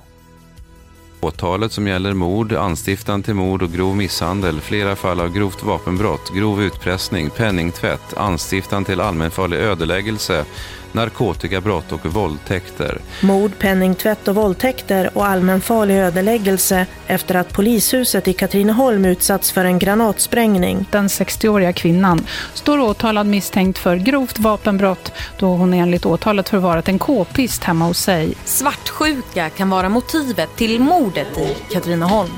Åtalet 1.23 1.71
som 1.71 1.87
gäller 1.87 2.13
mord, 2.13 2.53
anstiftan 2.53 3.23
till 3.23 3.33
mord 3.33 3.61
och 3.61 3.71
grov 3.71 3.95
misshandel, 3.95 4.61
flera 4.61 4.95
fall 4.95 5.19
av 5.19 5.33
grovt 5.33 5.63
vapenbrott, 5.63 6.33
grov 6.33 6.63
utpressning, 6.63 7.29
penningtvätt, 7.29 8.13
anstiftan 8.17 8.85
till 8.85 9.01
allmänfarlig 9.01 9.57
ödeläggelse, 9.57 10.45
narkotikabrott 10.93 11.91
och 11.91 12.05
våldtäkter. 12.05 12.97
Mord, 13.21 13.51
penningtvätt 13.59 14.27
och 14.27 14.35
våldtäkter 14.35 15.09
och 15.13 15.25
allmänfarlig 15.25 15.95
ödeläggelse 15.95 16.85
efter 17.07 17.35
att 17.35 17.53
polishuset 17.53 18.27
i 18.27 18.33
Katrineholm 18.33 19.05
utsatts 19.05 19.51
för 19.51 19.65
en 19.65 19.79
granatsprängning. 19.79 20.85
Den 20.91 21.07
60-åriga 21.07 21.73
kvinnan 21.73 22.25
står 22.53 22.79
åtalad 22.79 23.27
misstänkt 23.27 23.77
för 23.77 23.95
grovt 23.95 24.39
vapenbrott 24.39 25.11
då 25.39 25.47
hon 25.47 25.73
enligt 25.73 26.05
åtalet 26.05 26.49
förvarat 26.49 26.87
en 26.87 26.99
k-pist 26.99 27.63
hemma 27.63 27.85
hos 27.85 27.99
sig. 27.99 28.33
Svartsjuka 28.45 29.49
kan 29.49 29.69
vara 29.69 29.89
motivet 29.89 30.55
till 30.55 30.79
mordet 30.79 31.37
i 31.37 31.73
Katrineholm. 31.73 32.31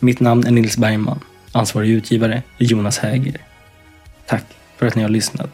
Mitt 0.00 0.20
namn 0.20 0.46
är 0.46 0.50
Nils 0.50 0.76
Bergman. 0.76 1.20
Ansvarig 1.52 1.90
utgivare 1.90 2.42
är 2.58 2.64
Jonas 2.64 2.98
Häger. 2.98 3.53
Tack 4.26 4.44
för 4.76 4.86
att 4.86 4.94
ni 4.94 5.02
har 5.02 5.10
lyssnat. 5.10 5.50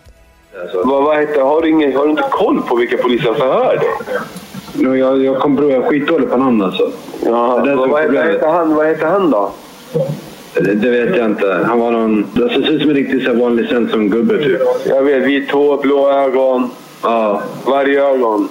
Vad, 0.85 1.05
vad 1.05 1.19
heter, 1.19 1.41
har, 1.43 1.63
du 1.63 1.69
ingen, 1.69 1.97
har 1.97 2.05
du 2.05 2.11
inte 2.11 2.25
koll 2.31 2.63
på 2.63 2.77
vilka 2.77 2.97
polisen 2.97 3.35
förhör? 3.35 3.83
No, 4.75 4.97
jag, 4.97 5.25
jag 5.25 5.39
kommer 5.39 5.63
jag 5.63 5.85
är 5.85 5.89
skitdålig 5.89 6.31
på 6.31 6.37
namn 6.37 6.63
alltså. 6.63 6.93
Ja, 7.25 7.63
Det 7.65 7.75
vad, 7.75 8.01
heter, 8.01 8.13
vad, 8.15 8.27
heter 8.27 8.49
han, 8.49 8.75
vad 8.75 8.87
heter 8.87 9.07
han 9.07 9.31
då? 9.31 9.53
Det, 10.55 10.75
det 10.75 10.91
vet 10.91 11.17
jag 11.17 11.27
inte. 11.27 11.65
Han 11.67 11.81
var 11.81 11.91
någon... 11.91 12.27
Det 12.35 12.49
ser 12.49 12.71
ut 12.71 12.81
som 12.81 12.91
en 12.91 12.97
riktigt 12.97 13.25
så 13.25 13.31
här 13.31 13.41
vanlig 13.41 13.69
centrumgubbe 13.69 14.39
typ. 14.39 14.61
Jag 14.87 15.03
vet, 15.03 15.25
vit 15.25 15.51
hår, 15.51 15.83
blå 15.83 16.11
ögon. 16.13 16.71
Ja. 17.03 17.43
Varje 17.67 18.05
ögon. 18.05 18.49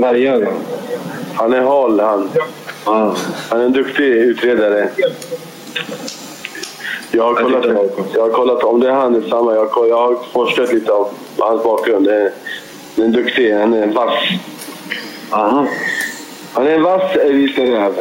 Varje 0.00 0.34
ögon? 0.34 0.54
Han 1.34 1.52
är 1.52 1.60
hal 1.60 2.00
han. 2.00 2.28
Ja. 2.86 3.14
Han 3.48 3.60
är 3.60 3.64
en 3.64 3.72
duktig 3.72 4.04
utredare. 4.04 4.88
Jag 7.12 7.24
har 7.24 7.34
kollat, 7.34 7.66
jag 8.14 8.22
har 8.22 8.30
kollat 8.30 8.62
om 8.64 8.80
det 8.80 8.88
är 8.88 8.92
han, 8.92 9.22
samma. 9.30 9.54
Jag 9.54 9.66
har, 9.66 9.86
jag 9.86 9.96
har 9.96 10.16
forskat 10.32 10.72
lite 10.72 10.92
om 10.92 11.06
hans 11.38 11.64
bakgrund. 11.64 12.06
Det 12.06 12.14
är, 12.14 12.32
det 12.96 13.02
är 13.02 13.06
en 13.06 13.12
duktig, 13.12 13.54
han 13.54 13.74
är 13.74 13.86
vass. 13.86 14.14
Aha. 15.30 15.66
Han 16.54 16.66
är 16.66 16.70
en 16.70 16.82
vass 16.82 17.16
vita 17.16 17.62
räv. 17.62 17.92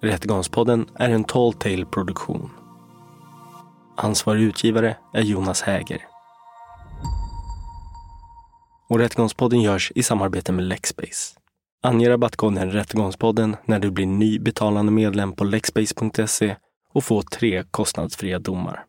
Rättegångspodden 0.00 0.86
är 0.94 1.10
en 1.10 1.24
Tall 1.24 1.52
Tale 1.52 1.84
produktion. 1.84 2.50
Ansvarig 3.96 4.42
utgivare 4.42 4.96
är 5.14 5.22
Jonas 5.22 5.62
Häger. 5.62 6.11
Och 8.92 8.98
Rättegångspodden 8.98 9.62
görs 9.62 9.92
i 9.94 10.02
samarbete 10.02 10.52
med 10.52 10.64
Lexbase. 10.64 11.36
Ange 11.82 12.10
rabattkoden 12.10 12.72
Rättegångspodden 12.72 13.56
när 13.64 13.78
du 13.78 13.90
blir 13.90 14.06
ny 14.06 14.38
betalande 14.38 14.92
medlem 14.92 15.32
på 15.32 15.44
lexbase.se 15.44 16.56
och 16.94 17.04
få 17.04 17.22
tre 17.22 17.64
kostnadsfria 17.70 18.38
domar. 18.38 18.84